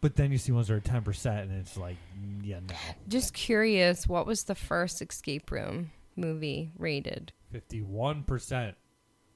But 0.00 0.16
then 0.16 0.32
you 0.32 0.38
see 0.38 0.50
ones 0.50 0.66
that 0.68 0.74
are 0.74 0.80
10% 0.80 1.42
and 1.42 1.52
it's 1.52 1.76
like, 1.76 1.96
yeah, 2.42 2.58
no. 2.68 2.74
Just 3.06 3.32
curious, 3.32 4.08
what 4.08 4.26
was 4.26 4.42
the 4.44 4.56
first 4.56 5.00
Escape 5.00 5.52
Room 5.52 5.92
movie 6.16 6.70
rated? 6.78 7.32
51%. 7.52 8.74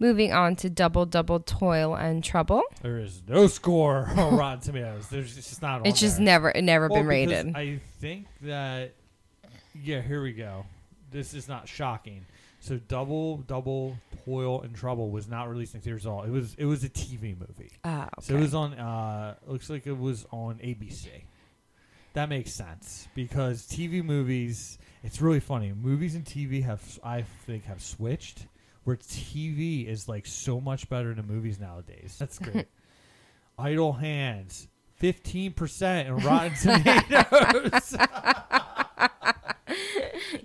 Moving 0.00 0.32
on 0.32 0.54
to 0.56 0.70
Double 0.70 1.06
Double 1.06 1.40
Toil 1.40 1.94
and 1.94 2.22
Trouble. 2.22 2.62
There 2.82 2.98
is 2.98 3.20
no 3.26 3.48
score 3.48 4.08
on 4.16 4.36
Rotten 4.36 4.60
Tomatoes. 4.60 5.08
There's 5.08 5.36
it's 5.36 5.48
just 5.48 5.62
not 5.62 5.84
It's 5.86 5.98
just 5.98 6.16
there. 6.18 6.24
never 6.24 6.50
it 6.50 6.62
never 6.62 6.86
Well, 6.88 7.00
been 7.00 7.06
rated. 7.08 7.56
I 7.56 7.80
think 8.00 8.26
that 8.42 8.94
yeah, 9.74 10.00
here 10.00 10.22
we 10.22 10.32
go. 10.32 10.66
This 11.10 11.34
is 11.34 11.48
not 11.48 11.66
shocking. 11.68 12.24
So 12.60 12.76
double 12.76 13.38
double 13.38 13.96
toil 14.24 14.62
and 14.62 14.72
trouble 14.74 15.10
was 15.10 15.26
not 15.28 15.48
released 15.48 15.74
in 15.74 15.80
theaters 15.80 16.06
at 16.06 16.10
all. 16.10 16.22
It 16.22 16.30
was 16.30 16.54
it 16.58 16.64
was 16.66 16.84
a 16.84 16.88
TV 16.88 17.36
movie. 17.36 17.72
Ah, 17.82 18.08
So 18.20 18.36
it 18.36 18.40
was 18.40 18.54
on 18.54 18.74
uh 18.74 19.34
looks 19.48 19.68
like 19.68 19.84
it 19.88 19.98
was 19.98 20.26
on 20.30 20.56
ABC. 20.62 21.08
That 22.14 22.28
makes 22.28 22.52
sense 22.54 23.08
because 23.16 23.66
TV 23.66 24.04
movies 24.04 24.78
it's 25.02 25.20
really 25.20 25.40
funny. 25.40 25.72
Movies 25.72 26.14
and 26.14 26.24
TV 26.24 26.62
have 26.64 26.98
I 27.02 27.22
think 27.46 27.64
have 27.64 27.82
switched 27.82 28.46
where 28.84 28.96
TV 28.96 29.86
is 29.86 30.08
like 30.08 30.26
so 30.26 30.60
much 30.60 30.88
better 30.88 31.14
than 31.14 31.26
movies 31.26 31.60
nowadays. 31.60 32.16
That's 32.18 32.38
great. 32.40 32.66
Idle 33.58 33.92
Hands 33.94 34.68
15% 35.02 36.06
in 36.06 36.16
Rotten 36.16 36.54
Tomatoes. 36.60 37.96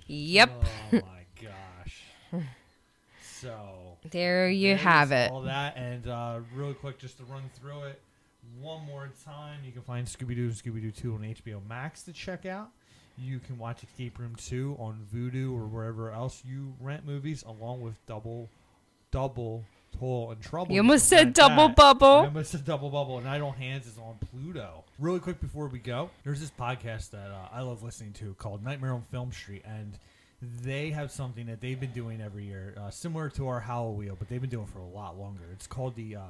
Yep. 0.07 0.51
Oh 0.51 0.91
my 0.91 1.25
gosh. 1.41 2.43
So 3.21 3.97
There 4.11 4.49
you 4.49 4.75
have 4.75 5.11
it. 5.11 5.31
All 5.31 5.41
that 5.41 5.75
and 5.77 6.07
uh, 6.07 6.39
really 6.55 6.73
quick, 6.73 6.99
just 6.99 7.17
to 7.17 7.23
run 7.25 7.43
through 7.59 7.83
it 7.83 8.01
one 8.59 8.85
more 8.85 9.09
time. 9.25 9.59
You 9.65 9.71
can 9.71 9.81
find 9.81 10.05
Scooby 10.05 10.35
Doo 10.35 10.43
and 10.43 10.53
Scooby 10.53 10.81
Doo 10.81 10.91
Two 10.91 11.13
on 11.15 11.21
HBO 11.21 11.65
Max 11.67 12.03
to 12.03 12.13
check 12.13 12.45
out. 12.45 12.69
You 13.17 13.39
can 13.39 13.57
watch 13.57 13.83
Escape 13.83 14.17
Room 14.19 14.35
Two 14.35 14.75
on 14.79 15.05
Vudu 15.13 15.53
or 15.53 15.65
wherever 15.67 16.11
else 16.11 16.41
you 16.45 16.73
rent 16.79 17.05
movies, 17.05 17.43
along 17.43 17.81
with 17.81 18.03
Double, 18.05 18.49
Double, 19.11 19.63
Toil 19.99 20.31
and 20.31 20.41
Trouble. 20.41 20.73
You 20.73 20.81
almost 20.81 21.07
said 21.07 21.33
Double 21.33 21.67
that. 21.67 21.75
Bubble. 21.75 22.07
I 22.07 22.25
almost 22.25 22.51
said 22.51 22.65
Double 22.65 22.89
Bubble. 22.89 23.19
And 23.19 23.27
Idle 23.27 23.51
Hands 23.51 23.85
is 23.85 23.97
on 23.97 24.15
Pluto. 24.31 24.83
Really 24.99 25.19
quick 25.19 25.39
before 25.39 25.67
we 25.67 25.79
go, 25.79 26.09
there's 26.23 26.39
this 26.39 26.51
podcast 26.51 27.11
that 27.11 27.29
uh, 27.29 27.49
I 27.51 27.61
love 27.61 27.83
listening 27.83 28.13
to 28.13 28.33
called 28.35 28.63
Nightmare 28.63 28.93
on 28.93 29.03
Film 29.03 29.31
Street, 29.31 29.63
and 29.65 29.97
they 30.41 30.89
have 30.91 31.11
something 31.11 31.45
that 31.45 31.61
they've 31.61 31.79
been 31.79 31.91
doing 31.91 32.21
every 32.21 32.45
year, 32.45 32.75
uh, 32.77 32.89
similar 32.89 33.29
to 33.29 33.47
our 33.47 33.59
Halloween 33.59 33.97
Wheel, 33.97 34.15
but 34.17 34.27
they've 34.27 34.41
been 34.41 34.49
doing 34.49 34.65
it 34.65 34.73
for 34.73 34.79
a 34.79 34.87
lot 34.87 35.17
longer. 35.17 35.43
It's 35.53 35.67
called 35.67 35.95
the 35.95 36.17
uh, 36.17 36.21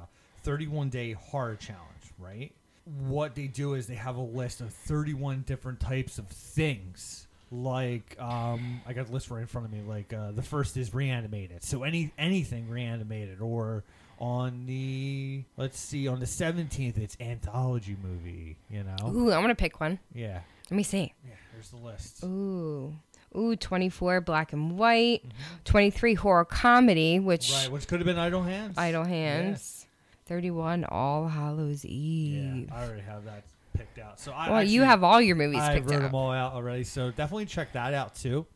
31 0.42 0.90
Day 0.90 1.12
Horror 1.12 1.56
Challenge, 1.56 1.82
right? 2.18 2.52
What 2.84 3.34
they 3.34 3.46
do 3.46 3.74
is 3.74 3.86
they 3.86 3.94
have 3.94 4.16
a 4.16 4.20
list 4.22 4.60
of 4.60 4.72
31 4.72 5.42
different 5.46 5.80
types 5.80 6.18
of 6.18 6.26
things. 6.28 7.26
Like 7.50 8.16
um, 8.20 8.80
I 8.86 8.92
got 8.92 9.06
the 9.06 9.12
list 9.12 9.30
right 9.30 9.40
in 9.40 9.46
front 9.46 9.66
of 9.66 9.72
me. 9.72 9.80
Like 9.86 10.12
uh, 10.12 10.32
the 10.32 10.42
first 10.42 10.76
is 10.76 10.92
reanimated, 10.92 11.62
so 11.62 11.82
any 11.84 12.12
anything 12.18 12.68
reanimated, 12.68 13.40
or 13.40 13.84
on 14.18 14.66
the 14.66 15.44
let's 15.56 15.78
see, 15.78 16.08
on 16.08 16.18
the 16.20 16.26
17th 16.26 16.98
it's 16.98 17.16
anthology 17.20 17.96
movie. 18.02 18.56
You 18.70 18.82
know, 18.84 18.96
Ooh, 19.08 19.32
I'm 19.32 19.40
gonna 19.42 19.54
pick 19.54 19.78
one. 19.80 19.98
yeah, 20.14 20.40
Let 20.70 20.76
me 20.76 20.82
see. 20.82 21.12
yeah. 21.26 21.34
There's 21.52 21.68
the 21.70 21.76
list. 21.76 22.24
Ooh. 22.24 22.92
Ooh, 23.36 23.56
24 23.56 24.20
black 24.20 24.52
and 24.52 24.78
white, 24.78 25.24
23 25.64 26.14
horror 26.14 26.44
comedy, 26.44 27.18
which 27.18 27.48
Mm-hmm. 27.50 27.62
Right, 27.64 27.72
which 27.72 27.88
could 27.88 27.98
have 28.00 28.06
been 28.06 28.18
Idle 28.18 28.42
Hands. 28.42 28.76
Idle 28.78 29.04
Hands, 29.04 29.83
31 30.26 30.84
All 30.84 31.28
Hallows 31.28 31.84
Eve. 31.84 32.66
Yeah. 32.68 32.74
I 32.74 32.84
already 32.84 33.02
have 33.02 33.24
that 33.24 33.44
picked 33.76 33.98
out. 33.98 34.20
So 34.20 34.32
I 34.32 34.50
well, 34.50 34.62
you 34.62 34.82
have 34.82 35.04
all 35.04 35.20
your 35.20 35.36
movies 35.36 35.60
I 35.60 35.74
picked 35.74 35.90
wrote 35.90 35.96
out. 35.96 36.02
them 36.02 36.14
all 36.14 36.30
out 36.32 36.52
already. 36.52 36.84
So 36.84 37.10
definitely 37.10 37.46
check 37.46 37.72
that 37.72 37.94
out 37.94 38.14
too, 38.14 38.46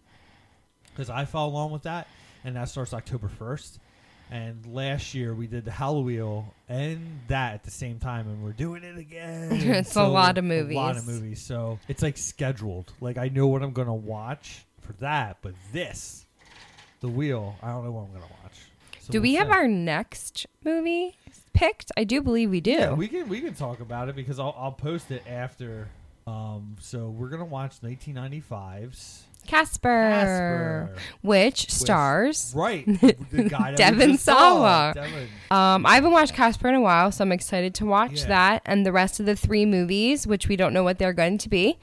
because 0.90 1.10
I 1.10 1.24
follow 1.24 1.50
along 1.52 1.72
with 1.72 1.82
that, 1.82 2.08
and 2.44 2.56
that 2.56 2.68
starts 2.68 2.94
October 2.94 3.28
first. 3.28 3.78
And 4.30 4.66
last 4.74 5.14
year 5.14 5.34
we 5.34 5.46
did 5.46 5.64
the 5.64 5.70
Halloween 5.70 6.44
and 6.68 7.20
that 7.28 7.54
at 7.54 7.64
the 7.64 7.70
same 7.70 7.98
time, 7.98 8.28
and 8.28 8.42
we're 8.44 8.52
doing 8.52 8.84
it 8.84 8.98
again. 8.98 9.52
It's 9.78 9.96
a 9.96 10.06
lot 10.06 10.36
of 10.36 10.44
movies. 10.44 10.76
A 10.76 10.78
lot 10.78 10.96
of 10.96 11.06
movies. 11.06 11.20
movies. 11.22 11.42
So 11.42 11.78
it's 11.88 12.02
like 12.02 12.18
scheduled. 12.18 12.92
Like 13.00 13.16
I 13.18 13.28
know 13.28 13.46
what 13.46 13.62
I'm 13.62 13.72
gonna 13.72 13.94
watch 13.94 14.66
for 14.82 14.92
that, 14.94 15.38
but 15.42 15.54
this, 15.72 16.26
the 17.00 17.08
wheel, 17.08 17.56
I 17.62 17.68
don't 17.68 17.84
know 17.84 17.92
what 17.92 18.02
I'm 18.02 18.12
gonna 18.12 18.32
watch. 18.42 18.52
So 19.00 19.12
do 19.12 19.18
we'll 19.18 19.22
we 19.22 19.34
have 19.36 19.48
see. 19.48 19.52
our 19.52 19.66
next 19.68 20.46
movie 20.62 21.16
picked? 21.58 21.92
I 21.96 22.04
do 22.04 22.22
believe 22.22 22.50
we 22.50 22.60
do. 22.60 22.70
Yeah, 22.72 22.92
we 22.92 23.08
can 23.08 23.28
we 23.28 23.40
can 23.40 23.54
talk 23.54 23.80
about 23.80 24.08
it 24.08 24.16
because 24.16 24.38
I'll 24.38 24.54
I'll 24.58 24.72
post 24.72 25.10
it 25.10 25.22
after. 25.28 25.88
Um, 26.26 26.76
so 26.80 27.08
we're 27.08 27.28
gonna 27.28 27.44
watch 27.46 27.80
1995's 27.80 29.24
Casper, 29.46 30.10
Casper. 30.10 30.96
which 31.22 31.70
stars. 31.70 32.52
right 32.54 32.84
the 33.30 33.46
guy 33.48 33.74
Devon 33.74 34.18
Sawa. 34.18 34.92
Devon. 34.94 35.28
Um, 35.50 35.86
I 35.86 35.94
haven't 35.94 36.12
watched 36.12 36.34
Casper 36.34 36.68
in 36.68 36.74
a 36.74 36.80
while, 36.82 37.10
so 37.12 37.22
I'm 37.24 37.32
excited 37.32 37.74
to 37.76 37.86
watch 37.86 38.20
Yeah. 38.22 38.26
that 38.28 38.62
and 38.66 38.84
the 38.84 38.92
rest 38.92 39.20
of 39.20 39.26
the 39.26 39.36
three 39.36 39.64
movies, 39.64 40.26
which 40.26 40.48
we 40.48 40.56
don't 40.56 40.74
know 40.74 40.84
what 40.84 40.98
they're 40.98 41.14
going 41.14 41.38
to 41.38 41.48
be. 41.48 41.78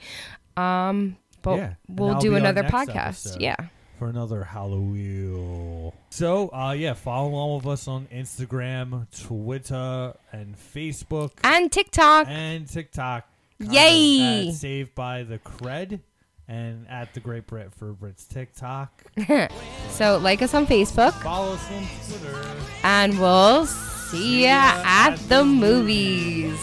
Um, 0.56 1.16
but 1.42 1.56
Yeah, 1.56 1.74
we'll 1.88 2.18
do 2.18 2.36
another 2.36 2.62
podcast. 2.62 3.26
episode. 3.26 3.40
Yeah. 3.42 3.56
For 3.98 4.08
another 4.08 4.44
Halloween. 4.44 5.92
So, 6.10 6.48
uh, 6.54 6.72
yeah, 6.72 6.94
follow 6.94 7.28
along 7.30 7.56
with 7.58 7.66
us 7.66 7.88
on 7.88 8.06
Instagram, 8.12 9.06
Twitter, 9.24 10.14
and 10.32 10.56
Facebook, 10.56 11.32
And 11.44 11.70
TikTok. 11.70 12.26
and 12.28 12.68
TikTok. 12.68 13.24
kind 13.60 13.72
Yay! 13.72 14.48
at 14.48 14.54
Saved 14.54 14.94
by 14.94 15.22
the 15.22 15.38
Cred, 15.38 16.00
and 16.48 16.86
at 16.88 17.12
the 17.14 17.20
Great 17.20 17.46
Brit 17.46 17.72
for 17.74 17.92
Brit's 17.92 18.24
TikTok. 18.24 19.02
So 19.90 20.18
like 20.18 20.42
us 20.42 20.52
on 20.52 20.66
Facebook, 20.66 21.12
Follow 21.22 21.54
us 21.54 21.70
on 21.70 21.86
Twitter. 22.06 22.44
and 22.84 23.18
we'll 23.18 23.64
see 23.64 24.44
ya 24.44 24.74
at 24.84 25.16
the 25.28 25.42
movies. 25.42 26.58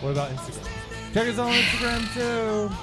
What 0.00 0.10
about 0.10 0.30
Instagram? 0.30 0.68
Check 1.14 1.26
us 1.28 1.38
out 1.38 1.48
on 1.48 1.52
Instagram 1.54 2.14
too. 2.14 2.76